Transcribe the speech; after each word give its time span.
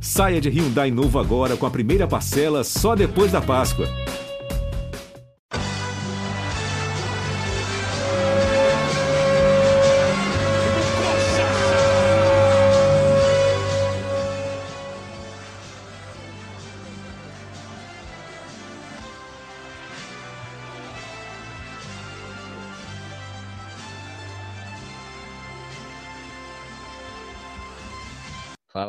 Saia 0.00 0.40
de 0.40 0.48
Hyundai 0.50 0.90
novo 0.90 1.18
agora 1.18 1.56
com 1.56 1.66
a 1.66 1.70
primeira 1.70 2.06
parcela 2.06 2.62
só 2.62 2.94
depois 2.94 3.32
da 3.32 3.40
Páscoa. 3.40 3.86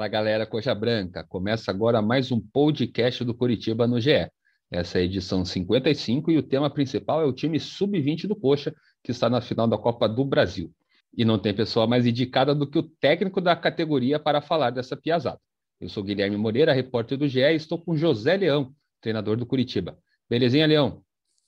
Fala 0.07 0.23
galera 0.23 0.45
Coxa 0.45 0.73
Branca, 0.73 1.25
começa 1.27 1.69
agora 1.69 2.01
mais 2.01 2.31
um 2.31 2.39
podcast 2.39 3.25
do 3.25 3.33
Curitiba 3.33 3.85
no 3.85 3.99
GE. 3.99 4.31
Essa 4.71 4.99
é 4.99 5.01
a 5.01 5.03
edição 5.03 5.43
55 5.43 6.31
e 6.31 6.37
o 6.37 6.43
tema 6.43 6.69
principal 6.69 7.21
é 7.21 7.25
o 7.25 7.33
time 7.33 7.59
sub-20 7.59 8.25
do 8.25 8.33
Coxa, 8.33 8.73
que 9.03 9.11
está 9.11 9.29
na 9.29 9.41
final 9.41 9.67
da 9.67 9.77
Copa 9.77 10.07
do 10.07 10.23
Brasil. 10.23 10.71
E 11.13 11.25
não 11.25 11.37
tem 11.37 11.53
pessoa 11.53 11.85
mais 11.85 12.05
indicada 12.05 12.55
do 12.55 12.65
que 12.65 12.79
o 12.79 12.83
técnico 12.83 13.41
da 13.41 13.53
categoria 13.53 14.17
para 14.17 14.39
falar 14.39 14.69
dessa 14.69 14.95
piazada. 14.95 15.41
Eu 15.77 15.89
sou 15.89 16.01
Guilherme 16.01 16.37
Moreira, 16.37 16.71
repórter 16.71 17.17
do 17.17 17.27
GE, 17.27 17.41
e 17.41 17.55
estou 17.55 17.77
com 17.77 17.97
José 17.97 18.37
Leão, 18.37 18.73
treinador 19.01 19.35
do 19.35 19.45
Curitiba. 19.45 19.97
Belezinha, 20.29 20.67
Leão? 20.67 21.01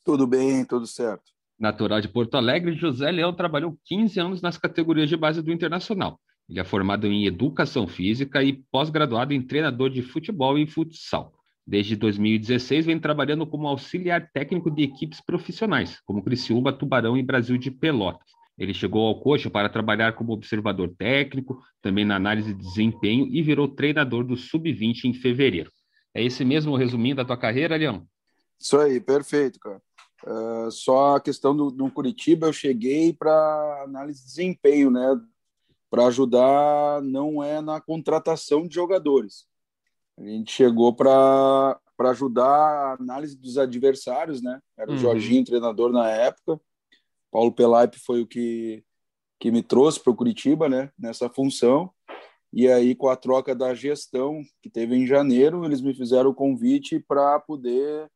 Tudo 0.04 0.28
bem, 0.28 0.66
tudo 0.66 0.86
certo. 0.86 1.32
Natural 1.58 2.02
de 2.02 2.10
Porto 2.10 2.36
Alegre, 2.36 2.76
José 2.76 3.10
Leão 3.10 3.34
trabalhou 3.34 3.78
15 3.86 4.20
anos 4.20 4.42
nas 4.42 4.58
categorias 4.58 5.08
de 5.08 5.16
base 5.16 5.42
do 5.42 5.50
Internacional 5.50 6.20
ele 6.50 6.60
é 6.60 6.64
formado 6.64 7.06
em 7.06 7.28
Educação 7.28 7.88
Física 7.88 8.44
e 8.44 8.54
pós-graduado 8.72 9.34
em 9.34 9.42
treinador 9.42 9.90
de 9.90 10.02
futebol 10.02 10.58
e 10.58 10.66
futsal. 10.66 11.32
Desde 11.66 11.96
2016 11.96 12.88
vem 12.88 13.00
trabalhando 13.00 13.46
como 13.46 13.68
auxiliar 13.68 14.32
técnico 14.34 14.72
de 14.72 14.82
equipes 14.82 15.22
profissionais, 15.22 16.02
como 16.04 16.24
Criciúma, 16.24 16.74
Tubarão 16.74 17.16
e 17.16 17.22
Brasil 17.22 17.56
de 17.60 17.70
Pelotas. 17.70 18.28
Ele 18.58 18.74
chegou 18.74 19.06
ao 19.06 19.22
Coxa 19.22 19.50
para 19.50 19.70
trabalhar 19.70 20.14
como 20.14 20.34
observador 20.34 20.92
técnico, 20.98 21.62
também 21.82 22.04
na 22.04 22.16
análise 22.16 22.54
de 22.54 22.60
desempenho 22.60 23.28
e 23.32 23.44
virou 23.44 23.68
treinador 23.68 24.24
do 24.24 24.36
Sub-20 24.36 25.06
em 25.06 25.14
fevereiro. 25.14 25.72
É 26.16 26.24
esse 26.24 26.44
mesmo 26.44 26.76
resuminho 26.76 27.16
da 27.16 27.24
tua 27.24 27.38
carreira, 27.38 27.78
Leão? 27.78 28.08
Isso 28.60 28.76
aí, 28.78 29.00
perfeito, 29.00 29.60
cara. 29.60 29.80
Uh, 30.26 30.72
só 30.72 31.16
a 31.16 31.22
questão 31.22 31.56
do, 31.56 31.70
do 31.70 31.90
Curitiba, 31.92 32.48
eu 32.48 32.54
cheguei 32.54 33.14
para 33.14 33.84
análise 33.86 34.20
de 34.20 34.26
desempenho, 34.26 34.90
né? 34.92 35.16
Para 35.90 36.06
ajudar 36.08 37.02
não 37.02 37.44
é 37.44 37.62
na 37.62 37.82
contratação 37.82 38.68
de 38.68 38.76
jogadores. 38.76 39.48
A 40.18 40.24
gente 40.24 40.52
chegou 40.52 40.94
para 40.94 41.80
ajudar 42.00 42.46
a 42.46 42.94
análise 43.00 43.38
dos 43.38 43.58
adversários, 43.58 44.42
né? 44.42 44.60
Era 44.78 44.92
o 44.92 44.94
uhum. 44.94 45.00
Jorginho, 45.00 45.46
treinador 45.46 45.92
na 45.92 46.10
época. 46.10 46.60
Paulo 47.32 47.52
Pelaipe 47.52 48.00
foi 48.00 48.22
o 48.22 48.28
que, 48.28 48.84
que 49.40 49.52
me 49.52 49.64
trouxe 49.64 50.00
para 50.00 50.12
o 50.12 50.16
Curitiba, 50.16 50.68
né? 50.68 50.92
Nessa 50.98 51.30
função. 51.30 51.92
E 52.52 52.68
aí, 52.68 52.96
com 52.96 53.08
a 53.08 53.16
troca 53.16 53.56
da 53.56 53.74
gestão 53.76 54.42
que 54.62 54.70
teve 54.70 54.96
em 54.96 55.06
janeiro, 55.06 55.64
eles 55.64 55.82
me 55.82 55.94
fizeram 55.94 56.32
o 56.32 56.36
convite 56.36 57.00
para 57.00 57.40
poder 57.40 58.10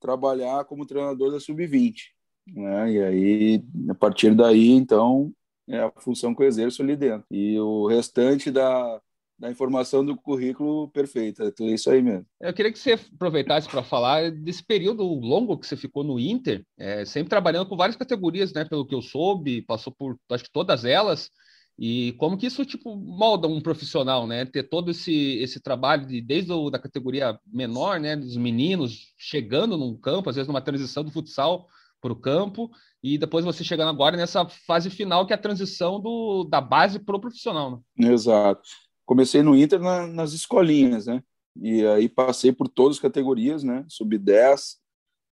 trabalhar 0.00 0.64
como 0.64 0.86
treinador 0.86 1.30
da 1.30 1.38
Sub-20. 1.38 2.08
Né? 2.48 2.92
E 2.92 3.02
aí, 3.02 3.64
a 3.88 3.94
partir 3.94 4.34
daí, 4.34 4.70
então, 4.70 5.32
é 5.70 5.80
a 5.80 5.92
função 6.00 6.34
que 6.34 6.42
eu 6.42 6.46
exerço 6.46 6.82
ali 6.82 6.96
dentro. 6.96 7.24
E 7.30 7.58
o 7.58 7.86
restante 7.86 8.50
da, 8.50 9.00
da 9.38 9.50
informação 9.50 10.04
do 10.04 10.16
currículo, 10.16 10.88
perfeita. 10.88 11.44
É 11.44 11.50
tudo 11.50 11.70
isso 11.70 11.88
aí 11.90 12.02
mesmo. 12.02 12.26
Eu 12.40 12.52
queria 12.52 12.72
que 12.72 12.78
você 12.78 12.92
aproveitasse 12.92 13.68
para 13.68 13.82
falar 13.82 14.30
desse 14.30 14.62
período 14.62 15.02
longo 15.02 15.56
que 15.56 15.66
você 15.66 15.76
ficou 15.76 16.04
no 16.04 16.18
Inter, 16.18 16.64
é, 16.76 17.04
sempre 17.04 17.30
trabalhando 17.30 17.68
com 17.68 17.76
várias 17.76 17.96
categorias, 17.96 18.52
né? 18.52 18.64
Pelo 18.64 18.86
que 18.86 18.94
eu 18.94 19.00
soube, 19.00 19.62
passou 19.62 19.92
por 19.92 20.18
acho 20.30 20.44
que 20.44 20.52
todas 20.52 20.84
elas. 20.84 21.30
E 21.78 22.12
como 22.18 22.36
que 22.36 22.46
isso 22.46 22.62
tipo 22.66 22.94
molda 22.94 23.48
um 23.48 23.60
profissional, 23.60 24.26
né? 24.26 24.44
Ter 24.44 24.64
todo 24.64 24.90
esse, 24.90 25.38
esse 25.38 25.60
trabalho 25.60 26.04
de, 26.06 26.20
desde 26.20 26.52
o, 26.52 26.68
da 26.68 26.78
categoria 26.78 27.38
menor, 27.46 27.98
né? 27.98 28.16
Dos 28.16 28.36
meninos 28.36 29.14
chegando 29.16 29.78
num 29.78 29.96
campo, 29.96 30.28
às 30.28 30.36
vezes 30.36 30.48
numa 30.48 30.60
transição 30.60 31.02
do 31.02 31.10
futsal 31.10 31.66
para 32.00 32.12
o 32.12 32.16
campo, 32.16 32.70
e 33.02 33.18
depois 33.18 33.44
você 33.44 33.62
chegando 33.62 33.90
agora 33.90 34.16
nessa 34.16 34.48
fase 34.66 34.90
final, 34.90 35.26
que 35.26 35.32
é 35.32 35.36
a 35.36 35.40
transição 35.40 36.00
do, 36.00 36.44
da 36.44 36.60
base 36.60 36.98
para 36.98 37.16
o 37.16 37.20
profissional. 37.20 37.82
Né? 37.96 38.12
Exato. 38.12 38.68
Comecei 39.04 39.42
no 39.42 39.56
Inter 39.56 39.80
na, 39.80 40.06
nas 40.06 40.32
escolinhas, 40.32 41.06
né? 41.06 41.22
E 41.60 41.84
aí 41.86 42.08
passei 42.08 42.52
por 42.52 42.68
todas 42.68 42.96
as 42.96 43.02
categorias, 43.02 43.64
né? 43.64 43.84
Sub-10 43.88 44.76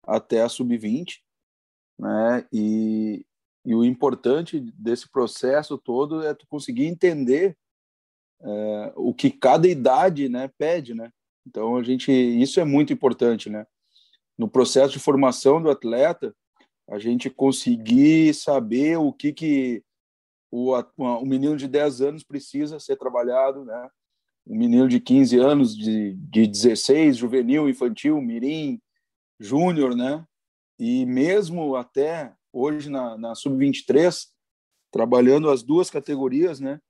até 0.05 0.43
a 0.43 0.49
sub-20, 0.49 1.19
né? 1.99 2.47
E, 2.53 3.25
e 3.65 3.75
o 3.75 3.85
importante 3.85 4.61
desse 4.75 5.09
processo 5.11 5.79
todo 5.79 6.23
é 6.23 6.35
tu 6.35 6.47
conseguir 6.49 6.87
entender 6.87 7.57
é, 8.41 8.93
o 8.97 9.13
que 9.13 9.31
cada 9.31 9.69
idade, 9.69 10.29
né, 10.29 10.51
pede, 10.59 10.95
né? 10.95 11.11
Então 11.47 11.77
a 11.77 11.83
gente 11.83 12.11
isso 12.13 12.61
é 12.61 12.65
muito 12.65 12.93
importante, 12.93 13.49
né? 13.49 13.67
No 14.37 14.49
processo 14.49 14.93
de 14.93 14.99
formação 14.99 15.61
do 15.61 15.71
atleta, 15.71 16.35
a 16.89 16.99
gente 16.99 17.29
conseguir 17.29 18.35
saber 18.35 18.97
o 18.97 19.13
que, 19.13 19.33
que 19.33 19.85
o, 20.51 20.73
o 20.97 21.27
menino 21.27 21.57
de 21.57 21.69
10 21.69 22.01
anos 22.01 22.25
precisa 22.25 22.81
ser 22.81 22.97
trabalhado, 22.97 23.65
né? 23.65 23.91
Um 24.47 24.57
menino 24.57 24.89
de 24.89 24.99
15 24.99 25.39
anos, 25.39 25.77
de, 25.77 26.15
de 26.15 26.47
16, 26.47 27.19
juvenil, 27.19 27.69
infantil, 27.69 28.19
mirim, 28.23 28.81
júnior, 29.39 29.95
né? 29.95 30.25
E 30.79 31.05
mesmo 31.05 31.77
até 31.77 32.35
hoje 32.51 32.89
na, 32.89 33.19
na 33.19 33.35
sub-23, 33.35 34.29
trabalhando 34.91 35.51
as 35.51 35.63
duas 35.63 35.91
categorias, 35.91 36.59
né? 36.59 36.81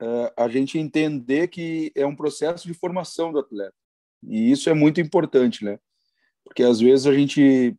É, 0.00 0.32
a 0.38 0.48
gente 0.48 0.78
entender 0.78 1.48
que 1.48 1.92
é 1.94 2.06
um 2.06 2.16
processo 2.16 2.66
de 2.66 2.72
formação 2.72 3.30
do 3.30 3.38
atleta. 3.38 3.74
E 4.22 4.50
isso 4.50 4.70
é 4.70 4.74
muito 4.74 5.00
importante, 5.02 5.62
né? 5.62 5.78
Porque 6.42 6.62
às 6.62 6.80
vezes 6.80 7.06
a 7.06 7.12
gente 7.12 7.76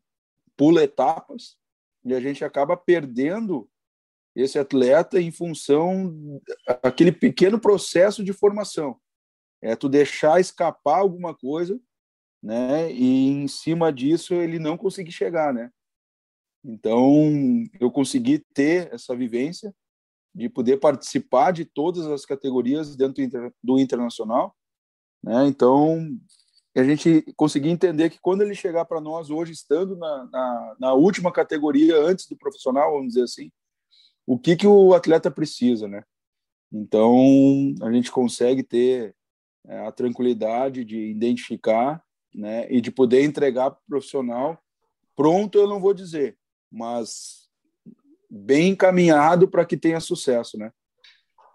pula 0.58 0.84
etapas 0.84 1.56
e 2.04 2.14
a 2.14 2.20
gente 2.20 2.44
acaba 2.44 2.76
perdendo 2.76 3.70
esse 4.36 4.60
atleta 4.60 5.20
em 5.20 5.32
função 5.32 6.42
aquele 6.84 7.12
pequeno 7.12 7.60
processo 7.60 8.24
de 8.24 8.34
formação. 8.34 9.00
É 9.62 9.76
tu 9.76 9.90
deixar 9.90 10.40
escapar 10.40 11.00
alguma 11.00 11.34
coisa, 11.34 11.80
né? 12.42 12.92
E 12.92 13.28
em 13.30 13.48
cima 13.48 13.92
disso 13.92 14.34
ele 14.34 14.60
não 14.60 14.78
conseguir 14.78 15.12
chegar, 15.12 15.54
né? 15.54 15.72
Então, 16.64 17.24
eu 17.80 17.90
consegui 17.90 18.40
ter 18.54 18.94
essa 18.94 19.16
vivência 19.16 19.74
de 20.36 20.50
poder 20.50 20.78
participar 20.78 21.52
de 21.52 21.66
todas 21.66 22.06
as 22.08 22.26
categorias 22.26 22.96
dentro 22.96 23.24
do 23.64 23.80
internacional, 23.80 24.56
né? 25.24 25.48
Então, 25.48 26.16
a 26.80 26.84
gente 26.84 27.22
conseguir 27.36 27.70
entender 27.70 28.10
que 28.10 28.20
quando 28.20 28.42
ele 28.42 28.54
chegar 28.54 28.86
para 28.86 29.02
nós 29.02 29.30
hoje, 29.30 29.52
estando 29.52 29.96
na, 29.96 30.26
na, 30.26 30.76
na, 30.80 30.94
última 30.94 31.32
categoria 31.32 31.98
antes 31.98 32.28
do 32.28 32.38
profissional, 32.38 32.92
vamos 32.92 33.10
dizer 33.10 33.24
assim, 33.24 33.52
o 34.26 34.38
que, 34.38 34.56
que 34.56 34.68
o 34.68 34.94
atleta 34.94 35.32
precisa, 35.32 35.88
né? 35.88 36.04
Então, 36.72 37.16
a 37.82 37.92
gente 37.92 38.12
consegue 38.12 38.62
ter 38.62 39.16
é, 39.66 39.88
a 39.88 39.92
tranquilidade 39.92 40.84
de 40.84 41.10
identificar 41.10 42.04
né, 42.34 42.68
e 42.70 42.82
de 42.82 42.92
poder 42.92 43.24
entregar 43.24 43.72
para 43.72 43.80
o 43.80 43.88
profissional 43.88 44.62
pronto, 45.16 45.58
eu 45.58 45.68
não 45.68 45.82
vou 45.82 45.96
dizer, 45.96 46.38
mas 46.72 47.50
bem 48.30 48.70
encaminhado 48.70 49.48
para 49.48 49.66
que 49.66 49.76
tenha 49.76 50.00
sucesso, 50.00 50.58
né? 50.58 50.72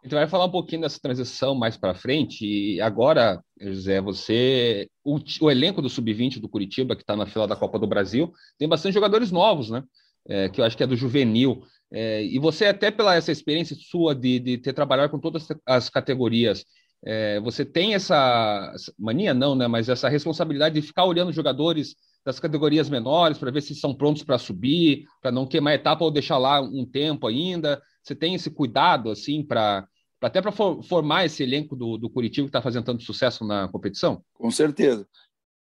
Gente 0.03 0.15
vai 0.15 0.27
falar 0.27 0.47
um 0.47 0.51
pouquinho 0.51 0.83
dessa 0.83 0.99
transição 1.01 1.55
mais 1.55 1.77
para 1.77 1.95
frente. 1.95 2.45
E 2.45 2.81
agora, 2.81 3.41
José, 3.61 4.01
você. 4.01 4.89
O, 5.05 5.21
o 5.41 5.51
elenco 5.51 5.81
do 5.81 5.89
Sub-20 5.89 6.41
do 6.41 6.49
Curitiba, 6.49 6.97
que 6.97 7.03
está 7.03 7.15
na 7.15 7.25
fila 7.25 7.47
da 7.47 7.55
Copa 7.55 7.79
do 7.79 7.87
Brasil, 7.87 8.33
tem 8.59 8.69
bastante 8.69 8.95
jogadores 8.95 9.31
novos, 9.31 9.71
né? 9.71 9.85
É, 10.29 10.49
que 10.49 10.61
eu 10.61 10.65
acho 10.65 10.77
que 10.77 10.83
é 10.83 10.87
do 10.87 10.97
juvenil. 10.97 11.63
É, 11.93 12.25
e 12.25 12.37
você, 12.41 12.67
até 12.67 12.91
pela 12.91 13.15
essa 13.15 13.31
experiência 13.31 13.77
sua 13.79 14.13
de, 14.13 14.41
de 14.41 14.59
ter 14.59 14.73
trabalhado 14.73 15.11
com 15.11 15.21
todas 15.21 15.47
as 15.65 15.89
categorias, 15.89 16.65
é, 17.05 17.39
você 17.41 17.65
tem 17.65 17.95
essa 17.95 18.75
mania, 18.99 19.33
não, 19.33 19.55
né? 19.55 19.69
Mas 19.69 19.89
essa 19.89 20.09
responsabilidade 20.09 20.81
de 20.81 20.87
ficar 20.87 21.05
olhando 21.05 21.33
jogadores 21.33 21.95
das 22.25 22.41
categorias 22.41 22.89
menores 22.89 23.39
para 23.39 23.53
ver 23.53 23.61
se 23.61 23.75
são 23.75 23.95
prontos 23.95 24.25
para 24.25 24.39
subir, 24.39 25.05
para 25.21 25.31
não 25.31 25.47
queimar 25.47 25.75
etapa 25.75 26.05
ou 26.05 26.11
deixar 26.11 26.39
lá 26.39 26.61
um 26.61 26.85
tempo 26.85 27.29
ainda. 27.29 27.81
Você 28.03 28.17
tem 28.17 28.35
esse 28.35 28.51
cuidado, 28.51 29.11
assim, 29.11 29.45
para 29.45 29.87
até 30.23 30.41
para 30.41 30.53
formar 30.53 31.25
esse 31.25 31.43
elenco 31.43 31.75
do, 31.75 31.99
do 31.99 32.09
Curitiba 32.09 32.47
que 32.47 32.51
está 32.51 32.63
fazendo 32.63 32.85
tanto 32.85 33.03
sucesso 33.03 33.45
na 33.45 33.69
competição? 33.69 34.25
Com 34.35 34.51
certeza. 34.51 35.07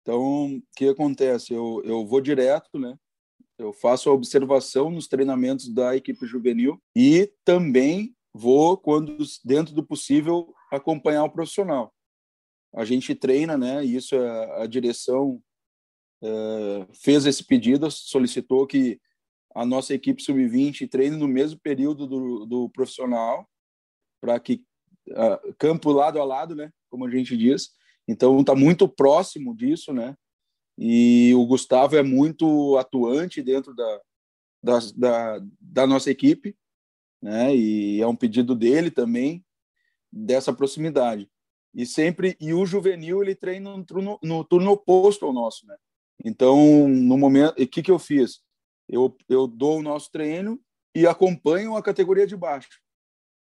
Então, 0.02 0.56
o 0.56 0.62
que 0.76 0.88
acontece? 0.88 1.52
Eu, 1.52 1.82
eu 1.84 2.06
vou 2.06 2.20
direto, 2.20 2.78
né? 2.78 2.96
Eu 3.58 3.72
faço 3.72 4.08
a 4.08 4.12
observação 4.12 4.90
nos 4.90 5.06
treinamentos 5.06 5.68
da 5.68 5.94
equipe 5.94 6.26
juvenil 6.26 6.80
e 6.96 7.30
também 7.44 8.14
vou, 8.32 8.76
quando 8.76 9.18
dentro 9.44 9.74
do 9.74 9.84
possível, 9.84 10.54
acompanhar 10.70 11.24
o 11.24 11.30
profissional. 11.30 11.92
a 12.74 12.84
gente 12.84 13.14
treina, 13.14 13.58
né? 13.58 13.84
E 13.84 13.96
isso 13.96 14.16
a, 14.16 14.62
a 14.62 14.66
direção 14.66 15.42
é, 16.22 16.86
fez 16.94 17.26
esse 17.26 17.44
pedido, 17.44 17.90
solicitou 17.90 18.66
que 18.66 19.00
a 19.54 19.66
nossa 19.66 19.92
equipe 19.92 20.22
sub-20 20.22 20.88
treine 20.88 21.16
no 21.16 21.26
mesmo 21.26 21.58
período 21.60 22.06
do, 22.06 22.46
do 22.46 22.70
profissional, 22.70 23.49
para 24.20 24.38
que 24.38 24.62
uh, 25.08 25.54
campo 25.58 25.90
lado 25.92 26.20
a 26.20 26.24
lado, 26.24 26.54
né? 26.54 26.72
Como 26.88 27.06
a 27.06 27.10
gente 27.10 27.36
diz. 27.36 27.70
Então 28.06 28.40
está 28.40 28.54
muito 28.54 28.88
próximo 28.88 29.54
disso, 29.54 29.92
né? 29.92 30.16
E 30.78 31.32
o 31.34 31.46
Gustavo 31.46 31.96
é 31.96 32.02
muito 32.02 32.76
atuante 32.78 33.42
dentro 33.42 33.74
da, 33.74 34.00
da, 34.62 34.78
da, 34.96 35.40
da 35.60 35.86
nossa 35.86 36.10
equipe, 36.10 36.56
né? 37.22 37.54
E 37.54 38.00
é 38.00 38.06
um 38.06 38.16
pedido 38.16 38.54
dele 38.54 38.90
também 38.90 39.44
dessa 40.12 40.52
proximidade. 40.52 41.30
E 41.74 41.86
sempre 41.86 42.36
e 42.40 42.52
o 42.52 42.66
juvenil 42.66 43.22
ele 43.22 43.34
treina 43.34 43.76
no 43.76 43.84
turno, 43.84 44.18
no 44.22 44.44
turno 44.44 44.72
oposto 44.72 45.24
ao 45.24 45.32
nosso, 45.32 45.66
né? 45.66 45.76
Então, 46.24 46.88
no 46.88 47.16
momento, 47.16 47.62
o 47.62 47.66
que 47.66 47.82
que 47.82 47.90
eu 47.90 47.98
fiz? 47.98 48.40
Eu 48.88 49.16
eu 49.28 49.46
dou 49.46 49.78
o 49.78 49.82
nosso 49.82 50.10
treino 50.10 50.60
e 50.94 51.06
acompanho 51.06 51.76
a 51.76 51.82
categoria 51.82 52.26
de 52.26 52.36
baixo. 52.36 52.80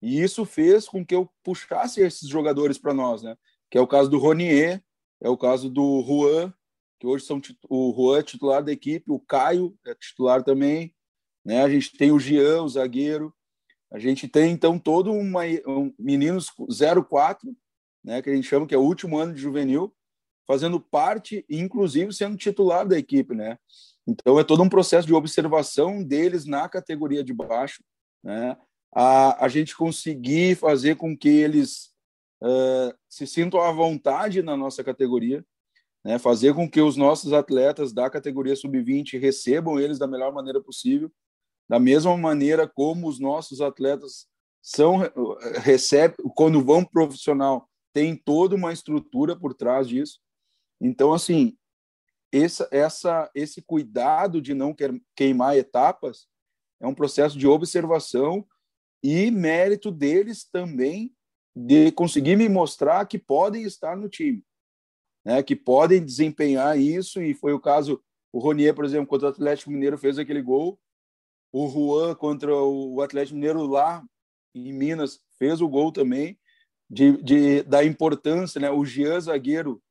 E 0.02 0.20
isso 0.20 0.44
fez 0.44 0.88
com 0.88 1.06
que 1.06 1.14
eu 1.14 1.30
puxasse 1.44 2.00
esses 2.00 2.28
jogadores 2.28 2.76
para 2.76 2.92
nós, 2.92 3.22
né? 3.22 3.36
Que 3.70 3.78
é 3.78 3.80
o 3.80 3.86
caso 3.86 4.10
do 4.10 4.18
Ronier, 4.18 4.82
é 5.20 5.28
o 5.28 5.38
caso 5.38 5.70
do 5.70 6.02
Juan, 6.02 6.52
que 6.98 7.06
hoje 7.06 7.24
são 7.24 7.40
o 7.68 7.94
Juan 7.96 8.18
é 8.18 8.22
titular 8.22 8.64
da 8.64 8.72
equipe, 8.72 9.10
o 9.10 9.20
Caio 9.20 9.78
é 9.86 9.94
titular 9.94 10.42
também, 10.42 10.92
né? 11.44 11.62
A 11.62 11.68
gente 11.68 11.96
tem 11.96 12.10
o 12.10 12.18
Jean, 12.18 12.62
o 12.62 12.68
zagueiro. 12.68 13.32
A 13.92 13.98
gente 13.98 14.26
tem 14.26 14.52
então 14.52 14.78
todo 14.78 15.12
uma 15.12 15.42
um, 15.66 15.94
meninos 15.98 16.50
04, 17.08 17.54
né, 18.02 18.22
que 18.22 18.30
a 18.30 18.34
gente 18.34 18.48
chama 18.48 18.66
que 18.66 18.74
é 18.74 18.78
o 18.78 18.82
último 18.82 19.18
ano 19.18 19.34
de 19.34 19.40
juvenil, 19.40 19.94
fazendo 20.46 20.80
parte 20.80 21.44
inclusive 21.48 22.12
sendo 22.12 22.36
titular 22.36 22.88
da 22.88 22.98
equipe, 22.98 23.34
né? 23.34 23.58
Então 24.06 24.40
é 24.40 24.44
todo 24.44 24.62
um 24.62 24.68
processo 24.68 25.06
de 25.06 25.14
observação 25.14 26.02
deles 26.02 26.46
na 26.46 26.68
categoria 26.68 27.22
de 27.22 27.32
baixo, 27.32 27.84
né? 28.24 28.56
A, 28.94 29.44
a 29.44 29.48
gente 29.48 29.76
conseguir 29.76 30.56
fazer 30.56 30.96
com 30.96 31.16
que 31.16 31.28
eles 31.28 31.92
uh, 32.42 32.94
se 33.08 33.26
sintam 33.26 33.60
à 33.60 33.72
vontade 33.72 34.42
na 34.42 34.56
nossa 34.56 34.84
categoria, 34.84 35.44
né? 36.04 36.18
Fazer 36.18 36.54
com 36.54 36.68
que 36.68 36.80
os 36.80 36.96
nossos 36.96 37.32
atletas 37.32 37.92
da 37.92 38.10
categoria 38.10 38.56
sub-20 38.56 39.18
recebam 39.18 39.78
eles 39.78 39.98
da 39.98 40.06
melhor 40.06 40.32
maneira 40.32 40.60
possível, 40.60 41.10
da 41.68 41.78
mesma 41.78 42.16
maneira 42.16 42.68
como 42.68 43.08
os 43.08 43.18
nossos 43.18 43.60
atletas 43.60 44.26
são 44.60 44.98
recebem 45.62 46.16
quando 46.36 46.64
vão 46.64 46.84
profissional 46.84 47.68
tem 47.92 48.14
toda 48.14 48.54
uma 48.54 48.72
estrutura 48.72 49.34
por 49.36 49.54
trás 49.54 49.88
disso 49.88 50.20
então, 50.84 51.12
assim, 51.12 51.56
essa, 52.32 52.68
essa, 52.72 53.30
esse 53.36 53.62
cuidado 53.62 54.42
de 54.42 54.52
não 54.52 54.74
queimar 55.14 55.56
etapas 55.56 56.26
é 56.80 56.86
um 56.86 56.94
processo 56.94 57.38
de 57.38 57.46
observação 57.46 58.44
e 59.02 59.30
mérito 59.30 59.90
deles 59.90 60.44
também 60.44 61.12
de 61.54 61.92
conseguir 61.92 62.36
me 62.36 62.48
mostrar 62.48 63.06
que 63.06 63.18
podem 63.18 63.64
estar 63.64 63.96
no 63.96 64.08
time, 64.08 64.44
né? 65.24 65.42
que 65.42 65.54
podem 65.54 66.04
desempenhar 66.04 66.78
isso, 66.78 67.20
e 67.20 67.34
foi 67.34 67.52
o 67.52 67.60
caso, 67.60 68.02
o 68.32 68.38
Ronier, 68.38 68.74
por 68.74 68.84
exemplo, 68.84 69.06
contra 69.06 69.28
o 69.28 69.30
Atlético 69.30 69.70
Mineiro 69.70 69.98
fez 69.98 70.18
aquele 70.18 70.40
gol, 70.40 70.78
o 71.52 71.68
Juan 71.68 72.14
contra 72.14 72.54
o 72.54 73.02
Atlético 73.02 73.34
Mineiro 73.34 73.66
lá 73.66 74.02
em 74.54 74.72
Minas 74.72 75.20
fez 75.38 75.60
o 75.60 75.68
gol 75.68 75.92
também, 75.92 76.38
de, 76.88 77.22
de 77.22 77.62
da 77.62 77.84
importância, 77.84 78.60
né? 78.60 78.70
o 78.70 78.84
Jean 78.84 79.20
zagueiro 79.20 79.82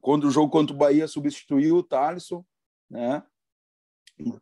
quando 0.00 0.24
o 0.24 0.30
jogo 0.30 0.50
contra 0.50 0.74
o 0.74 0.78
Bahia 0.78 1.08
substituiu 1.08 1.76
o 1.76 1.82
Thalisson, 1.82 2.44
né? 2.88 3.22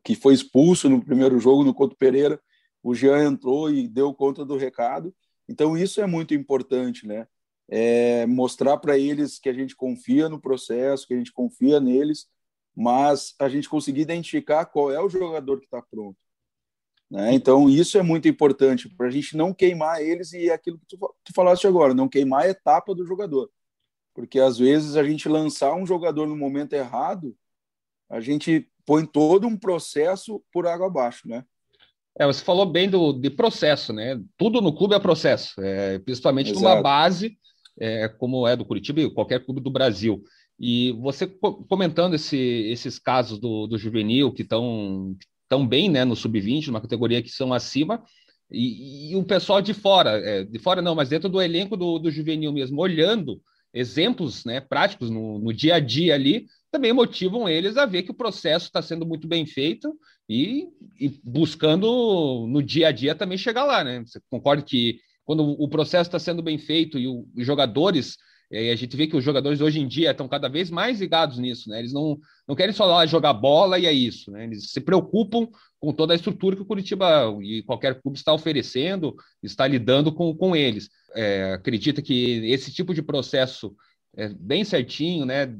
que 0.03 0.15
foi 0.15 0.35
expulso 0.35 0.89
no 0.89 1.03
primeiro 1.03 1.39
jogo 1.39 1.65
no 1.65 1.75
Couto 1.75 1.97
Pereira, 1.97 2.41
o 2.83 2.95
Jean 2.95 3.25
entrou 3.25 3.71
e 3.71 3.89
deu 3.89 4.13
conta 4.15 4.45
do 4.45 4.57
recado. 4.57 5.15
Então 5.49 5.77
isso 5.77 6.01
é 6.01 6.07
muito 6.07 6.35
importante, 6.35 7.07
né? 7.07 7.27
É 7.69 8.27
mostrar 8.27 8.79
para 8.79 8.99
eles 8.99 9.39
que 9.39 9.49
a 9.49 9.53
gente 9.53 9.77
confia 9.77 10.29
no 10.29 10.41
processo, 10.41 11.07
que 11.07 11.15
a 11.15 11.17
gente 11.19 11.33
confia 11.33 11.81
neles, 11.81 12.27
mas 12.75 13.35
a 13.39 13.49
gente 13.49 13.69
conseguir 13.69 14.03
identificar 14.03 14.65
qual 14.67 14.91
é 14.91 15.01
o 15.01 15.09
jogador 15.09 15.59
que 15.59 15.67
está 15.67 15.83
pronto. 15.83 16.17
Né? 17.11 17.35
Então 17.35 17.69
isso 17.69 17.99
é 17.99 18.03
muito 18.03 18.29
importante 18.29 18.89
para 18.89 19.07
a 19.07 19.11
gente 19.11 19.37
não 19.37 19.53
queimar 19.53 20.03
eles 20.03 20.33
e 20.33 20.51
aquilo 20.51 20.79
que 20.79 20.87
tu, 20.87 21.15
tu 21.25 21.33
falaste 21.35 21.67
agora, 21.67 21.95
não 21.95 22.09
queimar 22.09 22.45
a 22.45 22.49
etapa 22.49 22.95
do 22.95 23.07
jogador 23.07 23.51
porque 24.19 24.41
às 24.41 24.59
vezes 24.59 24.97
a 24.97 25.05
gente 25.05 25.29
lançar 25.29 25.73
um 25.75 25.87
jogador 25.87 26.27
no 26.27 26.37
momento 26.37 26.73
errado, 26.73 27.39
a 28.11 28.19
gente 28.19 28.69
põe 28.85 29.07
todo 29.07 29.47
um 29.47 29.57
processo 29.57 30.45
por 30.53 30.67
água 30.67 30.89
abaixo, 30.89 31.29
né? 31.29 31.47
É, 32.19 32.27
você 32.27 32.43
falou 32.43 32.67
bem 32.67 32.91
do 32.91 33.13
de 33.13 33.31
processo, 33.31 33.93
né? 33.93 34.21
Tudo 34.37 34.61
no 34.61 34.75
clube 34.75 34.95
é 34.95 34.99
processo, 34.99 35.61
é, 35.61 35.99
principalmente 36.01 36.51
Exato. 36.51 36.65
numa 36.65 36.83
base 36.83 37.39
é, 37.79 38.09
como 38.09 38.47
é 38.47 38.57
do 38.57 38.65
Curitiba 38.65 39.01
e 39.01 39.11
qualquer 39.11 39.45
clube 39.45 39.61
do 39.61 39.71
Brasil. 39.71 40.23
E 40.59 40.93
você 41.01 41.27
comentando 41.69 42.15
esse, 42.15 42.37
esses 42.37 42.99
casos 42.99 43.39
do, 43.39 43.69
do 43.69 43.79
juvenil 43.79 44.33
que 44.33 44.43
estão 44.43 45.17
tão 45.49 45.67
bem 45.67 45.89
né, 45.89 46.05
no 46.05 46.17
sub-20, 46.17 46.67
numa 46.67 46.81
categoria 46.81 47.23
que 47.23 47.31
são 47.31 47.53
acima, 47.53 48.03
e, 48.51 49.13
e 49.13 49.17
o 49.17 49.23
pessoal 49.23 49.63
de 49.63 49.73
fora, 49.73 50.19
é, 50.19 50.45
de 50.45 50.59
fora 50.59 50.83
não, 50.83 50.95
mas 50.95 51.09
dentro 51.09 51.29
do 51.29 51.41
elenco 51.41 51.77
do, 51.77 51.99
do 51.99 52.11
juvenil 52.11 52.53
mesmo, 52.53 52.81
olhando 52.81 53.41
exemplos 53.73 54.45
né, 54.45 54.61
práticos 54.61 55.11
no, 55.11 55.39
no 55.39 55.53
dia 55.53 55.77
a 55.77 55.81
dia 55.81 56.15
ali 56.15 56.47
também 56.71 56.93
motivam 56.93 57.49
eles 57.49 57.77
a 57.77 57.87
ver 57.87 58.03
que 58.03 58.11
o 58.11 58.15
processo 58.15 58.67
está 58.67 58.83
sendo 58.83 59.07
muito 59.07 59.27
bem 59.27 59.47
feito 59.47 59.99
e, 60.29 60.69
e, 61.01 61.09
buscando 61.25 62.47
no 62.49 62.63
dia 62.63 62.89
a 62.89 62.93
dia 62.93 63.15
também 63.15 63.39
chegar 63.39 63.65
lá, 63.65 63.83
né? 63.83 64.03
Você 64.05 64.21
concorda 64.31 64.63
que 64.63 65.01
quando 65.25 65.43
o 65.43 65.69
processo 65.69 66.09
está 66.09 66.19
sendo 66.19 66.43
bem 66.43 66.59
feito 66.59 66.99
e 66.99 67.07
o, 67.07 67.27
os 67.37 67.47
jogadores 67.47 68.17
e 68.51 68.71
a 68.71 68.77
gente 68.77 68.97
vê 68.97 69.07
que 69.07 69.17
os 69.17 69.23
jogadores 69.23 69.61
hoje 69.61 69.79
em 69.79 69.87
dia 69.87 70.11
estão 70.11 70.27
cada 70.27 70.49
vez 70.49 70.71
mais 70.71 71.01
ligados 71.01 71.39
nisso, 71.39 71.69
né? 71.69 71.81
Eles 71.81 71.93
não, 71.93 72.19
não 72.47 72.57
querem 72.57 72.73
só 72.73 72.87
lá 72.87 73.05
jogar 73.05 73.35
bola 73.35 73.79
e 73.79 73.85
é 73.85 73.93
isso, 73.93 74.31
né? 74.31 74.45
Eles 74.45 74.71
se 74.71 74.81
preocupam 74.81 75.47
com 75.79 75.93
toda 75.93 76.15
a 76.15 76.17
estrutura 76.17 76.57
que 76.57 76.63
o 76.63 76.67
Curitiba 76.67 77.37
e 77.43 77.63
qualquer 77.63 78.01
clube 78.01 78.17
está 78.17 78.33
oferecendo, 78.33 79.15
está 79.43 79.67
lidando 79.67 80.13
com, 80.13 80.35
com 80.35 80.57
eles. 80.57 80.89
É, 81.15 81.53
acredita 81.53 82.01
que 82.01 82.51
esse 82.51 82.73
tipo 82.73 82.95
de 82.95 83.03
processo 83.03 83.77
é 84.17 84.31
bem 84.31 84.65
certinho, 84.65 85.27
né? 85.27 85.55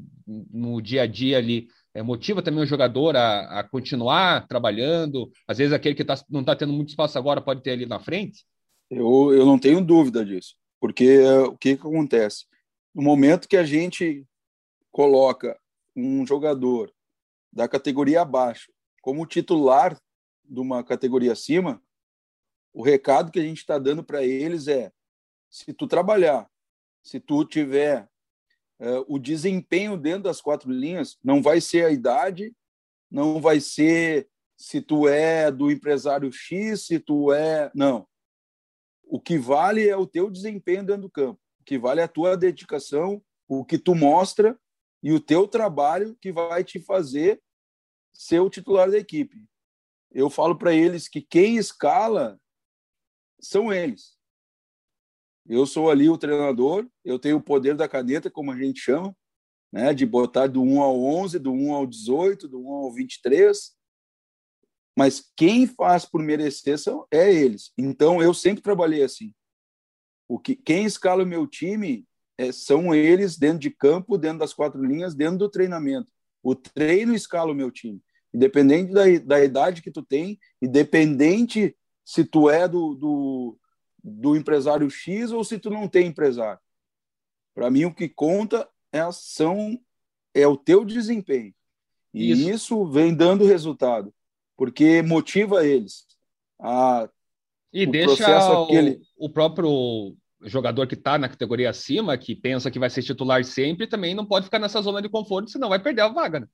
No 0.51 0.81
dia 0.81 1.03
a 1.03 1.07
dia 1.07 1.37
ali, 1.37 1.67
é, 1.93 2.03
motiva 2.03 2.41
também 2.41 2.61
o 2.61 2.67
jogador 2.67 3.15
a, 3.15 3.59
a, 3.59 3.63
continuar 3.63 4.47
trabalhando. 4.47 5.31
Às 5.47 5.57
vezes 5.57 5.73
aquele 5.73 5.95
que 5.95 6.05
tá, 6.05 6.15
não 6.29 6.41
está 6.41 6.55
tendo 6.55 6.73
muito 6.73 6.89
espaço 6.89 7.17
agora 7.17 7.41
pode 7.41 7.63
ter 7.63 7.71
ali 7.71 7.85
na 7.85 7.99
frente. 7.99 8.45
Eu, 8.89 9.33
eu 9.33 9.45
não 9.45 9.57
tenho 9.57 9.83
dúvida 9.83 10.23
disso, 10.25 10.55
porque 10.79 11.19
o 11.21 11.57
que, 11.57 11.75
que 11.75 11.87
acontece? 11.87 12.45
no 12.93 13.01
momento 13.01 13.47
que 13.47 13.55
a 13.55 13.63
gente 13.63 14.27
coloca 14.91 15.57
um 15.95 16.25
jogador 16.25 16.93
da 17.49 17.67
categoria 17.67 18.21
abaixo 18.21 18.71
como 19.01 19.25
titular 19.25 19.97
de 20.43 20.59
uma 20.59 20.83
categoria 20.83 21.31
acima, 21.31 21.81
o 22.73 22.83
recado 22.83 23.31
que 23.31 23.39
a 23.39 23.43
gente 23.43 23.59
está 23.59 23.77
dando 23.77 24.03
para 24.03 24.21
eles 24.23 24.67
é: 24.67 24.91
se 25.49 25.73
tu 25.73 25.87
trabalhar, 25.87 26.49
se 27.01 27.19
tu 27.19 27.45
tiver 27.45 28.08
uh, 28.79 29.05
o 29.07 29.19
desempenho 29.19 29.97
dentro 29.97 30.23
das 30.23 30.41
quatro 30.41 30.71
linhas, 30.71 31.17
não 31.23 31.41
vai 31.41 31.61
ser 31.61 31.85
a 31.85 31.91
idade, 31.91 32.55
não 33.09 33.41
vai 33.41 33.59
ser 33.59 34.29
se 34.57 34.81
tu 34.81 35.07
é 35.07 35.51
do 35.51 35.71
empresário 35.71 36.31
X, 36.31 36.85
se 36.85 36.99
tu 36.99 37.31
é. 37.31 37.71
Não. 37.73 38.07
O 39.03 39.19
que 39.19 39.37
vale 39.37 39.87
é 39.87 39.95
o 39.95 40.05
teu 40.05 40.29
desempenho 40.29 40.85
dentro 40.85 41.03
do 41.03 41.09
campo 41.09 41.39
que 41.69 41.77
vale 41.77 42.01
a 42.01 42.07
tua 42.07 42.35
dedicação, 42.35 43.23
o 43.47 43.63
que 43.63 43.77
tu 43.77 43.93
mostra 43.93 44.59
e 45.03 45.13
o 45.13 45.19
teu 45.19 45.47
trabalho 45.47 46.17
que 46.19 46.31
vai 46.31 46.63
te 46.63 46.79
fazer 46.79 47.39
ser 48.11 48.39
o 48.39 48.49
titular 48.49 48.89
da 48.89 48.97
equipe. 48.97 49.45
Eu 50.11 50.31
falo 50.31 50.57
para 50.57 50.73
eles 50.73 51.07
que 51.07 51.21
quem 51.21 51.57
escala 51.57 52.41
são 53.39 53.71
eles. 53.71 54.17
Eu 55.49 55.65
sou 55.65 55.89
ali 55.89 56.07
o 56.07 56.17
treinador, 56.17 56.87
eu 57.03 57.17
tenho 57.17 57.37
o 57.37 57.41
poder 57.41 57.75
da 57.75 57.89
caneta, 57.89 58.29
como 58.29 58.51
a 58.51 58.55
gente 58.55 58.79
chama, 58.79 59.17
né, 59.71 59.91
de 59.95 60.05
botar 60.05 60.45
do 60.45 60.61
1 60.61 60.79
ao 60.79 61.03
11, 61.03 61.39
do 61.39 61.51
1 61.51 61.73
ao 61.73 61.87
18, 61.87 62.47
do 62.47 62.61
1 62.61 62.71
ao 62.71 62.93
23. 62.93 63.75
Mas 64.95 65.31
quem 65.35 65.65
faz 65.65 66.05
por 66.05 66.21
merecer 66.21 66.77
são 66.77 67.07
é 67.09 67.33
eles. 67.33 67.71
Então 67.75 68.21
eu 68.21 68.31
sempre 68.31 68.61
trabalhei 68.61 69.01
assim. 69.01 69.33
O 70.27 70.37
que, 70.37 70.55
quem 70.55 70.85
escala 70.85 71.23
o 71.23 71.27
meu 71.27 71.47
time 71.47 72.05
é, 72.37 72.51
são 72.51 72.93
eles 72.93 73.35
dentro 73.35 73.59
de 73.59 73.71
campo, 73.71 74.19
dentro 74.19 74.39
das 74.39 74.53
quatro 74.53 74.83
linhas, 74.83 75.15
dentro 75.15 75.39
do 75.39 75.49
treinamento. 75.49 76.11
O 76.43 76.53
treino 76.53 77.15
escala 77.15 77.51
o 77.51 77.55
meu 77.55 77.71
time. 77.71 78.01
Independente 78.31 78.93
da, 78.93 79.03
da 79.25 79.43
idade 79.43 79.81
que 79.81 79.89
tu 79.89 80.03
tem, 80.03 80.39
independente 80.61 81.75
se 82.05 82.23
tu 82.23 82.49
é 82.49 82.67
do, 82.67 82.93
do, 82.93 83.59
do 84.09 84.35
empresário 84.35 84.89
X 84.89 85.31
ou 85.31 85.43
se 85.43 85.59
tu 85.59 85.69
não 85.69 85.87
tem 85.87 86.07
empresário. 86.07 86.59
Para 87.53 87.69
mim, 87.69 87.85
o 87.85 87.93
que 87.93 88.07
conta 88.07 88.67
é 88.91 88.99
a 88.99 89.07
ação, 89.07 89.79
é 90.33 90.47
o 90.47 90.57
teu 90.57 90.83
desempenho. 90.85 91.53
E 92.13 92.31
isso. 92.31 92.49
isso 92.49 92.85
vem 92.85 93.13
dando 93.13 93.45
resultado, 93.45 94.13
porque 94.57 95.01
motiva 95.01 95.65
eles 95.65 96.07
a 96.59 97.09
e 97.71 97.85
deixa 97.85 98.51
o, 98.51 98.63
aquele... 98.63 98.99
o 99.15 99.29
próprio 99.29 100.17
jogador 100.41 100.87
que 100.87 100.95
está 100.95 101.17
na 101.17 101.29
categoria 101.29 101.69
acima, 101.69 102.17
que 102.17 102.35
pensa 102.35 102.71
que 102.71 102.79
vai 102.79 102.89
ser 102.89 103.03
titular 103.03 103.43
sempre, 103.45 103.85
também 103.85 104.15
não 104.15 104.25
pode 104.25 104.45
ficar 104.45 104.57
nessa 104.57 104.81
zona 104.81 105.01
de 105.01 105.09
conforto, 105.09 105.51
senão 105.51 105.69
vai 105.69 105.79
perder 105.79 106.01
a 106.01 106.07
vaga. 106.07 106.39
Né? 106.39 106.47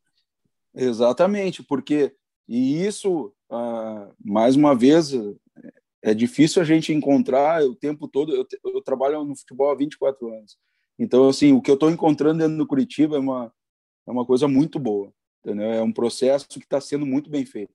Exatamente, 0.73 1.63
porque 1.63 2.13
e 2.47 2.85
isso, 2.85 3.33
ah, 3.49 4.09
mais 4.23 4.55
uma 4.55 4.75
vez, 4.75 5.11
é 6.05 6.13
difícil 6.13 6.61
a 6.61 6.65
gente 6.65 6.93
encontrar 6.93 7.63
o 7.63 7.75
tempo 7.75 8.07
todo. 8.07 8.33
Eu, 8.35 8.45
eu 8.63 8.81
trabalho 8.81 9.23
no 9.23 9.35
futebol 9.35 9.71
há 9.71 9.75
24 9.75 10.31
anos, 10.31 10.55
então 10.99 11.27
assim, 11.27 11.51
o 11.51 11.61
que 11.61 11.71
eu 11.71 11.73
estou 11.73 11.89
encontrando 11.89 12.39
dentro 12.39 12.57
do 12.57 12.67
Curitiba 12.67 13.15
é 13.15 13.19
uma 13.19 13.51
é 14.07 14.11
uma 14.11 14.23
coisa 14.23 14.47
muito 14.47 14.77
boa, 14.77 15.11
entendeu? 15.43 15.65
É 15.71 15.81
um 15.81 15.91
processo 15.91 16.47
que 16.47 16.59
está 16.59 16.79
sendo 16.79 17.07
muito 17.07 17.27
bem 17.27 17.43
feito, 17.43 17.73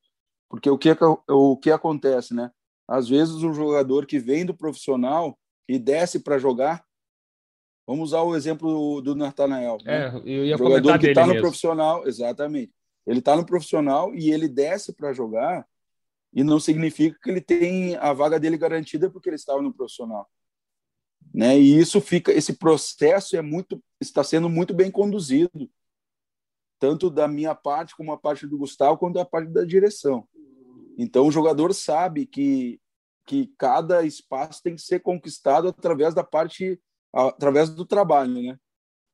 porque 0.48 0.70
o 0.70 0.78
que 0.78 0.96
o 1.28 1.56
que 1.56 1.72
acontece, 1.72 2.32
né? 2.32 2.52
Às 2.88 3.08
vezes 3.08 3.34
o 3.34 3.52
jogador 3.52 4.06
que 4.06 4.20
vem 4.20 4.46
do 4.46 4.54
profissional 4.54 5.36
e 5.68 5.76
desce 5.76 6.20
para 6.20 6.38
jogar, 6.38 6.84
vamos 7.84 8.10
usar 8.10 8.22
o 8.22 8.36
exemplo 8.36 9.00
do 9.00 9.16
Nathanael. 9.16 9.78
Né? 9.84 10.06
É, 10.06 10.16
eu 10.24 10.44
ia 10.44 10.54
o 10.54 10.58
jogador 10.58 10.98
que 11.00 11.08
está 11.08 11.26
no 11.26 11.36
profissional, 11.36 12.06
exatamente. 12.06 12.72
Ele 13.04 13.18
está 13.18 13.36
no 13.36 13.46
profissional 13.46 14.14
e 14.14 14.30
ele 14.30 14.48
desce 14.48 14.92
para 14.92 15.12
jogar 15.12 15.66
e 16.32 16.44
não 16.44 16.60
significa 16.60 17.18
que 17.20 17.30
ele 17.30 17.40
tem 17.40 17.96
a 17.96 18.12
vaga 18.12 18.38
dele 18.38 18.56
garantida 18.56 19.10
porque 19.10 19.28
ele 19.28 19.36
estava 19.36 19.60
no 19.60 19.74
profissional. 19.74 20.28
Né? 21.34 21.58
E 21.58 21.78
isso 21.78 22.00
fica, 22.00 22.32
esse 22.32 22.54
processo 22.54 23.36
é 23.36 23.42
muito, 23.42 23.82
está 24.00 24.22
sendo 24.22 24.48
muito 24.48 24.74
bem 24.74 24.90
conduzido, 24.90 25.70
tanto 26.78 27.10
da 27.10 27.28
minha 27.28 27.54
parte 27.54 27.94
como 27.96 28.12
a 28.12 28.18
parte 28.18 28.46
do 28.46 28.58
Gustavo, 28.58 28.98
quanto 28.98 29.14
da 29.14 29.24
parte 29.24 29.50
da 29.50 29.64
direção. 29.64 30.26
Então 30.96 31.26
o 31.26 31.32
jogador 31.32 31.72
sabe 31.74 32.26
que 32.26 32.80
que 33.26 33.46
cada 33.56 34.02
espaço 34.04 34.60
tem 34.60 34.74
que 34.74 34.82
ser 34.82 34.98
conquistado 35.00 35.68
através 35.68 36.12
da 36.12 36.24
parte 36.24 36.80
através 37.12 37.70
do 37.70 37.86
trabalho, 37.86 38.42
né? 38.42 38.58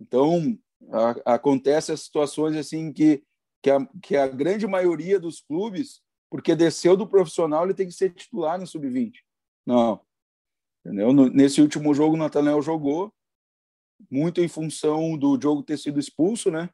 Então 0.00 0.58
a, 0.90 1.34
acontece 1.34 1.92
as 1.92 2.00
situações 2.00 2.56
assim 2.56 2.92
que 2.92 3.22
que 3.62 3.70
a, 3.70 3.86
que 4.00 4.16
a 4.16 4.26
grande 4.26 4.66
maioria 4.66 5.18
dos 5.18 5.40
clubes, 5.40 6.00
porque 6.30 6.54
desceu 6.54 6.96
do 6.96 7.06
profissional, 7.06 7.64
ele 7.64 7.74
tem 7.74 7.86
que 7.86 7.94
ser 7.94 8.12
titular 8.12 8.58
no 8.58 8.66
sub-20. 8.66 9.14
Não. 9.64 10.00
Entendeu? 10.84 11.12
Nesse 11.12 11.60
último 11.60 11.92
jogo, 11.94 12.14
o 12.14 12.18
Nathanael 12.18 12.62
jogou, 12.62 13.12
muito 14.10 14.40
em 14.40 14.48
função 14.48 15.16
do 15.16 15.38
jogo 15.40 15.62
ter 15.62 15.78
sido 15.78 15.98
expulso, 15.98 16.50
né? 16.50 16.70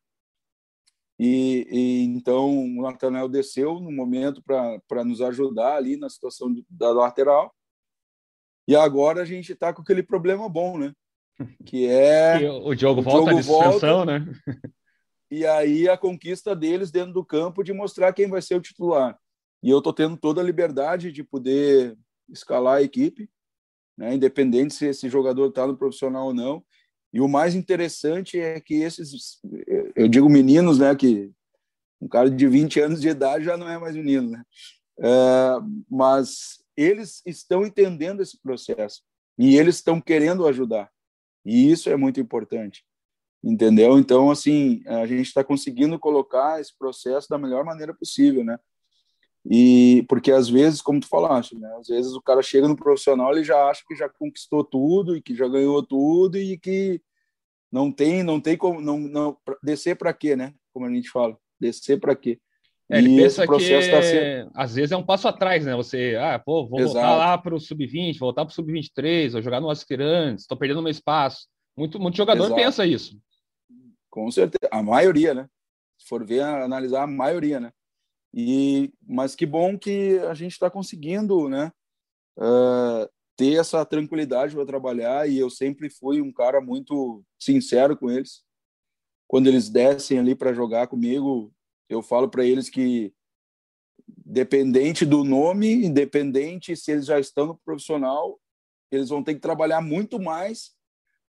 E, 1.19 1.67
e, 1.71 2.05
então 2.05 2.51
o 2.51 2.83
Nathanael 2.83 3.29
desceu 3.29 3.79
no 3.79 3.93
momento 3.93 4.43
para 4.43 5.05
nos 5.05 5.21
ajudar 5.21 5.77
ali 5.77 5.97
na 5.97 6.09
situação 6.09 6.53
de, 6.53 6.65
da 6.69 6.91
lateral. 6.91 7.55
E 8.67 8.75
agora 8.75 9.23
a 9.23 9.25
gente 9.25 9.53
está 9.53 9.73
com 9.73 9.83
aquele 9.83 10.03
problema 10.03 10.49
bom, 10.49 10.79
né? 10.79 10.93
Que 11.65 11.87
é. 11.87 12.41
E 12.43 12.49
o 12.49 12.75
jogo 12.75 13.01
o 13.01 13.05
volta 13.05 13.35
de 13.35 13.43
suspensão, 13.43 14.05
volta, 14.05 14.21
né? 14.21 14.35
E 15.31 15.47
aí 15.47 15.89
a 15.89 15.97
conquista 15.97 16.55
deles 16.55 16.91
dentro 16.91 17.13
do 17.13 17.25
campo 17.25 17.63
de 17.63 17.73
mostrar 17.73 18.13
quem 18.13 18.29
vai 18.29 18.43
ser 18.43 18.55
o 18.57 18.61
titular. 18.61 19.19
E 19.63 19.71
eu 19.71 19.79
estou 19.79 19.93
tendo 19.93 20.17
toda 20.17 20.41
a 20.41 20.45
liberdade 20.45 21.13
de 21.13 21.23
poder 21.23 21.97
escalar 22.29 22.79
a 22.79 22.83
equipe, 22.83 23.31
né? 23.97 24.15
independente 24.15 24.75
se 24.75 24.87
esse 24.87 25.09
jogador 25.09 25.49
está 25.49 25.67
no 25.67 25.77
profissional 25.77 26.27
ou 26.27 26.35
não. 26.35 26.65
E 27.13 27.21
o 27.21 27.29
mais 27.29 27.55
interessante 27.55 28.41
é 28.41 28.59
que 28.59 28.75
esses, 28.75 29.39
eu 29.95 30.09
digo 30.09 30.29
meninos, 30.31 30.79
né, 30.79 30.95
que 30.97 31.31
um 32.01 32.09
cara 32.09 32.31
de 32.31 32.49
20 32.49 32.81
anos 32.81 33.01
de 33.01 33.09
idade 33.09 33.45
já 33.45 33.57
não 33.57 33.69
é 33.69 33.79
mais 33.79 33.95
menino, 33.95 34.31
né? 34.31 34.43
É, 34.99 35.09
mas 35.91 36.63
eles 36.77 37.23
estão 37.27 37.67
entendendo 37.67 38.23
esse 38.23 38.41
processo 38.41 39.03
e 39.39 39.57
eles 39.57 39.77
estão 39.77 40.01
querendo 40.01 40.47
ajudar. 40.49 40.91
E 41.45 41.71
isso 41.71 41.91
é 41.91 41.97
muito 41.97 42.19
importante, 42.19 42.85
entendeu? 43.45 43.99
Então, 43.99 44.31
assim, 44.31 44.83
a 44.87 45.07
gente 45.07 45.27
está 45.27 45.45
conseguindo 45.45 45.99
colocar 45.99 46.61
esse 46.61 46.77
processo 46.77 47.29
da 47.29 47.39
melhor 47.39 47.65
maneira 47.65 47.95
possível, 47.95 48.43
né? 48.43 48.59
E 49.45 50.05
porque 50.09 50.31
às 50.31 50.49
vezes, 50.49 50.81
como 50.81 51.01
tu 51.01 51.09
falaste, 51.09 51.59
né? 51.59 51.69
Às 51.79 51.89
vezes 51.89 52.13
o 52.13 52.23
cara 52.23 52.43
chega 52.43 52.69
no 52.69 52.77
profissional 52.77 53.37
e 53.37 53.43
já 53.43 53.69
acha 53.69 53.83
que 53.87 53.97
já 53.97 54.09
conquistou 54.09 54.63
tudo 54.63 55.17
e 55.17 55.23
que 55.23 55.35
já 55.35 55.49
ganhou 55.49 55.83
tudo 55.83 56.39
e 56.39 56.57
que 56.57 57.01
não 57.71 57.91
tem, 57.91 58.23
não 58.23 58.41
tem 58.41 58.57
como 58.57 58.81
não, 58.81 58.99
não 58.99 59.37
descer 59.63 59.97
para 59.97 60.13
quê, 60.13 60.37
né? 60.37 60.55
Como 60.73 60.87
a 60.87 60.91
gente 60.91 61.11
fala, 61.11 61.37
descer 61.59 61.99
para 61.99 62.15
quê? 62.15 62.39
É, 62.91 62.99
ele 62.99 63.15
e 63.15 63.23
pensa 63.23 63.47
que 63.47 63.91
tá 63.91 64.03
sendo... 64.03 64.51
às 64.55 64.75
vezes 64.75 64.93
é 64.93 64.97
um 64.97 65.05
passo 65.05 65.27
atrás, 65.27 65.65
né? 65.65 65.75
Você, 65.75 66.17
ah, 66.21 66.39
pô, 66.39 66.69
vou 66.69 66.81
Exato. 66.81 66.95
voltar 66.95 67.17
lá 67.17 67.39
para 67.39 67.55
o 67.55 67.61
sub-20, 67.61 68.19
voltar 68.19 68.45
para 68.45 68.53
o 68.53 68.55
sub-23, 68.55 69.33
vou 69.33 69.43
jogar 69.43 69.61
no 69.61 69.71
aspirantes, 69.71 70.45
estou 70.45 70.59
perdendo 70.59 70.83
meu 70.83 70.91
espaço. 70.91 71.49
Muito, 71.77 71.99
muito 71.99 72.17
jogador 72.17 72.45
Exato. 72.45 72.61
pensa 72.61 72.87
isso. 72.87 73.19
Com 74.11 74.31
certeza, 74.31 74.69
a 74.71 74.83
maioria, 74.83 75.33
né? 75.33 75.49
Se 75.99 76.07
for 76.07 76.25
ver, 76.27 76.43
analisar 76.43 77.05
a 77.05 77.07
maioria, 77.07 77.59
né? 77.59 77.73
E, 78.35 78.93
mas 79.07 79.35
que 79.35 79.45
bom 79.45 79.79
que 79.79 80.19
a 80.21 80.35
gente 80.35 80.53
está 80.53 80.71
conseguindo, 80.71 81.49
né? 81.49 81.73
Uh, 82.39 83.09
ter 83.37 83.59
essa 83.59 83.85
tranquilidade 83.85 84.55
para 84.55 84.65
trabalhar 84.65 85.29
e 85.29 85.39
eu 85.39 85.51
sempre 85.51 85.91
fui 85.91 86.21
um 86.21 86.33
cara 86.33 86.61
muito 86.61 87.23
sincero 87.39 87.97
com 87.97 88.11
eles. 88.11 88.43
Quando 89.29 89.47
eles 89.47 89.69
descem 89.69 90.19
ali 90.19 90.35
para 90.35 90.53
jogar 90.53 90.87
comigo, 90.87 91.53
eu 91.89 92.03
falo 92.03 92.29
para 92.29 92.45
eles 92.45 92.71
que 92.71 93.13
dependente 94.25 95.05
do 95.05 95.25
nome, 95.25 95.85
independente 95.85 96.77
se 96.77 96.93
eles 96.93 97.07
já 97.07 97.19
estão 97.19 97.47
no 97.47 97.59
profissional, 97.59 98.39
eles 98.91 99.09
vão 99.09 99.23
ter 99.23 99.35
que 99.35 99.41
trabalhar 99.41 99.81
muito 99.81 100.21
mais 100.21 100.73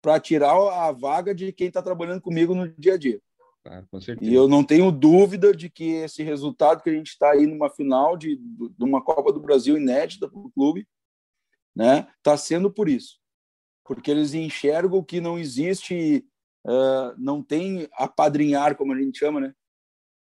para 0.01 0.19
tirar 0.19 0.53
a 0.53 0.91
vaga 0.93 1.35
de 1.35 1.53
quem 1.53 1.69
está 1.69 1.81
trabalhando 1.81 2.21
comigo 2.21 2.55
no 2.55 2.69
dia 2.69 2.95
a 2.95 2.99
dia. 2.99 3.21
Ah, 3.65 3.85
e 4.21 4.35
eu 4.35 4.49
não 4.49 4.65
tenho 4.65 4.91
dúvida 4.91 5.55
de 5.55 5.71
que 5.71 5.85
esse 5.85 6.23
resultado 6.25 6.83
que 6.83 6.91
a 6.91 6.93
gente 6.93 7.09
está 7.09 7.31
aí 7.31 7.47
numa 7.47 7.71
final 7.71 8.17
de, 8.17 8.37
de 8.37 8.85
uma 8.85 9.03
Copa 9.03 9.33
do 9.33 9.39
Brasil 9.39 9.77
inédita 9.77 10.29
para 10.29 10.41
o 10.41 10.51
clube, 10.51 10.87
né? 11.75 12.09
Está 12.19 12.37
sendo 12.37 12.73
por 12.73 12.89
isso, 12.89 13.21
porque 13.85 14.11
eles 14.11 14.35
enxergam 14.35 15.03
que 15.05 15.21
não 15.21 15.39
existe, 15.39 16.27
uh, 16.67 17.15
não 17.17 17.41
tem 17.41 17.89
apadrinhar 17.93 18.77
como 18.77 18.93
a 18.93 19.01
gente 19.01 19.19
chama, 19.19 19.41
né? 19.41 19.55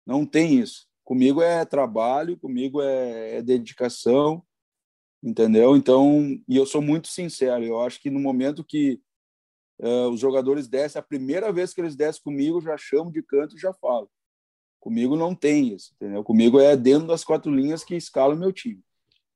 Não 0.06 0.24
tem 0.24 0.60
isso. 0.60 0.86
Comigo 1.02 1.42
é 1.42 1.64
trabalho, 1.64 2.38
comigo 2.38 2.80
é, 2.80 3.38
é 3.38 3.42
dedicação, 3.42 4.44
entendeu? 5.22 5.76
Então, 5.76 6.40
e 6.48 6.56
eu 6.56 6.64
sou 6.64 6.80
muito 6.80 7.08
sincero. 7.08 7.64
Eu 7.64 7.80
acho 7.80 8.00
que 8.00 8.10
no 8.10 8.20
momento 8.20 8.62
que 8.62 9.00
uh, 9.80 10.08
os 10.08 10.20
jogadores 10.20 10.68
descem, 10.68 10.98
a 10.98 11.02
primeira 11.02 11.52
vez 11.52 11.72
que 11.72 11.80
eles 11.80 11.96
descem 11.96 12.22
comigo, 12.22 12.60
já 12.60 12.76
chamo 12.76 13.10
de 13.10 13.22
canto 13.22 13.56
e 13.56 13.60
já 13.60 13.72
falo. 13.72 14.08
Comigo 14.80 15.16
não 15.16 15.34
tem 15.34 15.74
isso, 15.74 15.92
entendeu? 15.94 16.22
Comigo 16.22 16.60
é 16.60 16.76
dentro 16.76 17.06
das 17.06 17.24
quatro 17.24 17.54
linhas 17.54 17.82
que 17.82 17.94
escala 17.94 18.34
o 18.34 18.38
meu 18.38 18.52
time. 18.52 18.80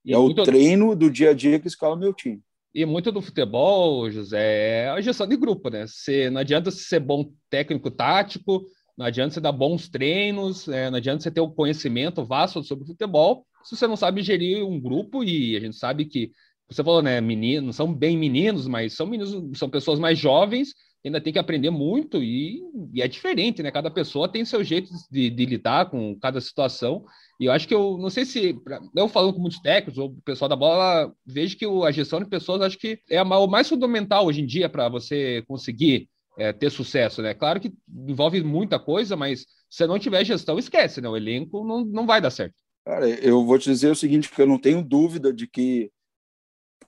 E 0.05 0.13
é 0.13 0.19
muito... 0.19 0.43
o 0.43 0.45
treino 0.45 0.95
do 0.95 1.11
dia 1.11 1.31
a 1.31 1.35
dia 1.35 1.59
que 1.59 1.69
escala 1.69 1.95
o 1.95 1.99
meu 1.99 2.13
time. 2.13 2.41
E 2.75 2.85
muito 2.85 3.11
do 3.11 3.23
futebol, 3.23 4.11
José, 4.11 4.85
é 4.85 4.89
a 4.91 5.01
gestão 5.01 5.27
de 5.27 5.37
grupo, 5.37 5.71
né? 5.71 5.87
Você, 5.87 6.29
não 6.29 6.41
adianta 6.41 6.71
ser 6.71 7.01
bom 7.01 7.33
técnico 7.49 7.91
tático, 7.91 8.63
não 8.97 9.07
adianta 9.07 9.35
você 9.35 9.41
dar 9.41 9.53
bons 9.53 9.89
treinos, 9.89 10.69
é, 10.69 10.91
não 10.91 10.99
adianta 10.99 11.23
você 11.23 11.31
ter 11.31 11.41
o 11.41 11.47
um 11.47 11.55
conhecimento 11.55 12.25
vasto 12.25 12.63
sobre 12.63 12.87
futebol 12.87 13.47
se 13.69 13.77
você 13.77 13.87
não 13.87 13.97
sabe 13.97 14.23
gerir 14.23 14.65
um 14.65 14.81
grupo 14.81 15.23
e 15.23 15.57
a 15.57 15.61
gente 15.61 15.77
sabe 15.77 16.07
que 16.07 16.33
você 16.71 16.85
falou, 16.85 17.03
né, 17.03 17.21
meninos, 17.21 17.77
são 17.77 17.93
bem 17.93 18.17
meninos, 18.17 18.67
mas 18.67 18.95
são 18.95 19.07
meninos, 19.07 19.59
são 19.59 19.71
pessoas 19.71 19.99
mais 19.99 20.19
jovens, 20.19 20.75
ainda 21.05 21.21
tem 21.21 21.33
que 21.33 21.39
aprender 21.39 21.71
muito 21.71 22.23
e, 22.23 22.61
e 22.93 23.01
é 23.01 23.09
diferente, 23.09 23.63
né? 23.63 23.71
Cada 23.71 23.91
pessoa 23.91 24.29
tem 24.29 24.45
seu 24.45 24.63
jeito 24.63 24.91
de, 25.11 25.31
de, 25.31 25.47
lidar 25.47 25.91
com 25.91 26.19
cada 26.19 26.41
situação. 26.41 27.05
E 27.41 27.47
eu 27.47 27.53
acho 27.53 27.69
que 27.69 27.75
eu 27.75 27.97
não 27.99 28.11
sei 28.11 28.25
se 28.25 28.57
eu 28.95 29.09
falando 29.09 29.35
com 29.35 29.41
muitos 29.41 29.61
técnicos 29.61 29.99
ou 29.99 30.09
o 30.09 30.23
pessoal 30.23 30.49
da 30.49 30.57
bola, 30.57 31.13
vejo 31.25 31.57
que 31.57 31.65
a 31.65 31.91
gestão 31.91 32.21
de 32.21 32.29
pessoas 32.29 32.61
acho 32.61 32.79
que 32.79 33.01
é 33.09 33.23
o 33.23 33.47
mais 33.47 33.69
fundamental 33.69 34.27
hoje 34.27 34.43
em 34.43 34.47
dia 34.47 34.69
para 34.69 34.89
você 34.89 35.43
conseguir 35.47 36.09
é, 36.37 36.53
ter 36.53 36.71
sucesso, 36.71 37.23
né? 37.23 37.33
Claro 37.33 37.61
que 37.61 37.73
envolve 37.91 38.43
muita 38.43 38.79
coisa, 38.79 39.17
mas 39.17 39.47
se 39.71 39.87
não 39.87 39.99
tiver 39.99 40.25
gestão, 40.25 40.59
esquece, 40.59 41.01
né? 41.01 41.09
O 41.09 41.17
elenco 41.17 41.65
não, 41.65 41.85
não 41.85 42.07
vai 42.07 42.21
dar 42.21 42.31
certo. 42.31 42.55
Cara, 42.85 43.09
eu 43.09 43.45
vou 43.45 43.59
te 43.59 43.71
dizer 43.71 43.91
o 43.91 43.97
seguinte, 43.97 44.31
que 44.31 44.41
eu 44.41 44.47
não 44.47 44.59
tenho 44.59 44.83
dúvida 44.83 45.33
de 45.33 45.47
que 45.47 45.91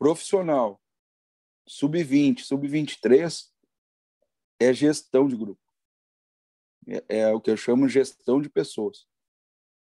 profissional, 0.01 0.81
sub-20, 1.69 2.41
sub-23, 2.41 3.45
é 4.59 4.73
gestão 4.73 5.29
de 5.29 5.37
grupo. 5.37 5.61
É, 6.89 7.19
é, 7.19 7.35
o 7.35 7.41
que 7.41 7.51
eu 7.51 7.57
chamo 7.57 7.87
gestão 7.87 8.41
de 8.41 8.49
pessoas. 8.49 9.07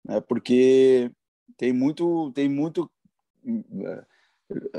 Né? 0.03 0.19
Porque 0.19 1.09
tem 1.55 1.71
muito, 1.71 2.31
tem 2.33 2.49
muito. 2.49 2.91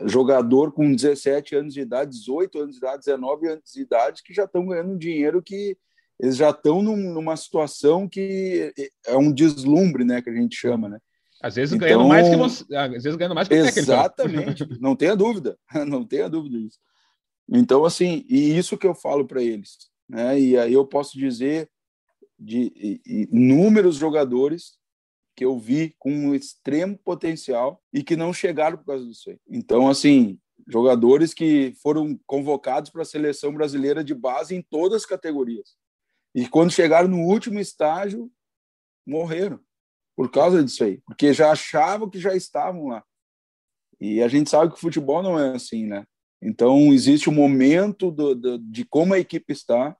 jogador 0.05 0.73
com 0.73 0.95
17 0.95 1.57
anos 1.57 1.73
de 1.73 1.81
idade, 1.81 2.11
18 2.11 2.59
anos 2.59 2.73
de 2.73 2.79
idade, 2.79 3.05
19 3.07 3.49
anos 3.49 3.73
de 3.73 3.81
idade, 3.81 4.23
que 4.23 4.35
já 4.35 4.45
estão 4.45 4.67
ganhando 4.67 4.99
dinheiro 4.99 5.43
que 5.43 5.77
eles 6.21 6.37
já 6.37 6.51
estão 6.51 6.83
num, 6.83 7.13
numa 7.13 7.37
situação 7.37 8.09
que 8.09 8.73
é 9.07 9.17
um 9.17 9.33
deslumbre, 9.33 10.05
né, 10.05 10.23
que 10.23 10.31
a 10.31 10.35
gente 10.35 10.55
chama, 10.55 10.89
né? 10.89 11.01
Às 11.45 11.57
vezes 11.57 11.75
então, 11.75 11.87
ganhando 11.87 12.09
mais 12.09 12.27
que 12.27 12.37
você, 12.37 12.75
às 12.75 12.91
vezes 12.91 13.17
ganhando 13.17 13.35
mais 13.35 13.47
que 13.47 13.55
o 13.55 13.63
técnico. 13.63 13.79
Exatamente, 13.81 14.67
não 14.81 14.97
tenha 14.97 15.15
dúvida, 15.15 15.59
não 15.87 16.03
tenha 16.03 16.27
dúvida 16.27 16.59
disso. 16.59 16.79
Então, 17.47 17.85
assim, 17.85 18.25
e 18.31 18.57
isso 18.57 18.79
que 18.79 18.87
eu 18.87 18.95
falo 18.95 19.27
para 19.27 19.43
eles, 19.43 19.77
né? 20.09 20.41
E 20.41 20.57
aí 20.57 20.73
eu 20.73 20.87
posso 20.87 21.19
dizer 21.19 21.71
de 22.39 22.99
inúmeros 23.31 23.97
jogadores 23.97 24.79
que 25.37 25.45
eu 25.45 25.59
vi 25.59 25.95
com 25.99 26.11
um 26.11 26.35
extremo 26.35 26.97
potencial 26.97 27.83
e 27.93 28.03
que 28.03 28.17
não 28.17 28.33
chegaram 28.33 28.79
por 28.79 28.87
causa 28.87 29.07
disso 29.07 29.29
aí. 29.29 29.39
Então, 29.47 29.87
assim, 29.87 30.39
jogadores 30.67 31.35
que 31.35 31.75
foram 31.83 32.19
convocados 32.25 32.91
para 32.91 33.03
a 33.03 33.05
seleção 33.05 33.53
brasileira 33.53 34.03
de 34.03 34.15
base 34.15 34.55
em 34.55 34.63
todas 34.63 35.03
as 35.03 35.07
categorias. 35.07 35.77
E 36.35 36.49
quando 36.49 36.73
chegaram 36.73 37.09
no 37.09 37.21
último 37.21 37.61
estágio, 37.61 38.33
morreram 39.07 39.61
por 40.17 40.31
causa 40.31 40.63
disso 40.63 40.85
aí, 40.85 41.01
porque 41.07 41.33
já 41.33 41.51
achavam 41.51 42.09
que 42.09 42.19
já 42.19 42.35
estavam 42.35 42.89
lá. 42.89 43.05
E 44.01 44.23
a 44.23 44.29
gente 44.29 44.51
sabe 44.51 44.71
que 44.71 44.77
o 44.77 44.81
futebol 44.81 45.23
não 45.23 45.39
é 45.39 45.55
assim, 45.55 45.87
né? 45.87 46.07
Então, 46.43 46.93
existe 46.93 47.29
o 47.29 47.33
momento 47.33 48.11
do, 48.11 48.35
do, 48.35 48.59
de 48.59 48.85
como 48.85 49.15
a 49.15 49.19
equipe 49.19 49.53
está, 49.53 49.97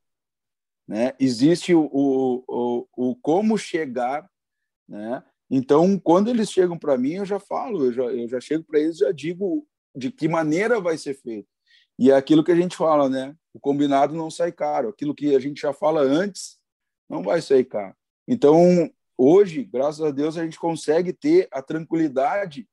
né? 0.87 1.15
existe 1.19 1.75
o, 1.75 1.89
o, 1.91 2.45
o, 2.47 2.87
o 3.11 3.17
como 3.17 3.57
chegar, 3.57 4.29
né? 4.89 5.25
Então, 5.51 5.99
quando 5.99 6.29
eles 6.29 6.51
chegam 6.51 6.79
para 6.79 6.99
mim, 6.99 7.15
eu 7.15 7.25
já 7.25 7.39
falo, 7.39 7.87
eu 7.87 7.93
já, 7.93 8.03
eu 8.05 8.29
já 8.29 8.41
chego 8.41 8.65
para 8.65 8.81
eles 8.81 8.99
já 8.99 9.13
digo 9.13 9.67
de 9.95 10.11
que 10.11 10.29
maneira 10.29 10.81
vai 10.81 10.99
ser 10.99 11.15
feito. 11.15 11.49
E 11.99 12.11
é 12.11 12.17
aquilo 12.17 12.43
que 12.43 12.53
a 12.53 12.57
gente 12.57 12.77
fala, 12.77 13.09
né? 13.09 13.35
O 13.53 13.61
combinado 13.61 14.15
não 14.15 14.31
sai 14.31 14.51
caro. 14.51 14.89
Aquilo 14.89 15.15
que 15.15 15.35
a 15.35 15.39
gente 15.39 15.61
já 15.61 15.73
fala 15.73 16.01
antes 16.01 16.59
não 17.09 17.23
vai 17.23 17.41
sair 17.41 17.65
caro. 17.65 17.95
Então, 18.27 18.91
hoje, 19.17 19.65
graças 19.65 20.01
a 20.01 20.11
Deus, 20.11 20.37
a 20.37 20.45
gente 20.45 20.59
consegue 20.59 21.13
ter 21.13 21.49
a 21.51 21.63
tranquilidade 21.63 22.69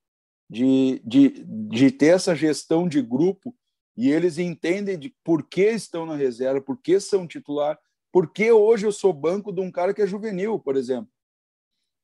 de, 0.50 1.02
de, 1.06 1.44
de 1.46 1.92
ter 1.92 2.08
essa 2.08 2.36
gestão 2.36 2.88
de 2.88 3.02
grupo 3.02 3.56
e 3.96 4.10
eles 4.10 4.38
entendem 4.38 4.98
de 4.98 5.16
por 5.24 5.48
que 5.48 5.70
estão 5.70 6.06
na 6.06 6.16
reserva, 6.16 6.62
por 6.62 6.78
que 6.78 7.00
são 7.00 7.28
titular, 7.28 7.80
por 8.12 8.32
que 8.32 8.52
hoje 8.52 8.86
eu 8.86 8.92
sou 8.92 9.14
banco 9.14 9.52
de 9.52 9.62
um 9.62 9.72
cara 9.72 9.94
que 9.94 10.02
é 10.02 10.08
juvenil, 10.08 10.60
por 10.60 10.76
exemplo. 10.76 11.10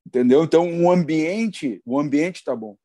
Entendeu? 0.06 0.44
Então, 0.44 0.84
o 0.84 0.90
ambiente, 0.90 1.82
o 1.86 2.00
ambiente 2.00 2.38
está 2.38 2.56
bom. 2.56 2.78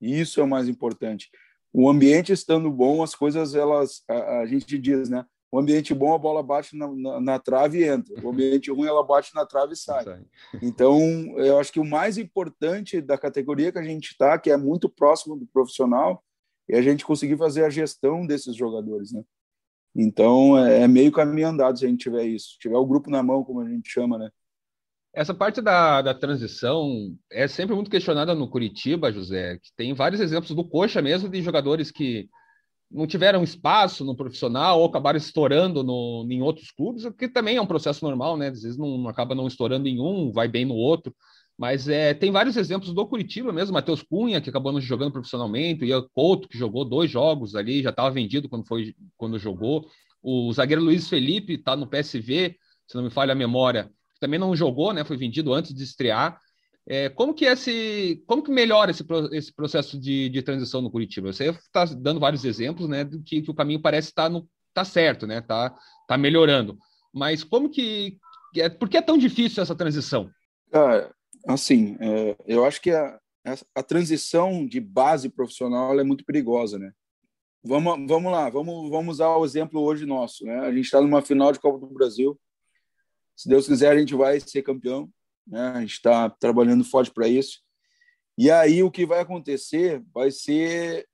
Isso 0.00 0.40
é 0.40 0.44
o 0.44 0.48
mais 0.48 0.68
importante. 0.68 1.28
O 1.72 1.88
ambiente 1.88 2.32
estando 2.32 2.70
bom, 2.70 3.02
as 3.02 3.14
coisas, 3.14 3.54
elas, 3.54 4.04
a, 4.08 4.40
a 4.40 4.46
gente 4.46 4.78
diz, 4.78 5.08
né? 5.08 5.26
O 5.52 5.60
ambiente 5.60 5.92
bom, 5.92 6.14
a 6.14 6.18
bola 6.18 6.42
bate 6.42 6.74
na, 6.74 6.88
na, 6.88 7.20
na, 7.20 7.38
trave 7.38 7.80
e 7.80 7.84
entra. 7.84 8.14
O 8.24 8.30
ambiente 8.30 8.70
ruim, 8.70 8.88
ela 8.88 9.04
bate 9.04 9.34
na 9.34 9.44
trave 9.44 9.74
e 9.74 9.76
sai. 9.76 10.24
Então, 10.62 10.98
eu 11.36 11.58
acho 11.58 11.70
que 11.70 11.78
o 11.78 11.84
mais 11.84 12.16
importante 12.16 13.02
da 13.02 13.18
categoria 13.18 13.70
que 13.70 13.78
a 13.78 13.82
gente 13.82 14.12
está, 14.12 14.38
que 14.38 14.50
é 14.50 14.56
muito 14.56 14.88
próximo 14.88 15.36
do 15.36 15.46
profissional, 15.46 16.24
é 16.70 16.78
a 16.78 16.82
gente 16.82 17.04
conseguir 17.04 17.36
fazer 17.36 17.66
a 17.66 17.70
gestão 17.70 18.26
desses 18.26 18.56
jogadores, 18.56 19.12
né? 19.12 19.22
Então, 19.94 20.56
é, 20.56 20.84
é 20.84 20.88
meio 20.88 21.12
caminho 21.12 21.48
andado 21.48 21.78
se 21.78 21.84
a 21.84 21.88
gente 21.88 22.00
tiver 22.00 22.24
isso. 22.24 22.56
Tiver 22.58 22.78
o 22.78 22.86
grupo 22.86 23.10
na 23.10 23.22
mão, 23.22 23.44
como 23.44 23.60
a 23.60 23.68
gente 23.68 23.90
chama, 23.90 24.16
né? 24.16 24.30
Essa 25.14 25.34
parte 25.34 25.60
da, 25.60 26.00
da 26.00 26.14
transição 26.14 27.14
é 27.30 27.46
sempre 27.46 27.74
muito 27.74 27.90
questionada 27.90 28.34
no 28.34 28.48
Curitiba, 28.48 29.12
José, 29.12 29.58
que 29.58 29.70
tem 29.76 29.92
vários 29.92 30.22
exemplos 30.22 30.54
do 30.54 30.66
Coxa 30.66 31.02
mesmo 31.02 31.28
de 31.28 31.42
jogadores 31.42 31.90
que 31.90 32.30
não 32.92 33.06
tiveram 33.06 33.42
espaço 33.42 34.04
no 34.04 34.14
profissional 34.14 34.80
ou 34.80 34.86
acabaram 34.86 35.16
estourando 35.16 35.82
no, 35.82 36.26
em 36.30 36.42
outros 36.42 36.70
clubes, 36.70 37.04
o 37.04 37.12
que 37.12 37.28
também 37.28 37.56
é 37.56 37.62
um 37.62 37.66
processo 37.66 38.04
normal, 38.04 38.36
né? 38.36 38.48
Às 38.48 38.62
vezes 38.62 38.78
não, 38.78 39.08
acaba 39.08 39.34
não 39.34 39.46
estourando 39.46 39.88
em 39.88 40.00
um, 40.00 40.30
vai 40.30 40.46
bem 40.48 40.64
no 40.64 40.74
outro. 40.74 41.14
Mas 41.56 41.88
é, 41.88 42.14
tem 42.14 42.30
vários 42.30 42.56
exemplos 42.56 42.92
do 42.92 43.06
Curitiba 43.06 43.52
mesmo, 43.52 43.74
Matheus 43.74 44.02
Cunha, 44.02 44.40
que 44.40 44.50
acabou 44.50 44.72
não 44.72 44.80
jogando 44.80 45.12
profissionalmente, 45.12 45.90
o 45.92 46.08
Couto, 46.10 46.48
que 46.48 46.58
jogou 46.58 46.84
dois 46.84 47.10
jogos 47.10 47.54
ali, 47.54 47.82
já 47.82 47.90
estava 47.90 48.10
vendido 48.10 48.48
quando, 48.48 48.66
foi, 48.66 48.94
quando 49.16 49.38
jogou. 49.38 49.86
O 50.22 50.52
zagueiro 50.52 50.82
Luiz 50.82 51.08
Felipe 51.08 51.54
está 51.54 51.76
no 51.76 51.86
PSV, 51.86 52.56
se 52.86 52.96
não 52.96 53.04
me 53.04 53.10
falha 53.10 53.32
a 53.32 53.36
memória, 53.36 53.90
também 54.20 54.38
não 54.38 54.54
jogou, 54.54 54.92
né? 54.92 55.04
Foi 55.04 55.16
vendido 55.16 55.52
antes 55.52 55.74
de 55.74 55.82
estrear. 55.82 56.38
É, 56.86 57.08
como 57.08 57.32
que 57.32 57.46
é 57.46 57.52
esse, 57.52 58.22
como 58.26 58.42
que 58.42 58.50
melhora 58.50 58.90
esse, 58.90 59.04
esse 59.32 59.52
processo 59.52 59.98
de, 59.98 60.28
de 60.28 60.42
transição 60.42 60.80
no 60.82 60.90
Curitiba? 60.90 61.32
Você 61.32 61.50
está 61.50 61.84
dando 61.84 62.18
vários 62.18 62.44
exemplos, 62.44 62.88
né, 62.88 63.08
que, 63.24 63.42
que 63.42 63.50
o 63.50 63.54
caminho 63.54 63.80
parece 63.80 64.08
estar 64.08 64.28
tá 64.28 64.42
tá 64.74 64.84
certo, 64.84 65.26
né? 65.26 65.40
Tá, 65.40 65.74
tá 66.08 66.16
melhorando. 66.16 66.78
Mas 67.12 67.44
como 67.44 67.68
que 67.68 68.18
é, 68.56 68.68
por 68.68 68.88
que 68.88 68.96
é 68.96 69.02
tão 69.02 69.16
difícil 69.16 69.62
essa 69.62 69.74
transição? 69.74 70.30
Cara, 70.70 71.14
assim, 71.46 71.96
é, 72.00 72.36
eu 72.46 72.64
acho 72.64 72.80
que 72.80 72.90
a, 72.90 73.18
a 73.74 73.82
transição 73.82 74.66
de 74.66 74.80
base 74.80 75.28
profissional 75.28 75.98
é 75.98 76.04
muito 76.04 76.24
perigosa, 76.24 76.78
né? 76.78 76.92
Vamos, 77.64 78.08
vamos 78.08 78.32
lá, 78.32 78.50
vamos, 78.50 78.90
vamos 78.90 79.14
usar 79.16 79.28
o 79.36 79.44
exemplo 79.44 79.80
hoje 79.80 80.04
nosso, 80.04 80.44
né? 80.44 80.58
A 80.60 80.72
gente 80.72 80.84
está 80.84 81.00
numa 81.00 81.22
final 81.22 81.52
de 81.52 81.60
Copa 81.60 81.78
do 81.78 81.94
Brasil, 81.94 82.38
se 83.36 83.48
Deus 83.48 83.66
quiser, 83.66 83.92
a 83.92 83.98
gente 83.98 84.14
vai 84.14 84.40
ser 84.40 84.62
campeão. 84.62 85.08
Né? 85.46 85.72
A 85.74 85.80
gente 85.80 85.92
está 85.92 86.28
trabalhando 86.30 86.84
forte 86.84 87.10
para 87.10 87.28
isso. 87.28 87.60
E 88.38 88.50
aí 88.50 88.82
o 88.82 88.90
que 88.90 89.06
vai 89.06 89.20
acontecer 89.20 90.02
vai 90.12 90.30
ser. 90.30 91.06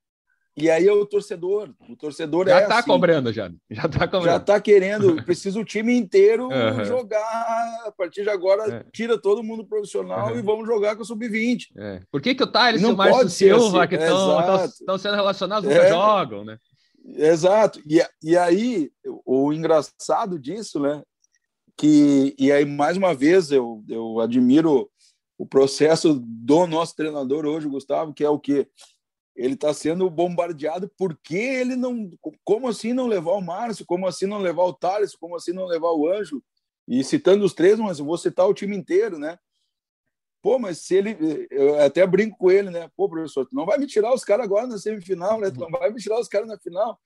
E 0.57 0.69
aí 0.69 0.87
é 0.87 0.91
o 0.91 1.05
torcedor. 1.05 1.73
O 1.87 1.95
torcedor 1.95 2.47
já 2.47 2.51
é. 2.51 2.59
Já 2.59 2.63
está 2.63 2.79
assim, 2.79 2.87
cobrando, 2.87 3.31
já. 3.31 3.49
Já 3.69 3.85
está 3.85 4.07
cobrando. 4.07 4.25
Já 4.25 4.37
está 4.37 4.59
querendo. 4.59 5.15
Precisa 5.23 5.59
o 5.59 5.65
time 5.65 5.95
inteiro 5.95 6.49
uhum. 6.49 6.85
jogar. 6.85 7.83
A 7.85 7.91
partir 7.91 8.23
de 8.23 8.29
agora, 8.29 8.63
é. 8.73 8.85
tira 8.91 9.17
todo 9.17 9.43
mundo 9.43 9.65
profissional 9.65 10.31
uhum. 10.31 10.39
e 10.39 10.41
vamos 10.41 10.67
jogar 10.67 10.95
com 10.95 11.01
o 11.01 11.05
Sub-20. 11.05 11.67
É. 11.77 12.01
Por 12.11 12.21
que, 12.21 12.35
que 12.35 12.43
o 12.43 12.47
Thales 12.47 12.81
e 12.81 12.85
o 12.85 12.95
Márcio 12.95 13.29
Silva, 13.29 13.85
assim. 13.85 13.95
que 13.95 14.03
estão 14.03 14.97
sendo 14.97 15.15
relacionados, 15.15 15.69
nunca 15.69 15.83
é. 15.83 15.89
jogam, 15.89 16.43
né? 16.43 16.57
Exato. 17.05 17.81
E, 17.87 18.01
e 18.21 18.37
aí, 18.37 18.91
o 19.25 19.53
engraçado 19.53 20.37
disso, 20.37 20.79
né? 20.79 21.01
Que 21.79 22.35
e 22.37 22.51
aí 22.51 22.65
mais 22.65 22.97
uma 22.97 23.13
vez 23.13 23.51
eu, 23.51 23.81
eu 23.87 24.19
admiro 24.19 24.91
o 25.37 25.45
processo 25.45 26.13
do 26.19 26.67
nosso 26.67 26.93
treinador 26.93 27.45
hoje, 27.45 27.69
Gustavo, 27.69 28.13
que 28.13 28.21
é 28.21 28.29
o 28.29 28.37
que 28.37 28.67
ele 29.33 29.53
está 29.53 29.73
sendo 29.73 30.09
bombardeado 30.09 30.91
porque 30.97 31.37
ele 31.37 31.77
não, 31.77 32.11
como 32.43 32.67
assim 32.67 32.91
não 32.91 33.07
levar 33.07 33.31
o 33.31 33.41
Márcio, 33.41 33.85
como 33.85 34.05
assim 34.05 34.25
não 34.25 34.39
levar 34.39 34.63
o 34.63 34.73
Thales, 34.73 35.15
como 35.15 35.37
assim 35.37 35.53
não 35.53 35.65
levar 35.65 35.93
o 35.93 36.09
Anjo, 36.09 36.43
e 36.85 37.01
citando 37.01 37.45
os 37.45 37.53
três, 37.53 37.79
mas 37.79 37.99
eu 37.99 38.05
vou 38.05 38.17
citar 38.17 38.45
o 38.45 38.53
time 38.53 38.75
inteiro, 38.75 39.17
né? 39.17 39.39
Pô, 40.41 40.59
mas 40.59 40.79
se 40.79 40.95
ele, 40.95 41.47
eu 41.49 41.79
até 41.79 42.05
brinco 42.05 42.37
com 42.37 42.51
ele, 42.51 42.69
né? 42.69 42.91
Pô, 42.97 43.07
professor, 43.07 43.45
tu 43.45 43.55
não 43.55 43.65
vai 43.65 43.77
me 43.77 43.87
tirar 43.87 44.13
os 44.13 44.25
caras 44.25 44.45
agora 44.45 44.67
na 44.67 44.77
semifinal, 44.77 45.39
né? 45.39 45.49
Tu 45.49 45.59
não 45.59 45.69
vai 45.69 45.89
me 45.89 46.01
tirar 46.01 46.19
os 46.19 46.27
caras 46.27 46.47
na 46.47 46.57
final. 46.57 46.99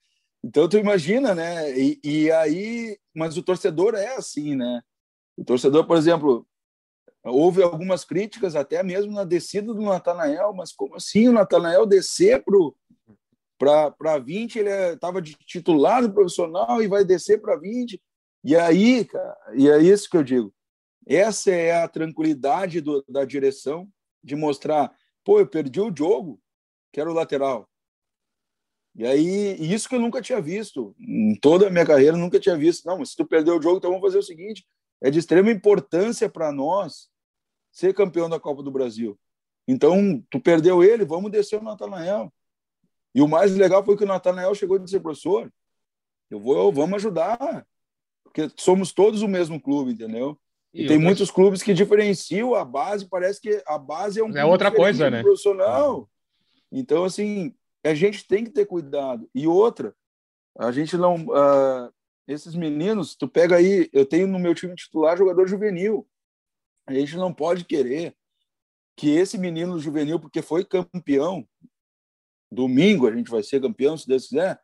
Então 0.44 0.68
tu 0.68 0.76
imagina, 0.76 1.34
né? 1.34 1.74
E, 1.74 1.98
e, 2.04 2.30
aí, 2.30 2.98
mas 3.14 3.38
o 3.38 3.42
torcedor 3.42 3.94
é 3.94 4.14
assim, 4.14 4.54
né? 4.54 4.82
O 5.38 5.42
torcedor, 5.42 5.86
por 5.86 5.96
exemplo, 5.96 6.46
houve 7.24 7.62
algumas 7.62 8.04
críticas 8.04 8.54
até 8.54 8.82
mesmo 8.82 9.10
na 9.10 9.24
descida 9.24 9.72
do 9.72 9.80
Natanael, 9.80 10.52
mas 10.52 10.70
como 10.70 10.96
assim 10.96 11.28
o 11.28 11.32
Natanael 11.32 11.86
descer 11.86 12.44
para 13.58 14.18
20, 14.18 14.58
ele 14.58 14.68
estava 14.68 15.18
é, 15.18 15.22
de 15.22 15.34
titular 15.46 16.02
no 16.02 16.12
profissional 16.12 16.82
e 16.82 16.88
vai 16.88 17.06
descer 17.06 17.40
para 17.40 17.56
20. 17.56 17.98
E 18.44 18.54
aí, 18.54 19.06
cara, 19.06 19.34
e 19.54 19.70
é 19.70 19.78
isso 19.78 20.10
que 20.10 20.16
eu 20.18 20.22
digo. 20.22 20.54
Essa 21.06 21.52
é 21.52 21.82
a 21.82 21.88
tranquilidade 21.88 22.82
do, 22.82 23.02
da 23.08 23.24
direção 23.24 23.88
de 24.22 24.36
mostrar, 24.36 24.94
pô, 25.24 25.40
eu 25.40 25.46
perdi 25.46 25.80
o 25.80 25.94
jogo, 25.96 26.38
que 26.92 27.00
era 27.00 27.10
o 27.10 27.14
lateral. 27.14 27.66
E 28.96 29.04
aí, 29.04 29.56
isso 29.60 29.88
que 29.88 29.96
eu 29.96 30.00
nunca 30.00 30.22
tinha 30.22 30.40
visto. 30.40 30.94
Em 31.00 31.34
toda 31.36 31.66
a 31.66 31.70
minha 31.70 31.84
carreira, 31.84 32.16
nunca 32.16 32.38
tinha 32.38 32.56
visto. 32.56 32.86
Não, 32.86 33.04
se 33.04 33.16
tu 33.16 33.26
perdeu 33.26 33.58
o 33.58 33.62
jogo, 33.62 33.78
então 33.78 33.90
vamos 33.90 34.04
fazer 34.04 34.18
o 34.18 34.22
seguinte: 34.22 34.64
é 35.02 35.10
de 35.10 35.18
extrema 35.18 35.50
importância 35.50 36.28
para 36.28 36.52
nós 36.52 37.08
ser 37.72 37.92
campeão 37.92 38.28
da 38.28 38.38
Copa 38.38 38.62
do 38.62 38.70
Brasil. 38.70 39.18
Então, 39.66 40.22
tu 40.30 40.38
perdeu 40.38 40.84
ele, 40.84 41.04
vamos 41.04 41.30
descer 41.30 41.58
o 41.58 41.62
Natanael. 41.62 42.32
E 43.14 43.20
o 43.20 43.28
mais 43.28 43.54
legal 43.56 43.84
foi 43.84 43.96
que 43.96 44.04
o 44.04 44.06
Natanael 44.06 44.54
chegou 44.54 44.76
e 44.76 44.80
disse, 44.80 45.00
professor, 45.00 45.50
eu 46.30 46.38
vou, 46.38 46.72
vamos 46.72 46.96
ajudar, 46.96 47.66
porque 48.22 48.50
somos 48.56 48.92
todos 48.92 49.22
o 49.22 49.28
mesmo 49.28 49.60
clube, 49.60 49.92
entendeu? 49.92 50.38
E, 50.72 50.84
e 50.84 50.86
tem 50.86 50.98
muitos 50.98 51.30
clubes 51.30 51.62
que 51.62 51.72
diferenciam 51.72 52.54
a 52.54 52.64
base, 52.64 53.08
parece 53.08 53.40
que 53.40 53.62
a 53.66 53.78
base 53.78 54.20
é 54.20 54.24
um 54.24 54.36
é 54.36 54.44
outra 54.44 54.70
coisa, 54.70 55.08
né? 55.08 55.22
Profissional. 55.22 56.08
Então, 56.70 57.04
assim, 57.04 57.54
a 57.84 57.94
gente 57.94 58.26
tem 58.26 58.44
que 58.44 58.50
ter 58.50 58.66
cuidado. 58.66 59.28
E 59.34 59.46
outra, 59.46 59.94
a 60.58 60.72
gente 60.72 60.96
não. 60.96 61.26
Uh, 61.26 61.92
esses 62.26 62.54
meninos, 62.54 63.14
tu 63.14 63.28
pega 63.28 63.56
aí, 63.56 63.90
eu 63.92 64.06
tenho 64.06 64.26
no 64.26 64.38
meu 64.38 64.54
time 64.54 64.74
titular 64.74 65.16
jogador 65.16 65.46
juvenil. 65.46 66.08
A 66.86 66.94
gente 66.94 67.16
não 67.16 67.32
pode 67.32 67.64
querer 67.64 68.16
que 68.96 69.10
esse 69.10 69.36
menino 69.36 69.78
juvenil, 69.78 70.18
porque 70.18 70.40
foi 70.40 70.64
campeão, 70.64 71.46
domingo 72.50 73.06
a 73.06 73.14
gente 73.14 73.30
vai 73.30 73.42
ser 73.42 73.60
campeão, 73.60 73.96
se 73.96 74.06
Deus 74.06 74.28
quiser, 74.28 74.60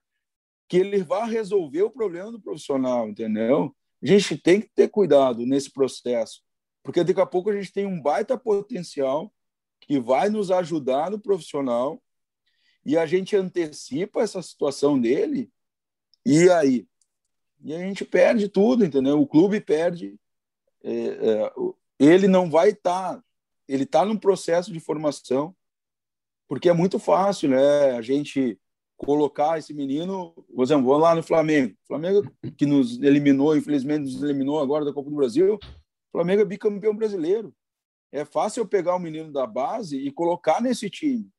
que 0.68 0.78
ele 0.78 1.02
vá 1.02 1.24
resolver 1.24 1.82
o 1.82 1.90
problema 1.90 2.30
do 2.30 2.40
profissional, 2.40 3.08
entendeu? 3.08 3.74
A 4.02 4.06
gente 4.06 4.38
tem 4.38 4.60
que 4.60 4.70
ter 4.74 4.88
cuidado 4.88 5.44
nesse 5.44 5.70
processo, 5.70 6.42
porque 6.82 7.02
daqui 7.02 7.20
a 7.20 7.26
pouco 7.26 7.50
a 7.50 7.56
gente 7.56 7.72
tem 7.72 7.86
um 7.86 8.00
baita 8.00 8.38
potencial 8.38 9.32
que 9.80 9.98
vai 9.98 10.28
nos 10.28 10.50
ajudar 10.50 11.10
no 11.10 11.20
profissional 11.20 12.00
e 12.84 12.96
a 12.96 13.06
gente 13.06 13.36
antecipa 13.36 14.22
essa 14.22 14.40
situação 14.42 15.00
dele 15.00 15.50
e 16.24 16.50
aí 16.50 16.86
e 17.62 17.74
a 17.74 17.78
gente 17.78 18.04
perde 18.04 18.48
tudo, 18.48 18.84
entendeu? 18.84 19.20
O 19.20 19.26
clube 19.26 19.60
perde, 19.60 20.18
é, 20.82 20.92
é, 20.92 21.52
ele 21.98 22.26
não 22.26 22.50
vai 22.50 22.70
estar, 22.70 23.16
tá, 23.16 23.24
ele 23.68 23.84
está 23.84 24.04
num 24.04 24.16
processo 24.16 24.72
de 24.72 24.80
formação, 24.80 25.54
porque 26.48 26.68
é 26.68 26.72
muito 26.72 26.98
fácil, 26.98 27.50
né? 27.50 27.90
A 27.92 28.02
gente 28.02 28.58
colocar 28.96 29.58
esse 29.58 29.72
menino, 29.72 30.32
por 30.54 30.62
exemplo, 30.62 30.86
vamos 30.86 31.02
lá 31.02 31.14
no 31.14 31.22
Flamengo. 31.22 31.74
Flamengo 31.86 32.30
que 32.56 32.66
nos 32.66 33.00
eliminou, 33.00 33.56
infelizmente 33.56 34.04
nos 34.04 34.22
eliminou 34.22 34.58
agora 34.58 34.84
da 34.84 34.92
Copa 34.92 35.10
do 35.10 35.16
Brasil. 35.16 35.58
Flamengo 36.10 36.42
é 36.42 36.44
bicampeão 36.44 36.94
brasileiro. 36.94 37.54
É 38.10 38.24
fácil 38.24 38.62
eu 38.62 38.66
pegar 38.66 38.94
o 38.94 38.96
um 38.96 39.00
menino 39.00 39.30
da 39.30 39.46
base 39.46 39.96
e 39.96 40.10
colocar 40.10 40.60
nesse 40.60 40.90
time. 40.90 41.30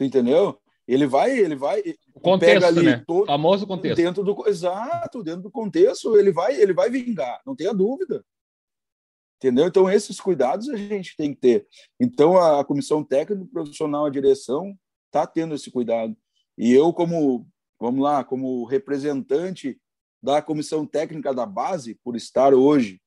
Tu 0.00 0.04
entendeu? 0.04 0.58
Ele 0.88 1.06
vai, 1.06 1.38
ele 1.38 1.54
vai, 1.54 1.80
o 2.14 2.20
contexto, 2.20 2.54
pega 2.54 2.66
ali 2.68 2.82
né? 2.82 3.04
todo, 3.06 3.26
famoso 3.26 3.66
contexto. 3.66 3.96
Dentro 3.98 4.24
do 4.24 4.48
exato, 4.48 5.22
dentro 5.22 5.42
do 5.42 5.50
contexto, 5.50 6.16
ele 6.16 6.32
vai, 6.32 6.58
ele 6.58 6.72
vai 6.72 6.88
vingar, 6.88 7.38
não 7.44 7.54
tenha 7.54 7.74
dúvida. 7.74 8.24
Entendeu? 9.36 9.66
Então 9.66 9.90
esses 9.90 10.18
cuidados 10.18 10.70
a 10.70 10.76
gente 10.78 11.14
tem 11.18 11.34
que 11.34 11.40
ter. 11.40 11.66
Então 12.00 12.38
a 12.38 12.64
comissão 12.64 13.04
técnica, 13.04 13.46
profissional, 13.52 14.06
a 14.06 14.10
direção 14.10 14.74
está 15.04 15.26
tendo 15.26 15.54
esse 15.54 15.70
cuidado. 15.70 16.16
E 16.56 16.72
eu, 16.72 16.94
como, 16.94 17.46
vamos 17.78 18.02
lá, 18.02 18.24
como 18.24 18.64
representante 18.64 19.78
da 20.22 20.40
comissão 20.40 20.86
técnica 20.86 21.34
da 21.34 21.44
base, 21.44 21.94
por 22.02 22.16
estar 22.16 22.54
hoje 22.54 23.02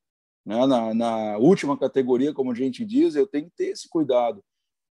né, 0.46 0.64
na, 0.64 0.94
na 0.94 1.38
última 1.38 1.76
categoria, 1.76 2.32
como 2.32 2.52
a 2.52 2.54
gente 2.54 2.84
diz, 2.84 3.16
eu 3.16 3.26
tenho 3.26 3.46
que 3.46 3.56
ter 3.56 3.70
esse 3.70 3.88
cuidado. 3.88 4.44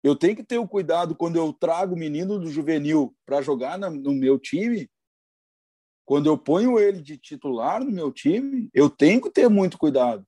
Eu 0.02 0.16
tenho 0.16 0.34
que 0.34 0.42
ter 0.42 0.58
o 0.58 0.66
cuidado 0.66 1.14
quando 1.14 1.36
eu 1.36 1.52
trago 1.52 1.94
o 1.94 1.98
menino 1.98 2.38
do 2.38 2.50
juvenil 2.50 3.14
para 3.24 3.40
jogar 3.40 3.78
na, 3.78 3.88
no 3.88 4.12
meu 4.12 4.38
time, 4.38 4.90
quando 6.04 6.26
eu 6.26 6.36
ponho 6.36 6.78
ele 6.78 7.00
de 7.00 7.16
titular 7.16 7.84
no 7.84 7.90
meu 7.90 8.12
time, 8.12 8.68
eu 8.74 8.90
tenho 8.90 9.20
que 9.20 9.30
ter 9.30 9.48
muito 9.48 9.78
cuidado. 9.78 10.26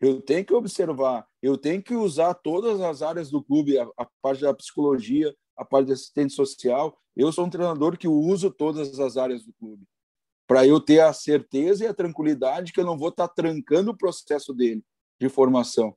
Eu 0.00 0.20
tenho 0.20 0.44
que 0.44 0.54
observar, 0.54 1.26
eu 1.40 1.56
tenho 1.56 1.82
que 1.82 1.94
usar 1.94 2.34
todas 2.34 2.80
as 2.80 3.02
áreas 3.02 3.30
do 3.30 3.42
clube, 3.42 3.78
a, 3.78 3.86
a 3.96 4.06
parte 4.20 4.42
da 4.42 4.52
psicologia, 4.52 5.32
a 5.56 5.64
parte 5.64 5.88
de 5.88 5.92
assistente 5.92 6.32
social. 6.32 6.98
Eu 7.14 7.30
sou 7.30 7.44
um 7.44 7.50
treinador 7.50 7.96
que 7.96 8.08
uso 8.08 8.50
todas 8.50 8.98
as 8.98 9.16
áreas 9.16 9.44
do 9.44 9.52
clube 9.52 9.86
para 10.52 10.66
eu 10.66 10.80
ter 10.80 11.00
a 11.00 11.12
certeza 11.12 11.84
e 11.84 11.86
a 11.86 11.94
tranquilidade 11.94 12.72
que 12.74 12.80
eu 12.80 12.84
não 12.84 12.98
vou 12.98 13.08
estar 13.08 13.28
tá 13.28 13.34
trancando 13.34 13.90
o 13.90 13.96
processo 13.96 14.52
dele 14.52 14.84
de 15.18 15.28
formação. 15.28 15.96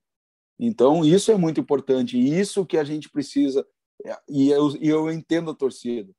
Então, 0.59 1.03
isso 1.03 1.31
é 1.31 1.35
muito 1.35 1.59
importante, 1.59 2.17
isso 2.17 2.65
que 2.65 2.77
a 2.77 2.83
gente 2.83 3.09
precisa, 3.09 3.67
e 4.29 4.49
eu, 4.49 4.69
e 4.77 4.87
eu 4.87 5.11
entendo 5.11 5.51
a 5.51 5.55
torcida, 5.55 6.11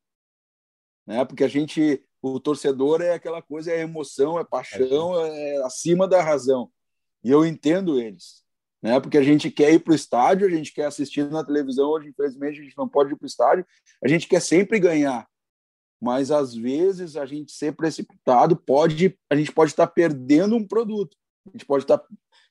né? 1.07 1.25
porque 1.25 1.45
a 1.45 1.49
gente, 1.49 2.03
o 2.21 2.39
torcedor 2.39 3.01
é 3.01 3.15
aquela 3.15 3.41
coisa, 3.41 3.73
é 3.73 3.81
emoção, 3.81 4.39
é 4.39 4.45
paixão, 4.45 5.19
é 5.25 5.57
acima 5.65 6.07
da 6.07 6.23
razão, 6.23 6.71
e 7.25 7.31
eu 7.31 7.47
entendo 7.47 7.99
eles 7.99 8.47
né? 8.87 9.01
Porque 9.01 9.19
a 9.19 9.23
gente 9.23 9.51
quer 9.51 9.73
ir 9.73 9.81
para 9.81 9.93
o 9.93 9.97
estádio, 9.97 10.47
a 10.47 10.51
gente 10.51 10.73
quer 10.73 10.87
assistir 10.87 11.29
na 11.29 11.45
televisão, 11.45 11.91
hoje 11.91 12.09
infelizmente 12.09 12.61
a 12.61 12.63
gente 12.63 12.79
não 12.79 12.89
pode 12.89 13.13
ir 13.13 13.17
para 13.17 13.25
o 13.25 13.27
estádio, 13.27 13.67
a 14.03 14.07
gente 14.07 14.29
quer 14.29 14.41
sempre 14.41 14.79
ganhar, 14.79 15.27
mas 16.01 16.31
às 16.31 16.55
vezes 16.55 17.17
a 17.17 17.27
gente 17.27 17.51
ser 17.51 17.75
precipitado 17.75 18.57
pode, 18.57 19.19
a 19.29 19.35
gente 19.35 19.53
pode 19.53 19.73
estar 19.73 19.89
perdendo 19.89 20.55
um 20.55 20.65
produto, 20.65 21.17
a 21.49 21.51
gente 21.51 21.67
pode 21.67 21.83
estar 21.85 22.01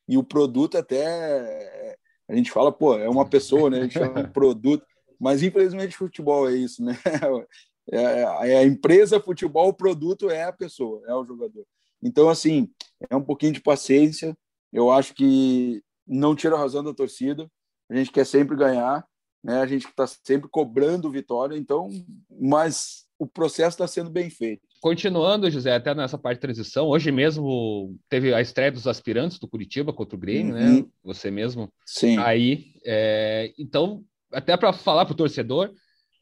e 0.08 0.18
o 0.18 0.24
produto 0.24 0.78
até 0.78 1.96
a 2.28 2.36
gente 2.36 2.52
fala, 2.52 2.72
pô, 2.72 2.98
é 2.98 3.08
uma 3.08 3.28
pessoa, 3.28 3.70
né? 3.70 3.80
A 3.80 3.82
gente 3.84 3.94
chama 3.94 4.22
um 4.22 4.32
produto, 4.32 4.86
mas 5.20 5.44
infelizmente 5.44 5.98
futebol 5.98 6.50
é 6.50 6.54
isso, 6.54 6.84
né? 6.84 6.98
É, 7.92 8.02
é, 8.02 8.58
a 8.58 8.64
empresa 8.64 9.20
futebol, 9.20 9.70
o 9.70 9.74
produto 9.74 10.28
é 10.28 10.44
a 10.46 10.52
pessoa, 10.52 11.04
é 11.06 11.14
o 11.14 11.24
jogador. 11.24 11.64
Então, 12.02 12.30
assim, 12.30 12.68
é 13.08 13.16
um 13.16 13.22
pouquinho 13.22 13.52
de 13.52 13.62
paciência. 13.62 14.36
Eu 14.74 14.90
acho 14.90 15.14
que 15.14 15.84
não 16.08 16.36
tira 16.36 16.56
a 16.56 16.60
razão 16.60 16.84
da 16.84 16.96
torcida. 16.96 17.48
A 17.88 17.96
gente 17.96 18.12
quer 18.12 18.26
sempre 18.26 18.58
ganhar, 18.58 19.06
né? 19.44 19.62
A 19.62 19.68
gente 19.68 19.86
está 19.86 20.08
sempre 20.08 20.50
cobrando 20.50 21.12
vitória. 21.12 21.56
Então, 21.56 21.90
mas 22.28 23.05
o 23.18 23.26
processo 23.26 23.76
está 23.76 23.88
sendo 23.88 24.10
bem 24.10 24.30
feito. 24.30 24.62
Continuando, 24.82 25.50
José, 25.50 25.74
até 25.74 25.96
nessa 25.96 26.18
parte 26.18 26.38
de 26.38 26.42
transição, 26.42 26.88
hoje 26.88 27.12
mesmo 27.12 27.96
teve 28.10 28.34
a 28.34 28.42
estreia 28.42 28.72
dos 28.72 28.88
aspirantes 28.88 29.40
do 29.40 29.48
Curitiba 29.48 29.94
contra 29.94 30.16
o 30.16 30.20
Grêmio, 30.20 30.54
né? 30.54 30.68
uhum. 30.68 30.76
né? 30.82 30.86
Você 31.04 31.32
mesmo. 31.32 31.72
Sim. 31.86 32.18
Aí, 32.18 32.74
é... 32.86 33.54
então, 33.58 34.04
até 34.32 34.56
para 34.58 34.74
falar 34.74 35.06
para 35.06 35.14
o 35.14 35.18
torcedor, 35.18 35.72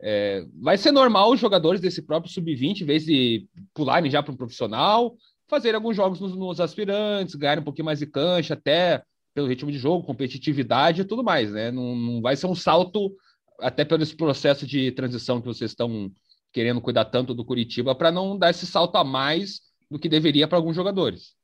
é... 0.02 0.46
vai 0.62 0.78
ser 0.78 0.92
normal 0.92 1.32
os 1.32 1.40
jogadores 1.40 1.82
desse 1.82 2.02
próprio 2.02 2.32
sub-20, 2.32 2.82
em 2.82 2.86
vez 2.86 3.06
de 3.06 3.48
pularem 3.74 4.10
já 4.10 4.22
para 4.22 4.34
um 4.34 4.38
profissional, 4.38 5.16
fazer 5.48 5.76
alguns 5.76 5.96
jogos 5.96 6.20
nos, 6.20 6.36
nos 6.36 6.60
aspirantes, 6.60 7.36
ganhar 7.36 7.60
um 7.60 7.64
pouquinho 7.64 7.86
mais 7.86 8.00
de 8.00 8.06
cancha, 8.06 8.54
até 8.54 9.04
pelo 9.34 9.48
ritmo 9.48 9.72
de 9.72 9.80
jogo, 9.80 10.06
competitividade 10.06 11.02
e 11.02 11.06
tudo 11.06 11.24
mais, 11.24 11.52
né? 11.52 11.72
Não, 11.72 11.96
não 11.96 12.22
vai 12.22 12.36
ser 12.36 12.46
um 12.46 12.56
salto, 12.56 13.12
até 13.60 13.84
pelo 13.84 14.04
esse 14.04 14.16
processo 14.16 14.66
de 14.68 14.92
transição 14.92 15.42
que 15.42 15.48
vocês 15.48 15.72
estão 15.72 16.12
querendo 16.54 16.80
cuidar 16.80 17.06
tanto 17.06 17.34
do 17.34 17.44
Curitiba, 17.44 17.96
para 17.96 18.12
não 18.12 18.38
dar 18.38 18.52
esse 18.52 18.68
salto 18.68 18.96
a 18.96 19.04
mais 19.04 19.62
do 19.90 20.00
que 20.00 20.08
deveria 20.08 20.48
para 20.48 20.58
alguns 20.58 20.76
jogadores. 20.76 21.36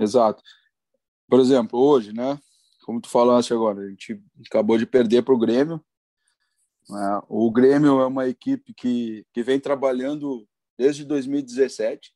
Exato. 0.00 0.42
Por 1.28 1.38
exemplo, 1.38 1.78
hoje, 1.78 2.12
né? 2.12 2.40
Como 2.84 3.00
tu 3.00 3.08
falaste 3.08 3.52
agora, 3.52 3.82
a 3.82 3.88
gente 3.88 4.20
acabou 4.46 4.78
de 4.78 4.86
perder 4.86 5.22
para 5.22 5.34
o 5.34 5.38
Grêmio. 5.38 5.84
Né? 6.88 7.22
O 7.28 7.50
Grêmio 7.50 8.00
é 8.00 8.06
uma 8.06 8.28
equipe 8.28 8.72
que, 8.72 9.26
que 9.32 9.42
vem 9.42 9.60
trabalhando 9.60 10.48
desde 10.78 11.04
2017. 11.04 12.12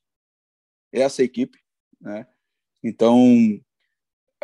Essa 0.91 1.23
equipe, 1.23 1.59
né? 1.99 2.27
Então, 2.83 3.15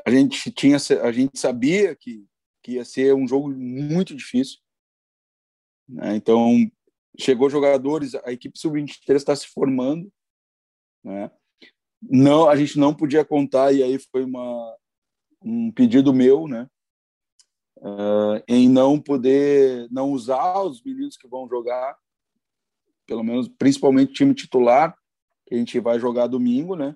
a 0.06 0.12
gente 0.12 0.52
tinha 0.52 0.78
a 1.02 1.12
gente 1.12 1.39
sabia 1.39 1.96
que, 1.96 2.26
que 2.62 2.74
ia 2.74 2.86
ser 2.86 3.15
um 3.15 3.28
jogo 3.28 3.50
muito 3.50 4.15
difícil 4.15 4.60
né? 5.88 6.15
então 6.15 6.70
chegou 7.19 7.49
jogadores 7.49 8.15
a 8.15 8.32
equipe 8.32 8.58
sub-23 8.58 9.15
está 9.15 9.36
se 9.36 9.47
formando 9.47 10.12
né? 11.03 11.32
não 12.01 12.49
a 12.49 12.56
gente 12.56 12.77
não 12.77 12.93
podia 12.93 13.25
contar 13.25 13.71
e 13.71 13.84
aí 13.84 13.97
foi 13.99 14.23
uma 14.23 14.77
um 15.41 15.71
pedido 15.71 16.13
meu 16.13 16.47
né 16.47 16.69
uh, 17.77 18.43
em 18.47 18.69
não 18.69 18.99
poder 18.99 19.88
não 19.91 20.12
usar 20.12 20.62
os 20.62 20.82
meninos 20.84 21.17
que 21.17 21.27
vão 21.27 21.47
jogar 21.47 21.97
pelo 23.06 23.23
menos 23.23 23.47
principalmente 23.47 24.13
time 24.13 24.34
titular 24.34 24.95
que 25.45 25.56
a 25.56 25.58
gente 25.58 25.80
vai 25.80 25.99
jogar 25.99 26.27
domingo 26.27 26.75
né 26.75 26.95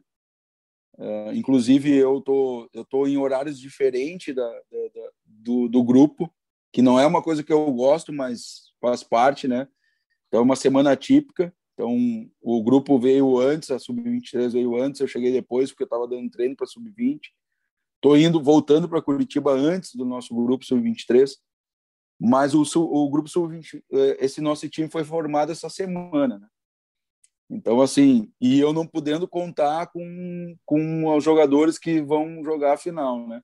Uh, 0.98 1.34
inclusive, 1.34 1.92
eu 1.96 2.22
tô, 2.22 2.70
eu 2.74 2.86
tô 2.86 3.08
em 3.08 3.18
horários 3.18 3.60
diferentes 3.60 4.36
da, 4.36 4.48
da, 4.48 4.88
da, 4.94 5.10
do, 5.26 5.68
do 5.68 5.84
grupo, 5.84 6.32
que 6.72 6.82
não 6.82 7.00
é 7.00 7.08
uma 7.08 7.24
coisa 7.24 7.44
que 7.44 7.52
eu 7.52 7.72
gosto, 7.72 8.14
mas 8.14 8.72
faz 8.80 9.04
parte, 9.04 9.48
né? 9.48 9.68
Então, 10.32 10.40
é 10.40 10.44
uma 10.44 10.56
semana 10.56 10.96
típica. 10.96 11.54
Então, 11.74 11.94
o 12.42 12.64
grupo 12.64 12.98
veio 12.98 13.38
antes, 13.38 13.70
a 13.70 13.78
Sub-23 13.78 14.54
veio 14.54 14.82
antes, 14.82 15.02
eu 15.02 15.08
cheguei 15.08 15.30
depois, 15.30 15.72
porque 15.72 15.84
eu 15.84 15.86
estava 15.86 16.08
dando 16.08 16.32
treino 16.32 16.56
para 16.56 16.66
Sub-20. 16.66 17.20
Estou 17.98 18.16
indo, 18.18 18.42
voltando 18.42 18.88
para 18.88 19.02
Curitiba 19.02 19.52
antes 19.52 19.94
do 19.94 20.06
nosso 20.06 20.34
grupo 20.34 20.64
Sub-23. 20.64 21.36
Mas 22.18 22.54
o, 22.54 22.64
o 22.78 23.10
grupo 23.10 23.28
Sub-20, 23.28 23.84
eh, 23.92 24.18
esse 24.22 24.40
nosso 24.40 24.70
time 24.70 24.90
foi 24.90 25.04
formado 25.04 25.52
essa 25.52 25.70
semana, 25.70 26.40
né? 26.40 26.48
Então, 27.50 27.82
assim, 27.82 28.32
e 28.40 28.58
eu 28.58 28.72
não 28.72 28.88
podendo 28.88 29.28
contar 29.28 29.88
com, 29.88 30.56
com 30.66 31.14
os 31.14 31.22
jogadores 31.22 31.78
que 31.78 32.02
vão 32.02 32.42
jogar 32.42 32.74
a 32.76 32.78
final, 32.78 33.28
né? 33.28 33.42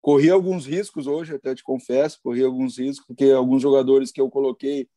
Corri 0.00 0.30
alguns 0.30 0.64
riscos 0.64 1.06
hoje, 1.06 1.34
até 1.34 1.54
te 1.54 1.62
confesso, 1.62 2.18
corri 2.22 2.42
alguns 2.42 2.78
riscos, 2.78 3.06
porque 3.06 3.30
alguns 3.32 3.60
jogadores 3.60 4.10
que 4.10 4.20
eu 4.20 4.30
coloquei, 4.30 4.88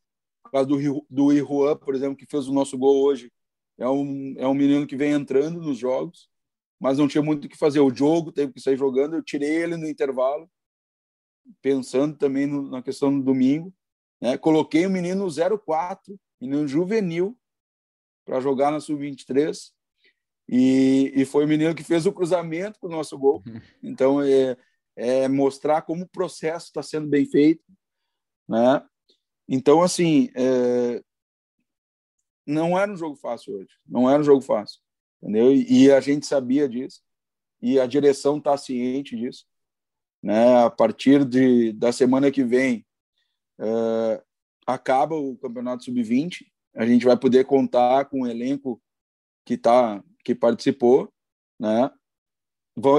causa 0.52 0.68
do, 0.68 1.06
do 1.10 1.34
Iruan, 1.34 1.76
por 1.78 1.96
exemplo, 1.96 2.16
que 2.16 2.26
fez 2.26 2.48
o 2.48 2.54
nosso 2.54 2.78
gol 2.78 3.04
hoje, 3.04 3.32
é 3.78 3.88
um, 3.88 4.36
é 4.38 4.48
um 4.48 4.54
menino 4.54 4.86
que 4.86 4.96
vem 4.96 5.14
entrando 5.14 5.62
nos 5.62 5.78
jogos, 5.78 6.30
mas 6.80 6.98
não 6.98 7.08
tinha 7.08 7.24
muito 7.24 7.46
o 7.46 7.50
que 7.50 7.58
fazer. 7.58 7.80
O 7.80 7.94
jogo 7.94 8.32
teve 8.32 8.54
que 8.54 8.62
sair 8.62 8.78
jogando, 8.78 9.16
eu 9.16 9.24
tirei 9.24 9.64
ele 9.64 9.78
no 9.78 9.88
intervalo, 9.88 10.50
pensando 11.62 12.18
também 12.18 12.46
no, 12.46 12.70
na 12.70 12.82
questão 12.82 13.18
do 13.18 13.24
domingo. 13.24 13.74
Né? 14.22 14.38
Coloquei 14.38 14.86
o 14.86 14.90
menino 14.90 15.28
04, 15.66 16.20
menino 16.42 16.68
juvenil, 16.68 17.38
para 18.26 18.40
jogar 18.40 18.72
na 18.72 18.80
sub-23 18.80 19.72
e, 20.48 21.12
e 21.16 21.26
foi 21.26 21.46
o 21.46 21.48
menino 21.48 21.76
que 21.76 21.84
fez 21.84 22.06
o 22.06 22.12
cruzamento 22.12 22.80
com 22.80 22.88
o 22.88 22.92
nosso 22.92 23.18
gol. 23.18 23.44
Então 23.82 24.22
é, 24.22 24.58
é 24.96 25.28
mostrar 25.28 25.82
como 25.84 26.04
o 26.04 26.10
processo 26.10 26.68
está 26.68 26.84
sendo 26.84 27.08
bem 27.08 27.26
feito, 27.26 27.64
né? 28.48 28.84
Então, 29.52 29.82
assim, 29.82 30.30
é... 30.36 31.02
não 32.46 32.78
era 32.78 32.92
um 32.92 32.96
jogo 32.96 33.16
fácil 33.16 33.56
hoje. 33.56 33.72
Não 33.88 34.08
era 34.08 34.22
um 34.22 34.24
jogo 34.24 34.42
fácil. 34.42 34.80
Entendeu? 35.22 35.52
E 35.52 35.92
a 35.92 36.00
gente 36.00 36.28
sabia 36.28 36.70
disso. 36.70 37.02
E 37.60 37.80
a 37.80 37.88
direção 37.88 38.38
está 38.38 38.56
ciente 38.56 39.18
disso. 39.18 39.46
Né? 40.22 40.64
A 40.64 40.70
partir 40.70 41.26
de, 41.26 41.74
da 41.74 41.92
semana 41.92 42.30
que 42.30 42.44
vem, 42.44 42.86
é... 43.60 44.24
acaba 44.68 45.16
o 45.16 45.36
Campeonato 45.38 45.84
Sub-20. 45.86 46.46
A 46.76 46.86
gente 46.86 47.04
vai 47.04 47.18
poder 47.18 47.46
contar 47.46 48.06
com 48.06 48.22
o 48.22 48.28
elenco 48.28 48.80
que, 49.44 49.58
tá, 49.58 50.04
que 50.24 50.36
participou. 50.36 51.12
Né? 51.60 51.90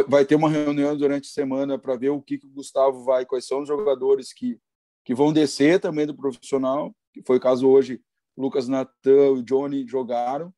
vai 0.08 0.26
ter 0.26 0.34
uma 0.34 0.50
reunião 0.50 0.94
durante 0.96 1.28
a 1.28 1.32
semana 1.32 1.78
para 1.78 1.96
ver 1.96 2.10
o 2.10 2.20
que, 2.20 2.36
que 2.36 2.46
o 2.46 2.50
Gustavo 2.50 3.02
vai, 3.02 3.24
quais 3.24 3.46
são 3.46 3.62
os 3.62 3.68
jogadores 3.68 4.30
que, 4.30 4.60
que 5.04 5.14
vão 5.14 5.32
descer 5.32 5.80
também 5.80 6.06
do 6.06 6.14
profissional, 6.14 6.94
que 7.12 7.22
foi 7.22 7.38
o 7.38 7.40
caso 7.40 7.68
hoje, 7.68 8.00
Lucas 8.36 8.68
Natan 8.68 9.38
e 9.38 9.42
Johnny 9.42 9.86
jogaram. 9.86 10.52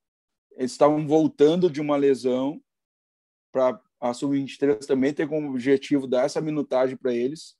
Eles 0.56 0.72
estavam 0.72 1.06
voltando 1.06 1.70
de 1.70 1.80
uma 1.80 1.96
lesão 1.96 2.60
para 3.50 3.80
a 4.00 4.12
Sub-23 4.12 4.84
também 4.86 5.12
ter 5.12 5.28
como 5.28 5.50
objetivo 5.50 6.06
dar 6.06 6.24
essa 6.24 6.40
minutagem 6.40 6.96
para 6.96 7.14
eles. 7.14 7.56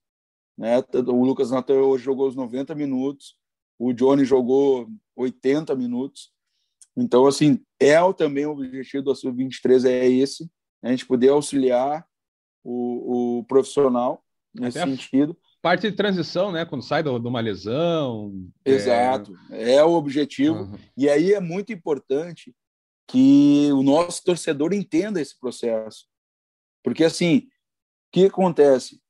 Né? 0.57 0.79
O 1.07 1.25
Lucas 1.25 1.51
Natan 1.51 1.83
hoje 1.83 2.05
jogou 2.05 2.29
os 2.29 2.37
90 2.37 2.75
minutos, 2.75 3.37
o 3.79 3.93
Johnny 3.93 4.25
jogou 4.25 4.89
80 5.17 5.75
minutos. 5.75 6.33
Então, 6.97 7.27
assim, 7.27 7.65
é 7.81 7.97
também 8.13 8.45
o 8.45 8.53
objetivo 8.53 9.05
da 9.05 9.15
Sub-23 9.15 9.89
é 9.89 10.07
esse, 10.07 10.51
a 10.83 10.91
gente 10.91 11.07
poder 11.07 11.29
auxiliar 11.29 12.07
o, 12.63 13.39
o 13.39 13.45
profissional 13.45 14.23
nesse 14.55 14.79
Até 14.79 14.91
sentido. 14.91 15.37
Parte 15.63 15.89
de 15.89 15.97
transição, 15.97 16.51
né? 16.51 16.67
Quando 16.67 16.83
sai 16.83 17.05
de 17.05 17.09
uma 17.09 17.41
lesão. 17.41 18.33
É 18.65 18.73
Exato, 18.73 19.33
é, 19.49 19.75
é 19.75 19.85
o 19.85 19.93
objetivo. 19.93 20.65
Uhum. 20.65 20.79
E 20.97 21.09
aí 21.09 21.33
é 21.33 21.39
muito 21.39 21.73
importante 21.73 22.53
que 23.07 23.71
o 23.73 23.83
nosso 23.83 24.25
torcedor 24.25 24.73
entenda 24.73 25.21
esse 25.21 25.39
processo. 25.39 26.09
Porque, 26.83 27.05
assim, 27.05 27.39
o 27.39 27.43
que 28.13 28.27
acontece? 28.27 29.01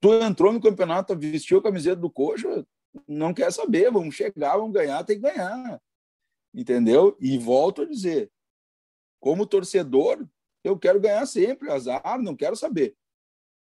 Tu 0.00 0.14
entrou 0.22 0.52
no 0.52 0.60
campeonato, 0.60 1.18
vestiu 1.18 1.58
a 1.58 1.62
camiseta 1.62 1.96
do 1.96 2.10
coxa, 2.10 2.64
não 3.08 3.34
quer 3.34 3.52
saber, 3.52 3.90
vamos 3.90 4.14
chegar, 4.14 4.56
vamos 4.56 4.72
ganhar, 4.72 5.02
tem 5.02 5.16
que 5.16 5.22
ganhar. 5.22 5.80
Entendeu? 6.54 7.16
E 7.20 7.36
volto 7.38 7.82
a 7.82 7.86
dizer, 7.86 8.30
como 9.18 9.46
torcedor, 9.46 10.24
eu 10.62 10.78
quero 10.78 11.00
ganhar 11.00 11.26
sempre, 11.26 11.72
azar, 11.72 12.22
não 12.22 12.36
quero 12.36 12.54
saber. 12.54 12.96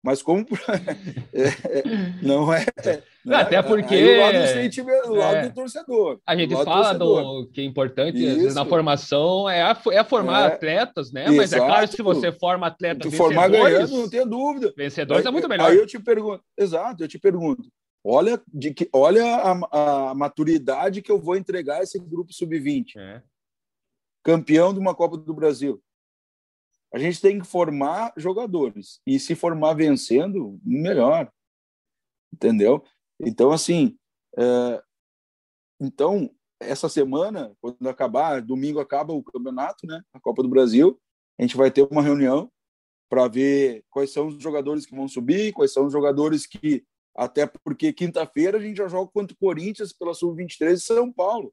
Mas 0.03 0.23
como 0.23 0.47
é, 1.33 1.43
é, 1.43 1.83
não 2.23 2.53
é, 2.53 2.65
não 3.23 3.37
é 3.37 3.43
até 3.43 3.61
porque 3.61 3.95
aí 3.95 4.17
o 4.17 4.21
lado 4.21 4.39
do 4.41 4.47
sentimento, 4.47 5.11
o 5.11 5.15
lado 5.15 5.37
é, 5.37 5.49
do 5.49 5.55
torcedor. 5.55 6.21
A 6.27 6.35
gente 6.35 6.55
fala 6.55 6.95
do, 6.95 7.43
do, 7.43 7.51
que 7.51 7.61
é 7.61 7.65
importante 7.65 8.19
vezes, 8.19 8.55
na 8.55 8.65
formação 8.65 9.49
é, 9.49 9.61
a, 9.63 9.79
é 9.93 10.03
formar 10.03 10.43
é, 10.43 10.55
atletas, 10.55 11.13
né? 11.13 11.27
Mas 11.27 11.53
exato. 11.53 11.63
é 11.63 11.67
claro 11.67 11.89
que 11.89 11.97
se 11.97 12.03
você 12.03 12.33
forma 12.33 12.67
atletas 12.67 13.11
tu 13.11 13.15
formar 13.15 13.49
ganhando, 13.49 13.95
não 13.95 14.09
tenha 14.09 14.25
dúvida. 14.25 14.73
Vencedores 14.75 15.27
é 15.27 15.31
muito 15.31 15.49
melhor. 15.49 15.71
Aí 15.71 15.77
eu 15.77 15.87
te 15.87 15.99
pergunto, 15.99 16.43
exato, 16.57 17.05
eu 17.05 17.09
te 17.09 17.19
pergunto. 17.19 17.69
Olha, 18.03 18.41
de 18.49 18.73
que, 18.73 18.89
olha 18.95 19.23
a, 19.23 20.11
a 20.11 20.15
maturidade 20.15 21.03
que 21.03 21.13
eu 21.13 21.21
vou 21.21 21.37
entregar 21.37 21.81
a 21.81 21.83
esse 21.83 21.99
grupo 21.99 22.33
sub-20. 22.33 22.97
É. 22.97 23.23
Campeão 24.25 24.73
de 24.73 24.81
uma 24.81 24.95
Copa 24.95 25.19
do 25.19 25.35
Brasil. 25.35 25.83
A 26.93 26.99
gente 26.99 27.21
tem 27.21 27.39
que 27.39 27.47
formar 27.47 28.13
jogadores. 28.17 29.01
E 29.07 29.19
se 29.19 29.35
formar 29.35 29.75
vencendo, 29.75 30.59
melhor. 30.65 31.31
Entendeu? 32.33 32.85
Então, 33.21 33.53
assim, 33.53 33.97
é... 34.37 34.83
então, 35.81 36.31
essa 36.61 36.89
semana, 36.89 37.57
quando 37.61 37.89
acabar, 37.89 38.43
domingo 38.43 38.81
acaba 38.81 39.13
o 39.13 39.23
campeonato, 39.23 39.87
né? 39.87 40.03
A 40.13 40.21
Copa 40.21 40.43
do 40.43 40.49
Brasil, 40.49 41.01
a 41.39 41.43
gente 41.43 41.57
vai 41.57 41.71
ter 41.71 41.87
uma 41.91 42.03
reunião 42.03 42.51
para 43.09 43.27
ver 43.27 43.85
quais 43.91 44.13
são 44.13 44.29
os 44.29 44.41
jogadores 44.41 44.87
que 44.87 44.95
vão 44.95 45.09
subir, 45.09 45.53
quais 45.53 45.73
são 45.73 45.87
os 45.87 45.93
jogadores 45.93 46.47
que. 46.47 46.85
Até 47.17 47.45
porque 47.47 47.93
quinta-feira 47.93 48.59
a 48.59 48.61
gente 48.61 48.77
já 48.77 48.87
joga 48.87 49.11
contra 49.11 49.35
o 49.35 49.39
Corinthians 49.39 49.93
pela 49.93 50.15
Sub-23 50.15 50.75
de 50.75 50.81
São 50.81 51.13
Paulo. 51.13 51.53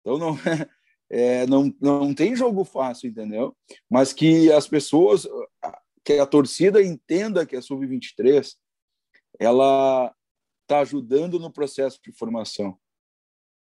Então 0.00 0.18
não 0.18 0.34
é, 0.50 0.68
é, 1.10 1.46
não, 1.46 1.74
não 1.80 2.14
tem 2.14 2.34
jogo 2.34 2.64
fácil, 2.64 3.08
entendeu? 3.08 3.56
Mas 3.90 4.12
que 4.12 4.50
as 4.50 4.66
pessoas, 4.66 5.26
que 6.04 6.14
a 6.14 6.26
torcida 6.26 6.82
entenda 6.82 7.46
que 7.46 7.56
a 7.56 7.62
Sub-23 7.62 8.54
ela 9.38 10.14
está 10.62 10.80
ajudando 10.80 11.38
no 11.38 11.52
processo 11.52 12.00
de 12.02 12.12
formação, 12.12 12.78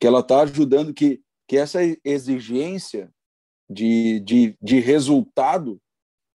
que 0.00 0.06
ela 0.06 0.20
está 0.20 0.42
ajudando 0.42 0.94
que, 0.94 1.22
que 1.46 1.56
essa 1.56 1.80
exigência 2.04 3.12
de, 3.68 4.20
de, 4.20 4.56
de 4.60 4.80
resultado, 4.80 5.80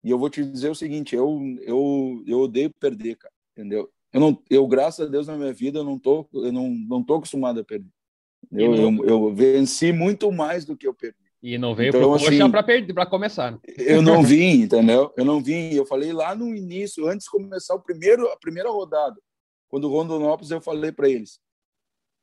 e 0.03 0.11
eu 0.11 0.19
vou 0.19 0.31
te 0.31 0.45
dizer 0.45 0.71
o 0.71 0.75
seguinte, 0.75 1.15
eu, 1.15 1.41
eu, 1.63 2.23
eu 2.27 2.41
odeio 2.41 2.73
perder, 2.81 3.17
cara, 3.17 3.35
entendeu? 3.53 3.91
Eu, 4.13 4.21
não, 4.21 4.43
eu, 4.49 4.67
graças 4.67 5.07
a 5.07 5.11
Deus, 5.11 5.27
na 5.27 5.37
minha 5.37 5.53
vida, 5.53 5.81
eu 5.81 5.85
não 5.85 5.99
tô, 5.99 6.27
eu 6.33 6.53
não, 6.53 6.71
não 6.71 7.05
tô 7.05 7.17
acostumado 7.17 7.61
a 7.61 7.65
perder. 7.65 7.91
Eu, 8.51 8.74
eu, 8.74 9.05
eu, 9.05 9.35
venci 9.35 9.92
muito 9.92 10.33
mais 10.33 10.64
do 10.64 10.77
que 10.77 10.87
eu 10.87 10.94
perdi. 10.94 11.16
E 11.42 11.57
não 11.57 11.74
veio 11.74 11.90
então, 11.90 12.01
pro 12.01 12.14
assim, 12.14 12.92
para 12.92 13.07
começar. 13.07 13.53
Né? 13.53 13.59
Eu 13.77 14.03
não 14.03 14.22
vim, 14.24 14.62
entendeu? 14.62 15.12
Eu 15.16 15.24
não 15.24 15.40
vim. 15.40 15.72
Eu 15.72 15.87
falei 15.87 16.12
lá 16.12 16.35
no 16.35 16.55
início, 16.55 17.07
antes 17.07 17.24
de 17.24 17.31
começar 17.31 17.74
o 17.74 17.81
primeiro, 17.81 18.27
a 18.29 18.37
primeira 18.37 18.70
rodada, 18.70 19.20
quando 19.68 19.85
o 19.85 19.90
Rondonópolis, 19.90 20.51
eu 20.51 20.61
falei 20.61 20.90
para 20.90 21.09
eles: 21.09 21.38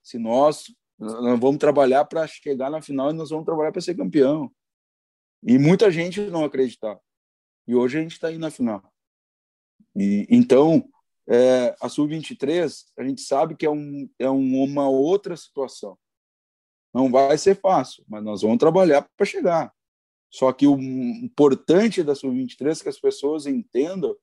se 0.03 0.17
nós, 0.17 0.65
nós 0.99 1.39
vamos 1.39 1.57
trabalhar 1.57 2.03
para 2.05 2.27
chegar 2.27 2.69
na 2.69 2.81
final 2.81 3.11
e 3.11 3.13
nós 3.13 3.29
vamos 3.29 3.45
trabalhar 3.45 3.71
para 3.71 3.81
ser 3.81 3.95
campeão. 3.95 4.51
E 5.43 5.57
muita 5.57 5.91
gente 5.91 6.21
não 6.21 6.43
acreditava. 6.43 6.99
E 7.67 7.75
hoje 7.75 7.97
a 7.97 8.01
gente 8.01 8.13
está 8.13 8.27
aí 8.27 8.37
na 8.37 8.51
final. 8.51 8.83
E, 9.95 10.27
então, 10.29 10.83
é, 11.27 11.75
a 11.81 11.87
Sub-23, 11.87 12.85
a 12.97 13.03
gente 13.03 13.21
sabe 13.21 13.55
que 13.55 13.65
é, 13.65 13.69
um, 13.69 14.09
é 14.19 14.29
um, 14.29 14.63
uma 14.63 14.89
outra 14.89 15.37
situação. 15.37 15.97
Não 16.95 17.11
vai 17.11 17.37
ser 17.37 17.59
fácil, 17.59 18.05
mas 18.07 18.23
nós 18.23 18.41
vamos 18.41 18.57
trabalhar 18.57 19.05
para 19.17 19.25
chegar. 19.25 19.73
Só 20.31 20.53
que 20.53 20.65
o 20.65 20.79
importante 20.79 22.01
da 22.01 22.15
Sub-23 22.15 22.79
é 22.79 22.83
que 22.83 22.89
as 22.89 22.97
pessoas 22.97 23.45
entendam 23.45 24.15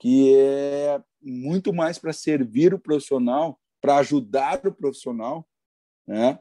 que 0.00 0.34
é 0.36 1.00
muito 1.22 1.72
mais 1.72 1.96
para 1.96 2.12
servir 2.12 2.74
o 2.74 2.78
profissional, 2.78 3.56
para 3.80 3.98
ajudar 3.98 4.66
o 4.66 4.74
profissional, 4.74 5.48
né, 6.08 6.40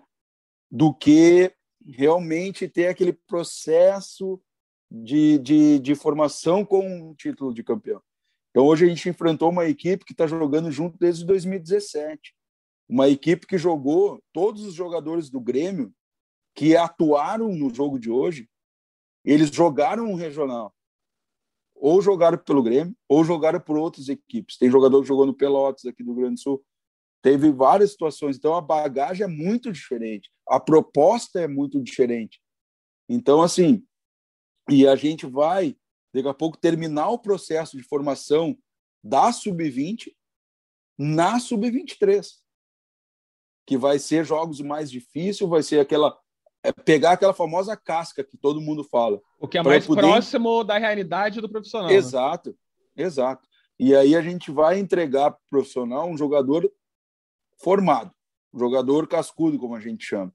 do 0.72 0.92
que 0.92 1.54
realmente 1.86 2.68
ter 2.68 2.88
aquele 2.88 3.13
processo 3.13 4.42
de, 4.90 5.38
de, 5.38 5.78
de 5.78 5.94
formação 5.94 6.66
com 6.66 7.12
o 7.12 7.13
título 7.13 7.54
de 7.54 7.63
campeão. 7.63 8.02
Então, 8.50 8.66
hoje 8.66 8.86
a 8.86 8.90
gente 8.90 9.08
enfrentou 9.10 9.52
uma 9.52 9.68
equipe 9.68 10.06
que 10.06 10.13
está 10.13 10.26
jogando 10.26 10.72
junto 10.72 10.98
desde 10.98 11.24
2017 11.24 12.36
uma 12.88 13.10
equipe 13.10 13.45
que 13.45 13.58
jogou 13.58 14.23
todos 14.32 14.63
os 14.63 14.73
jogadores 14.73 15.30
do 15.30 15.41
Grêmio 15.41 15.93
que 16.56 16.76
atuaram 16.76 17.50
no 17.54 17.73
jogo 17.73 18.00
de 18.00 18.10
hoje, 18.10 18.50
eles 19.23 19.50
jogaram 19.50 20.06
um 20.06 20.15
regional. 20.15 20.73
Ou 21.76 22.02
jogaram 22.02 22.38
pelo 22.38 22.63
Grêmio, 22.63 22.95
ou 23.08 23.23
jogaram 23.23 23.60
por 23.60 23.78
outras 23.78 24.10
equipes. 24.10 24.58
Tem 24.58 24.71
jogador 24.71 25.02
que 25.02 25.08
jogou 25.08 25.26
no 25.26 25.36
Pelotas 25.36 25.86
aqui 25.86 26.04
do 26.04 26.13
Rio 26.13 26.21
Grande 26.21 26.36
do 26.36 26.39
Sul. 26.39 26.65
Teve 27.21 27.52
várias 27.52 27.91
situações. 27.91 28.38
Então 28.38 28.56
a 28.56 28.62
bagagem 28.62 29.26
é 29.26 29.28
muito 29.28 29.71
diferente. 29.71 30.32
A 30.47 30.60
proposta 30.60 31.39
é 31.39 31.47
muito 31.47 31.82
diferente. 31.84 32.41
Então, 33.08 33.41
assim, 33.41 33.86
e 34.69 34.88
a 34.88 34.95
gente 34.95 35.26
vai, 35.26 35.78
daqui 36.13 36.28
a 36.28 36.34
pouco, 36.34 36.58
terminar 36.58 37.10
o 37.10 37.19
processo 37.19 37.78
de 37.78 37.84
formação 37.84 38.58
da 39.04 39.32
Sub-20 39.32 40.12
na 40.97 41.39
Sub-23 41.39 42.46
que 43.67 43.77
vai 43.77 43.99
ser 43.99 44.25
jogos 44.25 44.62
mais 44.62 44.89
difíceis, 44.89 45.47
vai 45.47 45.62
ser 45.62 45.82
aquela 45.82 46.17
é 46.63 46.71
pegar 46.71 47.12
aquela 47.12 47.34
famosa 47.34 47.77
casca 47.77 48.23
que 48.23 48.38
todo 48.38 48.62
mundo 48.62 48.84
fala. 48.84 49.21
O 49.39 49.47
que 49.47 49.58
é 49.58 49.63
mais 49.63 49.86
poder... 49.86 50.01
próximo 50.01 50.63
da 50.63 50.77
realidade 50.77 51.39
do 51.39 51.49
profissional. 51.49 51.88
Né? 51.88 51.93
Exato, 51.93 52.58
né? 52.95 53.03
exato. 53.03 53.47
E 53.77 53.95
aí 53.95 54.15
a 54.15 54.21
gente 54.21 54.49
vai 54.51 54.80
entregar 54.80 55.32
para 55.32 55.39
o 55.39 55.49
profissional 55.49 56.10
um 56.10 56.17
jogador 56.17 56.69
formado, 57.62 58.12
um 58.53 58.58
jogador 58.58 59.08
cascudo, 59.08 59.60
como 59.60 59.75
a 59.75 59.80
gente 59.80 60.03
chama. 60.03 60.34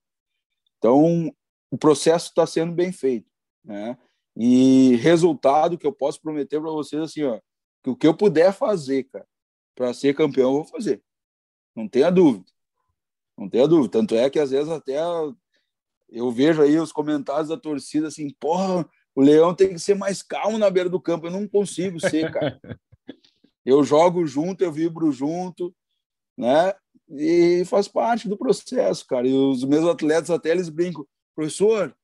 Então, 0.79 1.35
o 1.71 1.79
processo 1.79 2.29
está 2.29 2.47
sendo 2.47 2.73
bem 2.73 2.93
feito. 2.93 3.29
Né? 3.65 3.99
E 4.37 4.97
resultado 4.97 5.77
que 5.77 5.87
eu 5.87 5.93
posso 5.93 6.21
prometer 6.21 6.61
para 6.61 6.71
vocês 6.71 7.03
assim, 7.03 7.25
ó, 7.25 7.41
que 7.83 7.91
o 7.91 7.97
que 7.97 8.07
eu 8.07 8.17
puder 8.17 8.53
fazer, 8.53 9.05
cara, 9.05 9.27
para 9.75 9.93
ser 9.93 10.15
campeão, 10.15 10.51
eu 10.51 10.63
vou 10.63 10.65
fazer. 10.65 11.03
Não 11.75 11.89
tenha 11.89 12.11
dúvida. 12.11 12.45
Não 13.43 13.49
tenha 13.49 13.67
dúvida. 13.67 13.91
Tanto 13.91 14.15
é 14.15 14.31
que 14.31 14.39
às 14.39 14.51
vezes 14.51 14.71
até 14.71 14.99
eu 16.09 16.31
vejo 16.31 16.63
aí 16.63 16.79
os 16.79 16.93
comentários 16.93 17.49
da 17.49 17.57
torcida 17.57 18.07
assim, 18.07 18.31
porra, 18.39 18.89
o 19.15 19.21
Leão 19.21 19.55
tem 19.55 19.71
que 19.71 19.79
ser 19.79 19.95
mais 19.95 20.23
calmo 20.23 20.59
na 20.59 20.71
beira 20.71 20.89
do 20.89 21.01
campo. 21.01 21.27
Eu 21.27 21.33
não 21.33 21.49
consigo 21.49 21.99
ser, 21.99 22.31
cara. 22.31 22.61
eu 23.67 23.83
jogo 23.83 24.25
junto, 24.27 24.63
eu 24.63 24.71
vibro 24.71 25.11
junto, 25.11 25.75
né? 26.39 26.73
E 27.11 27.65
faz 27.67 27.89
parte 27.89 28.29
do 28.29 28.39
processo, 28.39 29.05
cara. 29.07 29.27
E 29.27 29.35
os 29.35 29.65
meus 29.65 29.87
atletas 29.89 30.31
até 30.31 30.51
eles 30.51 30.69
brincam, 30.69 31.05
professor, 31.35 31.95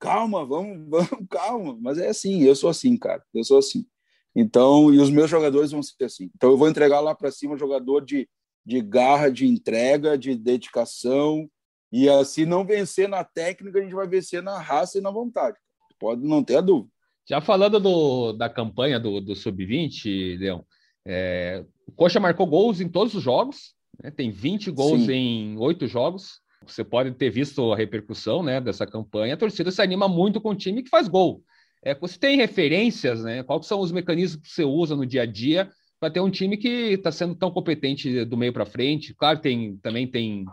calma, 0.00 0.44
vamos, 0.44 0.84
vamos, 0.90 1.26
calma. 1.30 1.78
Mas 1.80 1.98
é 1.98 2.08
assim, 2.08 2.42
eu 2.42 2.56
sou 2.56 2.68
assim, 2.68 2.96
cara. 2.96 3.24
Eu 3.32 3.44
sou 3.44 3.58
assim. 3.58 3.86
Então, 4.34 4.92
e 4.92 4.98
os 4.98 5.10
meus 5.10 5.30
jogadores 5.30 5.70
vão 5.70 5.82
ser 5.82 6.04
assim. 6.04 6.30
Então, 6.34 6.50
eu 6.50 6.56
vou 6.56 6.68
entregar 6.68 6.98
lá 7.00 7.14
para 7.14 7.30
cima 7.30 7.54
um 7.54 7.58
jogador 7.58 8.04
de, 8.04 8.28
de 8.64 8.80
garra, 8.80 9.30
de 9.30 9.46
entrega, 9.46 10.16
de 10.16 10.34
dedicação. 10.34 11.48
E 11.92 12.08
assim, 12.08 12.44
não 12.44 12.64
vencer 12.64 13.08
na 13.08 13.24
técnica, 13.24 13.78
a 13.78 13.82
gente 13.82 13.94
vai 13.94 14.06
vencer 14.06 14.42
na 14.42 14.58
raça 14.58 14.98
e 14.98 15.00
na 15.00 15.10
vontade. 15.10 15.56
Pode 15.98 16.22
não 16.22 16.42
ter 16.42 16.56
a 16.56 16.60
dúvida. 16.60 16.92
Já 17.28 17.40
falando 17.40 17.78
do, 17.78 18.32
da 18.32 18.48
campanha 18.48 18.98
do, 18.98 19.20
do 19.20 19.36
Sub-20, 19.36 20.38
Leão, 20.38 20.64
é, 21.06 21.64
o 21.86 21.92
Coxa 21.92 22.18
marcou 22.18 22.46
gols 22.46 22.80
em 22.80 22.88
todos 22.88 23.14
os 23.14 23.22
jogos, 23.22 23.74
né? 24.02 24.10
tem 24.10 24.30
20 24.30 24.70
gols 24.70 25.02
Sim. 25.02 25.12
em 25.12 25.58
oito 25.58 25.86
jogos. 25.86 26.40
Você 26.66 26.84
pode 26.84 27.12
ter 27.12 27.30
visto 27.30 27.72
a 27.72 27.76
repercussão 27.76 28.42
né, 28.42 28.60
dessa 28.60 28.86
campanha. 28.86 29.34
A 29.34 29.36
torcida 29.36 29.70
se 29.70 29.80
anima 29.80 30.08
muito 30.08 30.40
com 30.40 30.50
o 30.50 30.56
time 30.56 30.82
que 30.82 30.90
faz 30.90 31.08
gol. 31.08 31.42
É, 31.82 31.94
você 31.94 32.18
tem 32.18 32.36
referências, 32.36 33.22
né? 33.24 33.42
Quais 33.42 33.66
são 33.66 33.80
os 33.80 33.90
mecanismos 33.90 34.42
que 34.42 34.52
você 34.52 34.64
usa 34.64 34.94
no 34.94 35.06
dia 35.06 35.22
a 35.22 35.26
dia 35.26 35.70
para 36.00 36.10
ter 36.10 36.20
um 36.20 36.30
time 36.30 36.56
que 36.56 36.68
está 36.94 37.12
sendo 37.12 37.34
tão 37.34 37.50
competente 37.50 38.24
do 38.24 38.36
meio 38.36 38.52
para 38.52 38.64
frente? 38.64 39.14
Claro, 39.14 39.38
tem 39.38 39.76
também 39.76 40.10
tem, 40.10 40.46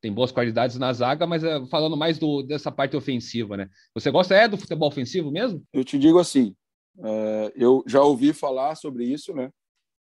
tem 0.00 0.12
boas 0.12 0.30
qualidades 0.30 0.78
na 0.78 0.92
zaga, 0.92 1.26
mas 1.26 1.42
é, 1.42 1.66
falando 1.66 1.96
mais 1.96 2.18
do, 2.18 2.42
dessa 2.42 2.70
parte 2.70 2.96
ofensiva, 2.96 3.56
né? 3.56 3.68
Você 3.94 4.10
gosta 4.12 4.34
é 4.36 4.46
do 4.46 4.56
futebol 4.56 4.88
ofensivo 4.88 5.32
mesmo? 5.32 5.62
Eu 5.72 5.84
te 5.84 5.98
digo 5.98 6.20
assim, 6.20 6.54
é, 7.02 7.52
eu 7.56 7.82
já 7.86 8.00
ouvi 8.00 8.32
falar 8.32 8.76
sobre 8.76 9.04
isso, 9.04 9.34
né? 9.34 9.50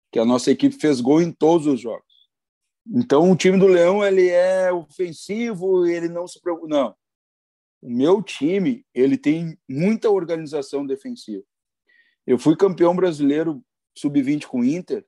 Que 0.10 0.20
a 0.20 0.26
nossa 0.26 0.50
equipe 0.50 0.80
fez 0.80 1.02
gol 1.02 1.22
em 1.22 1.34
todos 1.34 1.68
os 1.68 1.82
jogos. 1.82 2.08
Então, 2.90 3.30
o 3.30 3.36
time 3.36 3.60
do 3.60 3.68
Leão 3.68 4.02
ele 4.06 4.30
é 4.30 4.72
ofensivo, 4.72 5.86
ele 5.86 6.08
não 6.08 6.26
se 6.26 6.40
preocupa. 6.40 6.70
Não. 6.70 6.96
O 7.82 7.90
meu 7.90 8.24
time 8.24 8.86
ele 8.94 9.18
tem 9.18 9.58
muita 9.70 10.10
organização 10.10 10.86
defensiva. 10.86 11.44
Eu 12.26 12.40
fui 12.40 12.56
campeão 12.56 12.96
brasileiro 12.96 13.62
sub-20 13.98 14.46
com 14.46 14.62
o 14.62 14.66
Inter. 14.66 15.06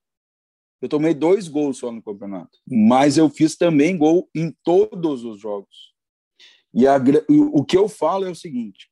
Eu 0.82 0.88
tomei 0.88 1.14
dois 1.14 1.48
gols 1.48 1.78
só 1.78 1.92
no 1.92 2.02
campeonato, 2.02 2.58
mas 2.66 3.18
eu 3.18 3.30
fiz 3.30 3.56
também 3.58 3.98
gol 3.98 4.30
em 4.34 4.56
todos 4.64 5.24
os 5.24 5.40
jogos. 5.40 5.94
E 6.74 6.88
a, 6.88 6.96
o 7.28 7.66
que 7.66 7.78
eu 7.78 7.90
falo 7.90 8.26
é 8.26 8.30
o 8.30 8.36
seguinte, 8.36 8.90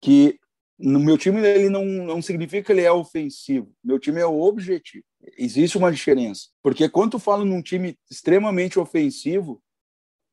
que 0.00 0.38
no 0.78 1.00
meu 1.00 1.16
time 1.16 1.40
ele 1.40 1.68
não, 1.68 1.84
não 1.84 2.22
significa 2.22 2.66
que 2.66 2.72
ele 2.72 2.82
é 2.82 2.92
ofensivo. 2.92 3.74
Meu 3.82 3.98
time 3.98 4.20
é 4.20 4.26
objetivo. 4.26 5.04
Existe 5.38 5.78
uma 5.78 5.92
diferença. 5.92 6.48
Porque 6.62 6.88
quando 6.88 7.12
tu 7.12 7.18
fala 7.18 7.44
num 7.44 7.62
time 7.62 7.96
extremamente 8.10 8.78
ofensivo, 8.78 9.62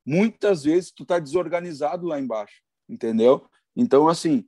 muitas 0.06 0.63
vezes 0.63 0.92
tu 0.92 1.06
tá 1.06 1.20
desorganizado 1.20 2.08
lá 2.08 2.20
embaixo, 2.20 2.62
entendeu? 2.88 3.48
Então, 3.76 4.08
assim, 4.08 4.44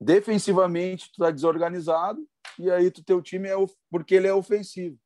defensivamente 0.00 1.10
tu 1.12 1.18
tá 1.18 1.30
desorganizado 1.30 2.26
e 2.58 2.70
aí 2.70 2.90
tu 2.90 3.02
teu 3.02 3.22
time 3.22 3.48
é 3.48 3.54
porque 3.90 4.14
ele 4.14 4.26
é 4.26 4.34
ofensivo. 4.34 4.98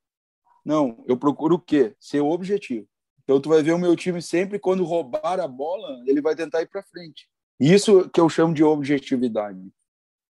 Não, 0.65 1.05
eu 1.07 1.17
procuro 1.17 1.57
o 1.57 1.61
quê? 1.61 1.95
Ser 2.01 2.21
objetivo. 2.21 2.89
Então 3.23 3.41
tu 3.41 3.49
vai 3.49 3.63
ver 3.63 3.73
o 3.73 3.79
meu 3.79 3.95
time 3.97 4.21
sempre 4.21 4.59
quando 4.59 4.85
roubar 4.85 5.41
a 5.41 5.49
bola, 5.49 6.03
ele 6.07 6.21
vai 6.21 6.35
tentar 6.35 6.63
ir 6.63 6.69
para 6.69 6.83
frente. 6.83 7.29
Isso 7.59 8.09
que 8.11 8.21
eu 8.21 8.29
chamo 8.29 8.55
de 8.55 8.63
objetividade. 8.63 9.61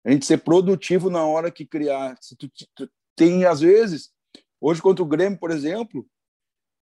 A 0.03 0.11
gente 0.11 0.25
ser 0.25 0.37
produtivo 0.37 1.09
na 1.09 1.25
hora 1.25 1.51
que 1.51 1.65
criar. 1.65 2.17
Se 2.21 2.35
tu, 2.35 2.49
tu 2.75 2.89
tem 3.15 3.45
às 3.45 3.61
vezes 3.61 4.13
Hoje, 4.67 4.81
contra 4.81 5.03
o 5.03 5.07
Grêmio, 5.07 5.37
por 5.37 5.51
exemplo, 5.51 6.07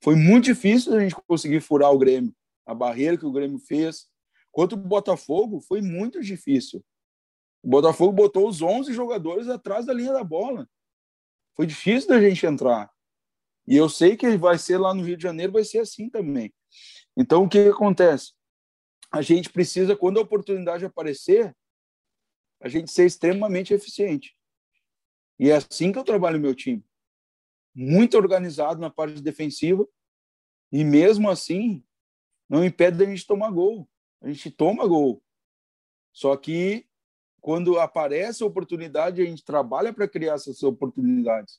foi 0.04 0.14
muito 0.14 0.44
difícil 0.44 0.94
a 0.94 1.00
gente 1.00 1.16
conseguir 1.26 1.60
furar 1.60 1.90
o 1.90 1.98
Grêmio. 1.98 2.32
A 2.64 2.72
barreira 2.72 3.16
que 3.16 3.26
o 3.26 3.32
Grêmio 3.32 3.58
fez. 3.58 4.06
Contra 4.52 4.78
o 4.78 4.80
Botafogo, 4.80 5.60
foi 5.60 5.80
muito 5.82 6.20
difícil. 6.20 6.84
O 7.62 7.68
Botafogo 7.68 8.12
botou 8.12 8.48
os 8.48 8.60
11 8.60 8.92
jogadores 8.92 9.48
atrás 9.48 9.86
da 9.86 9.94
linha 9.94 10.12
da 10.12 10.24
bola. 10.24 10.68
Foi 11.54 11.66
difícil 11.66 12.08
da 12.08 12.20
gente 12.20 12.44
entrar. 12.44 12.90
E 13.66 13.76
eu 13.76 13.88
sei 13.88 14.16
que 14.16 14.36
vai 14.36 14.58
ser 14.58 14.78
lá 14.78 14.92
no 14.92 15.02
Rio 15.02 15.16
de 15.16 15.22
Janeiro, 15.22 15.52
vai 15.52 15.64
ser 15.64 15.78
assim 15.78 16.10
também. 16.10 16.52
Então, 17.16 17.44
o 17.44 17.48
que, 17.48 17.68
acontece? 17.68 18.32
A 19.10 19.22
gente 19.22 19.50
precisa, 19.50 19.94
quando 19.94 20.18
a 20.18 20.22
oportunidade 20.22 20.84
aparecer, 20.84 21.54
a 22.60 22.68
gente 22.68 22.90
ser 22.90 23.06
extremamente 23.06 23.72
eficiente. 23.72 24.36
E 25.38 25.50
é 25.50 25.56
assim 25.56 25.92
que 25.92 25.98
eu 25.98 26.04
trabalho 26.04 26.40
meu 26.40 26.54
time 26.54 26.84
muito 27.74 28.16
organizado 28.16 28.80
na 28.80 28.90
parte 28.90 29.20
defensiva 29.20 29.86
e 30.70 30.84
mesmo 30.84 31.30
assim 31.30 31.82
não 32.48 32.64
impede 32.64 32.98
da 32.98 33.04
gente 33.04 33.26
tomar 33.26 33.50
gol. 33.50 33.88
A 34.20 34.28
gente 34.28 34.50
toma 34.50 34.86
gol. 34.86 35.22
Só 36.12 36.36
que 36.36 36.86
quando 37.42 37.78
aparece 37.78 38.42
a 38.42 38.46
oportunidade, 38.46 39.20
a 39.20 39.24
gente 39.24 39.44
trabalha 39.44 39.92
para 39.92 40.08
criar 40.08 40.34
essas 40.34 40.62
oportunidades, 40.62 41.58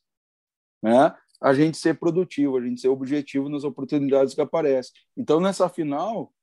né? 0.82 1.14
A 1.42 1.54
gente 1.54 1.78
ser 1.78 2.00
produtivo, 2.00 2.58
a 2.58 2.62
gente 2.62 2.80
ser 2.80 2.88
objetivo 2.88 3.50
nas 3.50 3.66
oportunidades 3.66 4.34
que 4.34 4.40
aparecem. 4.40 4.94
Então 5.16 5.42
nessa 5.42 5.68
final, 5.68 6.34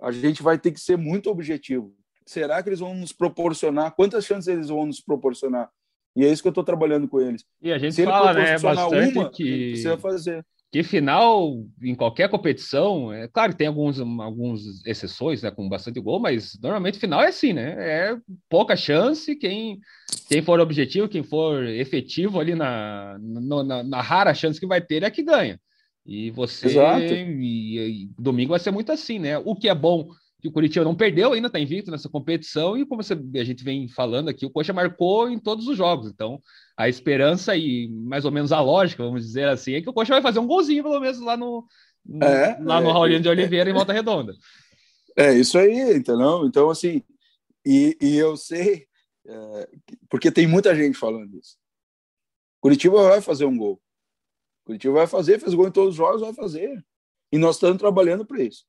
a 0.00 0.10
gente 0.10 0.42
vai 0.42 0.58
ter 0.58 0.72
que 0.72 0.80
ser 0.80 0.96
muito 0.96 1.30
objetivo. 1.30 1.94
Será 2.24 2.62
que 2.62 2.70
eles 2.70 2.80
vão 2.80 2.94
nos 2.94 3.12
proporcionar? 3.12 3.94
Quantas 3.94 4.24
chances 4.24 4.48
eles 4.48 4.68
vão 4.70 4.86
nos 4.86 5.00
proporcionar? 5.00 5.70
E 6.16 6.24
é 6.24 6.28
isso 6.28 6.42
que 6.42 6.48
eu 6.48 6.50
estou 6.50 6.64
trabalhando 6.64 7.06
com 7.06 7.20
eles. 7.20 7.44
E 7.60 7.70
a 7.70 7.78
gente 7.78 7.94
Se 7.94 8.04
fala, 8.04 8.32
né, 8.32 8.58
bastante 8.58 9.18
uma, 9.18 9.30
que 9.30 9.70
precisa 9.72 9.98
fazer. 9.98 10.44
Que 10.72 10.84
final, 10.84 11.66
em 11.82 11.96
qualquer 11.96 12.28
competição, 12.28 13.12
é 13.12 13.26
claro 13.26 13.50
que 13.50 13.58
tem 13.58 13.66
alguns, 13.66 13.98
alguns 13.98 14.86
exceções, 14.86 15.42
né, 15.42 15.50
com 15.50 15.68
bastante 15.68 15.98
gol, 15.98 16.20
mas 16.20 16.56
normalmente 16.62 16.98
final 16.98 17.20
é 17.20 17.26
assim, 17.26 17.52
né? 17.52 17.74
É 17.76 18.16
pouca 18.48 18.76
chance, 18.76 19.34
quem, 19.34 19.80
quem 20.28 20.40
for 20.42 20.60
objetivo, 20.60 21.08
quem 21.08 21.24
for 21.24 21.64
efetivo 21.64 22.38
ali 22.38 22.54
na, 22.54 23.18
na, 23.18 23.82
na 23.82 24.00
rara 24.00 24.32
chance 24.32 24.60
que 24.60 24.66
vai 24.66 24.80
ter 24.80 25.02
é 25.02 25.10
que 25.10 25.24
ganha. 25.24 25.58
E 26.06 26.30
você. 26.30 26.68
E, 27.40 28.04
e, 28.04 28.10
domingo 28.16 28.50
vai 28.50 28.60
ser 28.60 28.70
muito 28.70 28.92
assim, 28.92 29.18
né? 29.18 29.38
O 29.38 29.56
que 29.56 29.68
é 29.68 29.74
bom 29.74 30.08
que 30.40 30.48
o 30.48 30.52
Curitiba 30.52 30.84
não 30.84 30.94
perdeu 30.94 31.32
ainda, 31.32 31.48
está 31.48 31.60
invicto 31.60 31.90
nessa 31.90 32.08
competição, 32.08 32.76
e 32.76 32.86
como 32.86 33.02
você, 33.02 33.14
a 33.14 33.44
gente 33.44 33.62
vem 33.62 33.88
falando 33.88 34.28
aqui, 34.28 34.46
o 34.46 34.50
Coxa 34.50 34.72
marcou 34.72 35.28
em 35.28 35.38
todos 35.38 35.66
os 35.68 35.76
jogos. 35.76 36.10
Então, 36.10 36.40
a 36.76 36.88
esperança 36.88 37.54
e 37.56 37.88
mais 37.88 38.24
ou 38.24 38.30
menos 38.30 38.52
a 38.52 38.60
lógica, 38.60 39.04
vamos 39.04 39.24
dizer 39.24 39.48
assim, 39.48 39.74
é 39.74 39.82
que 39.82 39.90
o 39.90 39.92
Coxa 39.92 40.14
vai 40.14 40.22
fazer 40.22 40.38
um 40.38 40.46
golzinho, 40.46 40.82
pelo 40.82 40.98
menos, 40.98 41.20
lá 41.20 41.36
no, 41.36 41.66
no 42.04 42.24
é, 42.24 42.58
lá 42.62 42.80
no 42.80 42.88
é, 42.88 42.92
Raulinho 42.92 43.20
de 43.20 43.28
Oliveira, 43.28 43.68
é, 43.68 43.72
em 43.72 43.76
Volta 43.76 43.92
Redonda. 43.92 44.32
É, 45.16 45.34
isso 45.34 45.58
aí, 45.58 45.96
entendeu? 45.96 46.46
Então, 46.46 46.70
assim, 46.70 47.02
e, 47.64 47.96
e 48.00 48.16
eu 48.16 48.36
sei, 48.36 48.86
é, 49.26 49.68
porque 50.08 50.30
tem 50.30 50.46
muita 50.46 50.74
gente 50.74 50.96
falando 50.96 51.36
isso. 51.36 51.56
Curitiba 52.60 53.02
vai 53.02 53.20
fazer 53.20 53.44
um 53.44 53.56
gol. 53.56 53.80
Curitiba 54.64 54.94
vai 54.94 55.06
fazer, 55.06 55.38
fez 55.38 55.54
gol 55.54 55.68
em 55.68 55.72
todos 55.72 55.90
os 55.90 55.96
jogos, 55.96 56.20
vai 56.20 56.32
fazer. 56.32 56.84
E 57.32 57.38
nós 57.38 57.56
estamos 57.56 57.78
trabalhando 57.78 58.24
para 58.24 58.42
isso. 58.42 58.64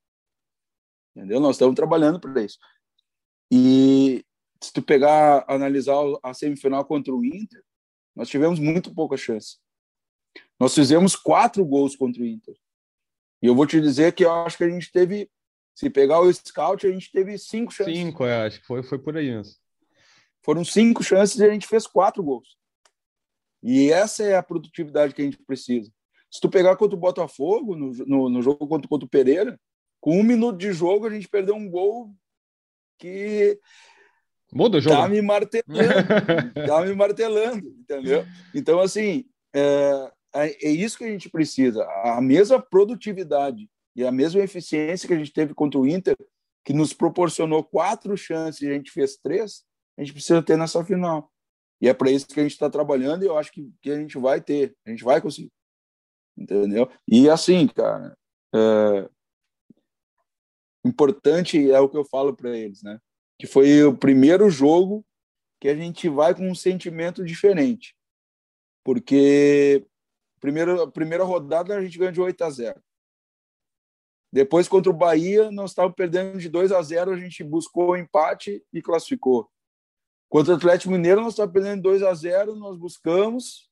Entendeu? 1.15 1.39
Nós 1.39 1.56
estamos 1.56 1.76
trabalhando 1.76 2.19
para 2.19 2.43
isso. 2.43 2.58
E 3.52 4.24
se 4.62 4.71
tu 4.71 4.82
pegar, 4.82 5.43
analisar 5.47 5.95
a 6.24 6.34
semifinal 6.34 6.86
contra 6.86 7.13
o 7.13 7.26
Inter, 7.26 7.63
nós 8.15 8.30
tivemos 8.30 8.60
muito 8.60 8.93
pouca 8.93 9.17
chance. 9.17 9.58
Nós 10.60 10.74
fizemos 10.74 11.15
quatro 11.15 11.65
gols 11.65 11.95
contra 11.95 12.21
o 12.21 12.26
Inter. 12.26 12.56
E 13.41 13.47
eu 13.47 13.56
vou 13.56 13.65
te 13.65 13.82
dizer 13.82 14.13
que 14.13 14.24
eu 14.24 14.32
acho 14.32 14.58
que 14.58 14.63
a 14.63 14.69
gente 14.69 14.91
teve, 14.91 15.30
se 15.74 15.89
pegar 15.89 16.19
o 16.21 16.32
scout, 16.32 16.86
a 16.86 16.91
gente 16.91 17.12
teve 17.12 17.38
cinco 17.38 17.71
chances. 17.71 17.93
Cinco, 17.93 18.24
eu 18.24 18.45
acho 18.45 18.62
que 18.62 18.67
foi, 18.67 18.84
foi 18.84 19.00
por 19.00 19.17
aí 19.17 19.32
mesmo. 19.32 19.56
Foram 20.43 20.63
cinco 20.63 21.04
chances 21.04 21.39
e 21.39 21.45
a 21.45 21.50
gente 21.50 21.67
fez 21.67 21.88
quatro 21.88 22.24
gols. 22.24 22.58
E 23.63 23.91
essa 23.91 24.24
é 24.24 24.36
a 24.36 24.43
produtividade 24.43 25.13
que 25.13 25.21
a 25.21 25.26
gente 25.26 25.38
precisa. 25.38 25.91
Se 26.30 26.39
tu 26.39 26.50
pegar 26.50 26.76
contra 26.78 26.95
o 26.95 27.00
Botafogo, 27.00 27.76
no, 27.76 27.91
no, 28.06 28.30
no 28.30 28.41
jogo 28.41 28.67
contra, 28.67 28.88
contra 28.88 29.06
o 29.06 29.10
Pereira, 29.10 29.60
com 30.02 30.20
um 30.20 30.24
minuto 30.24 30.58
de 30.58 30.74
jogo, 30.74 31.08
a 31.08 31.10
gente 31.10 31.30
perdeu 31.30 31.56
um 31.56 31.70
gol 31.70 32.14
que 32.97 33.60
Muda 34.54 34.80
o 34.80 34.82
jogo. 34.82 34.95
Tá 34.95 35.08
me 35.08 35.22
martelando, 35.22 35.84
tá 36.68 36.82
me 36.82 36.93
martelando, 36.93 37.68
entendeu? 37.70 38.26
Então, 38.54 38.82
assim, 38.82 39.24
é, 39.54 40.12
é, 40.34 40.68
é, 40.68 40.70
isso 40.70 40.97
que 40.97 41.06
a 41.06 41.10
gente 41.10 41.30
precisa. 41.30 41.86
A 42.04 42.20
mesma 42.20 42.62
produtividade 42.62 43.70
e 43.95 44.06
a 44.06 44.12
mesma 44.12 44.41
eficiência 44.41 45.08
que 45.08 45.14
a 45.14 45.18
gente 45.18 45.32
teve 45.32 45.54
contra 45.54 45.80
o 45.80 45.88
Inter, 45.88 46.16
que 46.66 46.74
nos 46.74 46.93
proporcionou 46.93 47.64
quatro 47.64 48.16
chances 48.18 48.62
e 48.62 48.70
a 48.70 48.74
gente 48.74 48.91
fez 48.91 49.18
três, 49.18 49.64
a 49.97 50.04
gente 50.04 50.14
precisa 50.14 50.43
ter 50.43 50.58
nessa 50.58 50.84
final. 50.84 51.32
E 51.80 51.88
é 51.88 51.93
para 51.93 52.12
isso 52.12 52.28
que 52.28 52.39
a 52.39 52.43
gente 52.43 52.52
está 52.52 52.70
trabalhando 52.70 53.24
e 53.24 53.28
eu 53.28 53.38
acho 53.38 53.52
que, 53.52 53.72
que 53.82 53.89
a 53.89 53.97
gente 53.97 54.18
vai 54.18 54.41
ter, 54.41 54.76
a 54.86 54.89
gente 54.89 55.04
vai 55.04 55.22
conseguir. 55.22 55.52
Entendeu? 56.38 56.89
E 57.08 57.30
assim, 57.30 57.68
cara, 57.68 58.16
é, 58.54 59.10
importante 60.86 61.71
é 61.71 61.79
o 61.79 61.89
que 61.89 61.97
eu 61.97 62.05
falo 62.05 62.36
para 62.36 62.55
eles, 62.57 62.82
né? 62.84 62.99
Que 63.38 63.47
foi 63.47 63.84
o 63.84 63.95
primeiro 63.95 64.49
jogo 64.49 65.05
que 65.59 65.69
a 65.69 65.75
gente 65.75 66.09
vai 66.09 66.34
com 66.34 66.49
um 66.49 66.55
sentimento 66.55 67.23
diferente. 67.23 67.95
Porque 68.84 69.86
primeiro, 70.39 70.82
a 70.82 70.91
primeira 70.91 71.23
rodada 71.23 71.75
a 71.75 71.82
gente 71.82 71.97
ganhou 71.97 72.11
de 72.11 72.21
8 72.21 72.43
a 72.43 72.49
0. 72.49 72.84
Depois, 74.34 74.67
contra 74.67 74.89
o 74.89 74.95
Bahia, 74.95 75.51
nós 75.51 75.71
estávamos 75.71 75.95
perdendo 75.95 76.39
de 76.39 76.49
2 76.49 76.71
a 76.71 76.82
0, 76.82 77.11
a 77.11 77.17
gente 77.17 77.43
buscou 77.43 77.89
o 77.89 77.97
empate 77.97 78.65
e 78.73 78.82
classificou. 78.82 79.49
Contra 80.29 80.53
o 80.53 80.55
Atlético 80.55 80.91
Mineiro, 80.91 81.21
nós 81.21 81.34
estávamos 81.34 81.53
perdendo 81.53 81.84
2 81.84 82.01
a 82.01 82.13
0, 82.13 82.55
nós 82.55 82.77
buscamos 82.77 83.69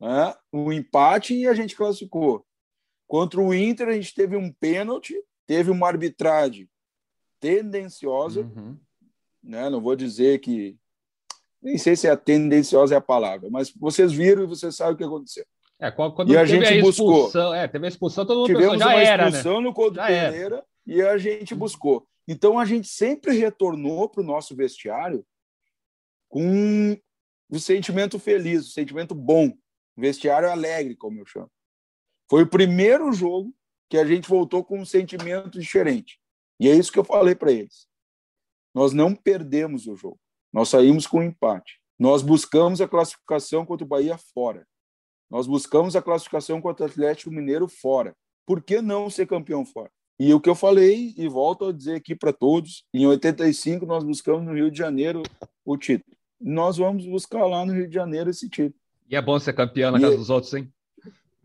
né, 0.00 0.34
um 0.50 0.72
empate 0.72 1.34
e 1.34 1.46
a 1.46 1.52
gente 1.52 1.76
classificou. 1.76 2.46
Contra 3.06 3.40
o 3.40 3.52
Inter, 3.54 3.88
a 3.88 3.92
gente 3.92 4.14
teve 4.14 4.36
um 4.36 4.50
pênalti, 4.50 5.22
teve 5.48 5.70
uma 5.70 5.88
arbitragem 5.88 6.68
tendenciosa, 7.40 8.42
uhum. 8.42 8.76
né? 9.42 9.68
não 9.70 9.80
vou 9.80 9.96
dizer 9.96 10.38
que. 10.38 10.76
Nem 11.60 11.76
sei 11.76 11.96
se 11.96 12.06
é 12.06 12.14
tendenciosa 12.14 12.94
é 12.94 12.98
a 12.98 13.00
palavra, 13.00 13.48
mas 13.50 13.72
vocês 13.72 14.12
viram 14.12 14.44
e 14.44 14.46
vocês 14.46 14.76
sabem 14.76 14.94
o 14.94 14.96
que 14.96 15.02
aconteceu. 15.02 15.44
É, 15.80 15.90
quando 15.90 16.32
e 16.32 16.36
a 16.36 16.44
gente 16.44 16.66
a 16.66 16.80
buscou. 16.80 17.30
É, 17.54 17.66
teve 17.66 17.86
a 17.86 17.88
expulsão, 17.88 18.26
todo 18.26 18.38
mundo 18.38 18.46
Tivemos 18.46 18.74
pensou, 18.74 18.88
já 18.88 18.94
uma 18.94 19.02
era, 19.02 19.28
expulsão 19.28 19.56
né? 19.56 19.60
no 19.60 19.74
Couto 19.74 19.96
Pereira 19.96 20.64
e 20.86 21.02
a 21.02 21.18
gente 21.18 21.54
buscou. 21.54 22.06
Então 22.28 22.58
a 22.58 22.64
gente 22.64 22.86
sempre 22.86 23.36
retornou 23.36 24.08
para 24.08 24.20
o 24.20 24.26
nosso 24.26 24.54
vestiário 24.54 25.24
com 26.28 26.96
o 27.50 27.58
sentimento 27.58 28.18
feliz, 28.18 28.66
o 28.66 28.70
sentimento 28.70 29.14
bom, 29.14 29.52
vestiário 29.96 30.50
alegre, 30.50 30.94
como 30.94 31.20
eu 31.20 31.26
chamo. 31.26 31.50
Foi 32.28 32.42
o 32.42 32.48
primeiro 32.48 33.12
jogo 33.12 33.52
que 33.88 33.96
a 33.96 34.04
gente 34.04 34.28
voltou 34.28 34.62
com 34.62 34.80
um 34.80 34.84
sentimento 34.84 35.58
diferente. 35.58 36.18
E 36.60 36.68
é 36.68 36.74
isso 36.74 36.92
que 36.92 36.98
eu 36.98 37.04
falei 37.04 37.34
para 37.34 37.52
eles. 37.52 37.86
Nós 38.74 38.92
não 38.92 39.14
perdemos 39.14 39.86
o 39.86 39.96
jogo. 39.96 40.18
Nós 40.52 40.68
saímos 40.68 41.06
com 41.06 41.18
um 41.18 41.22
empate. 41.22 41.80
Nós 41.98 42.22
buscamos 42.22 42.80
a 42.80 42.88
classificação 42.88 43.64
contra 43.64 43.84
o 43.84 43.88
Bahia 43.88 44.18
fora. 44.34 44.66
Nós 45.30 45.46
buscamos 45.46 45.94
a 45.96 46.02
classificação 46.02 46.60
contra 46.60 46.86
o 46.86 46.88
Atlético 46.88 47.30
Mineiro 47.30 47.68
fora. 47.68 48.14
Por 48.46 48.62
que 48.62 48.80
não 48.80 49.10
ser 49.10 49.26
campeão 49.26 49.64
fora? 49.64 49.90
E 50.18 50.32
o 50.34 50.40
que 50.40 50.48
eu 50.48 50.54
falei, 50.54 51.14
e 51.16 51.28
volto 51.28 51.66
a 51.66 51.72
dizer 51.72 51.94
aqui 51.94 52.14
para 52.14 52.32
todos, 52.32 52.84
em 52.92 53.06
85 53.06 53.86
nós 53.86 54.02
buscamos 54.02 54.44
no 54.44 54.54
Rio 54.54 54.70
de 54.70 54.78
Janeiro 54.78 55.22
o 55.64 55.76
título. 55.76 56.16
Nós 56.40 56.76
vamos 56.76 57.06
buscar 57.06 57.46
lá 57.46 57.64
no 57.64 57.72
Rio 57.72 57.88
de 57.88 57.94
Janeiro 57.94 58.30
esse 58.30 58.48
título. 58.48 58.80
E 59.08 59.14
é 59.14 59.22
bom 59.22 59.38
ser 59.38 59.52
campeão 59.52 59.92
na 59.92 59.98
e 59.98 60.00
casa 60.00 60.16
dos 60.16 60.30
outros, 60.30 60.54
hein? 60.54 60.72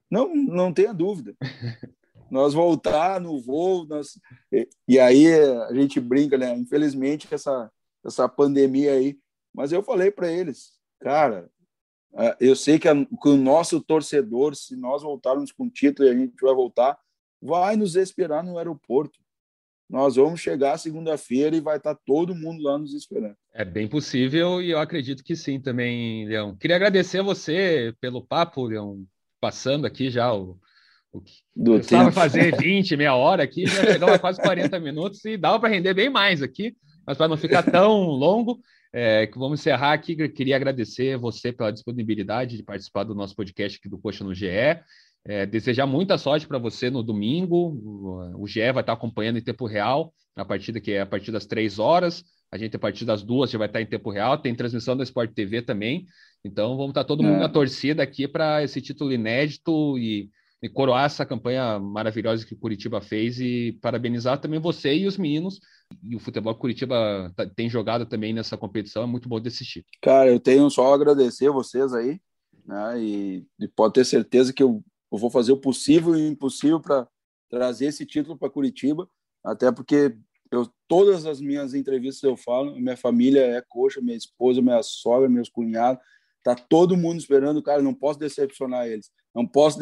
Não, 0.09 0.33
não 0.35 0.73
tenha 0.73 0.93
dúvida. 0.93 1.35
nós 2.33 2.53
voltar 2.53 3.21
no 3.21 3.39
voo, 3.39 3.85
nós... 3.85 4.19
e 4.87 4.99
aí 4.99 5.31
a 5.33 5.73
gente 5.73 5.99
brinca, 5.99 6.37
né? 6.37 6.53
Infelizmente 6.55 7.27
essa 7.31 7.71
essa 8.05 8.27
pandemia 8.27 8.91
aí, 8.91 9.17
mas 9.53 9.71
eu 9.71 9.81
falei 9.81 10.11
para 10.11 10.29
eles, 10.29 10.73
cara, 10.99 11.49
é, 12.15 12.35
eu 12.39 12.55
sei 12.55 12.77
que, 12.77 12.87
a, 12.87 12.93
que, 12.93 13.29
o 13.29 13.37
nosso 13.37 13.81
torcedor, 13.81 14.55
se 14.55 14.75
nós 14.75 15.01
voltarmos 15.01 15.51
com 15.51 15.69
título 15.69 16.07
e 16.07 16.11
a 16.11 16.13
gente 16.13 16.35
vai 16.41 16.53
voltar, 16.53 16.97
vai 17.41 17.75
nos 17.75 17.95
esperar 17.95 18.43
no 18.43 18.57
aeroporto. 18.57 19.19
Nós 19.89 20.15
vamos 20.15 20.41
chegar 20.41 20.77
segunda-feira 20.77 21.55
e 21.55 21.61
vai 21.61 21.77
estar 21.77 21.95
todo 21.95 22.35
mundo 22.35 22.63
lá 22.63 22.77
nos 22.77 22.93
esperando. 22.93 23.35
É 23.53 23.63
bem 23.63 23.87
possível 23.87 24.61
e 24.61 24.71
eu 24.71 24.79
acredito 24.79 25.23
que 25.23 25.35
sim 25.35 25.61
também, 25.61 26.27
Leão. 26.27 26.55
Queria 26.55 26.75
agradecer 26.75 27.19
a 27.19 27.23
você 27.23 27.95
pelo 28.01 28.25
papo, 28.25 28.65
Leão, 28.65 29.05
passando 29.39 29.85
aqui 29.85 30.09
já 30.09 30.33
o, 30.33 30.59
Do 31.55 31.77
estava 31.77 32.11
fazer 32.11 32.55
20, 32.57 32.97
meia 32.97 33.15
hora 33.15 33.43
aqui, 33.43 33.65
já 33.65 33.85
chegamos 33.85 34.15
a 34.15 34.19
quase 34.19 34.41
40 34.41 34.79
minutos 34.79 35.23
e 35.25 35.37
dava 35.37 35.59
para 35.59 35.69
render 35.69 35.93
bem 35.93 36.09
mais 36.09 36.41
aqui, 36.41 36.75
mas 37.05 37.17
para 37.17 37.27
não 37.27 37.37
ficar 37.37 37.63
tão 37.63 38.01
longo, 38.03 38.59
é, 38.93 39.25
que 39.25 39.37
vamos 39.39 39.59
encerrar 39.59 39.93
aqui. 39.93 40.15
Queria 40.29 40.55
agradecer 40.55 41.17
você 41.17 41.51
pela 41.51 41.71
disponibilidade 41.71 42.55
de 42.55 42.63
participar 42.63 43.03
do 43.03 43.15
nosso 43.15 43.35
podcast 43.35 43.79
aqui 43.79 43.89
do 43.89 43.97
Coxa 43.97 44.23
no 44.23 44.33
GE. 44.33 44.47
É, 45.25 45.45
desejar 45.45 45.87
muita 45.87 46.17
sorte 46.17 46.47
para 46.47 46.59
você 46.59 46.89
no 46.89 47.01
domingo. 47.01 48.31
O, 48.37 48.47
GE 48.47 48.71
vai 48.71 48.81
estar 48.81 48.93
acompanhando 48.93 49.37
em 49.37 49.43
tempo 49.43 49.65
real 49.65 50.13
a 50.35 50.43
partida 50.43 50.79
que 50.79 50.91
é 50.91 51.01
a 51.01 51.05
partir 51.05 51.31
das 51.31 51.45
três 51.45 51.79
horas. 51.79 52.23
A 52.51 52.57
gente 52.57 52.75
a 52.75 52.79
partir 52.79 53.03
das 53.03 53.23
duas 53.23 53.49
já 53.49 53.57
vai 53.57 53.67
estar 53.67 53.81
em 53.81 53.85
tempo 53.85 54.11
real. 54.11 54.37
Tem 54.37 54.53
transmissão 54.53 54.95
da 54.95 55.03
Sport 55.03 55.31
TV 55.33 55.63
também. 55.63 56.05
Então 56.45 56.77
vamos 56.77 56.89
estar 56.89 57.03
todo 57.03 57.23
mundo 57.23 57.37
é. 57.37 57.39
na 57.39 57.49
torcida 57.49 58.03
aqui 58.03 58.27
para 58.27 58.63
esse 58.63 58.79
título 58.79 59.11
inédito 59.11 59.97
e, 59.97 60.29
e 60.63 60.69
coroar 60.69 61.03
essa 61.03 61.25
campanha 61.25 61.77
maravilhosa 61.77 62.45
que 62.45 62.53
o 62.53 62.57
Curitiba 62.57 63.01
fez 63.01 63.37
e 63.37 63.77
parabenizar 63.81 64.39
também 64.39 64.61
você 64.61 64.95
e 64.95 65.05
os 65.05 65.17
meninos 65.17 65.59
e 66.01 66.15
o 66.15 66.19
futebol 66.19 66.55
Curitiba 66.55 67.31
tá, 67.35 67.45
tem 67.45 67.69
jogado 67.69 68.05
também 68.05 68.33
nessa 68.33 68.57
competição, 68.57 69.03
é 69.03 69.05
muito 69.05 69.27
bom 69.27 69.41
de 69.41 69.49
assistir. 69.49 69.85
Cara, 70.01 70.31
eu 70.31 70.39
tenho 70.39 70.69
só 70.69 70.93
agradecer 70.93 71.49
vocês 71.49 71.93
aí, 71.93 72.17
né? 72.65 72.97
E, 72.97 73.45
e 73.59 73.67
pode 73.67 73.95
ter 73.95 74.05
certeza 74.05 74.53
que 74.53 74.63
eu, 74.63 74.81
eu, 75.11 75.17
vou 75.17 75.29
fazer 75.29 75.51
o 75.51 75.57
possível 75.57 76.15
e 76.15 76.21
o 76.21 76.31
impossível 76.31 76.79
para 76.79 77.07
trazer 77.49 77.87
esse 77.87 78.05
título 78.05 78.37
para 78.37 78.49
Curitiba, 78.49 79.05
até 79.43 79.69
porque 79.69 80.15
eu, 80.49 80.65
todas 80.87 81.25
as 81.25 81.41
minhas 81.41 81.73
entrevistas 81.73 82.23
eu 82.23 82.37
falo, 82.37 82.73
minha 82.75 82.95
família 82.95 83.41
é 83.41 83.61
coxa, 83.67 83.99
minha 83.99 84.15
esposa, 84.15 84.61
minha 84.61 84.81
sogra, 84.81 85.27
meus 85.27 85.49
cunhados, 85.49 86.01
tá 86.43 86.55
todo 86.55 86.97
mundo 86.97 87.19
esperando, 87.19 87.63
cara, 87.63 87.81
não 87.81 87.93
posso 87.93 88.19
decepcionar 88.19 88.87
eles, 88.87 89.09
não 89.33 89.47
posso 89.47 89.79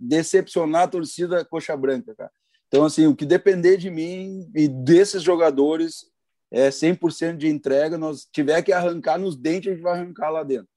decepcionar 0.00 0.82
a 0.82 0.88
torcida 0.88 1.44
coxa 1.44 1.76
branca, 1.76 2.14
cara. 2.14 2.30
Então, 2.68 2.84
assim, 2.84 3.06
o 3.06 3.14
que 3.14 3.26
depender 3.26 3.76
de 3.76 3.90
mim 3.90 4.50
e 4.54 4.66
desses 4.66 5.22
jogadores 5.22 6.06
é 6.50 6.70
100% 6.70 7.36
de 7.36 7.48
entrega. 7.48 7.98
Nós 7.98 8.26
tiver 8.32 8.62
que 8.62 8.72
arrancar 8.72 9.18
nos 9.18 9.36
dentes, 9.36 9.68
a 9.68 9.74
gente 9.74 9.82
vai 9.82 9.92
arrancar 9.92 10.30
lá 10.30 10.42
dentro. 10.42 10.68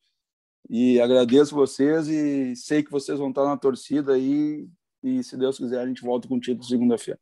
E 0.69 0.99
agradeço 0.99 1.55
vocês 1.55 2.07
e 2.07 2.55
sei 2.55 2.83
que 2.83 2.91
vocês 2.91 3.17
vão 3.17 3.29
estar 3.29 3.45
na 3.45 3.57
torcida 3.57 4.13
aí. 4.13 4.67
E 5.03 5.23
se 5.23 5.37
Deus 5.37 5.57
quiser, 5.57 5.79
a 5.79 5.87
gente 5.87 6.01
volta 6.01 6.27
com 6.27 6.35
o 6.35 6.39
título 6.39 6.65
segunda-feira. 6.65 7.19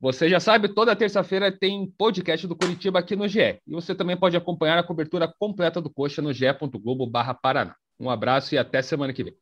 Você 0.00 0.28
já 0.28 0.38
sabe, 0.38 0.68
toda 0.68 0.94
terça-feira 0.94 1.50
tem 1.50 1.90
podcast 1.98 2.46
do 2.46 2.54
Curitiba 2.54 3.00
aqui 3.00 3.16
no 3.16 3.26
GE. 3.26 3.60
E 3.66 3.72
você 3.72 3.94
também 3.94 4.16
pode 4.16 4.36
acompanhar 4.36 4.78
a 4.78 4.82
cobertura 4.82 5.32
completa 5.40 5.80
do 5.80 5.90
Coxa 5.90 6.22
no 6.22 6.32
ge.globo 6.32 7.04
barra 7.04 7.34
Paraná. 7.34 7.74
Um 7.98 8.08
abraço 8.08 8.54
e 8.54 8.58
até 8.58 8.80
semana 8.80 9.12
que 9.12 9.24
vem. 9.24 9.36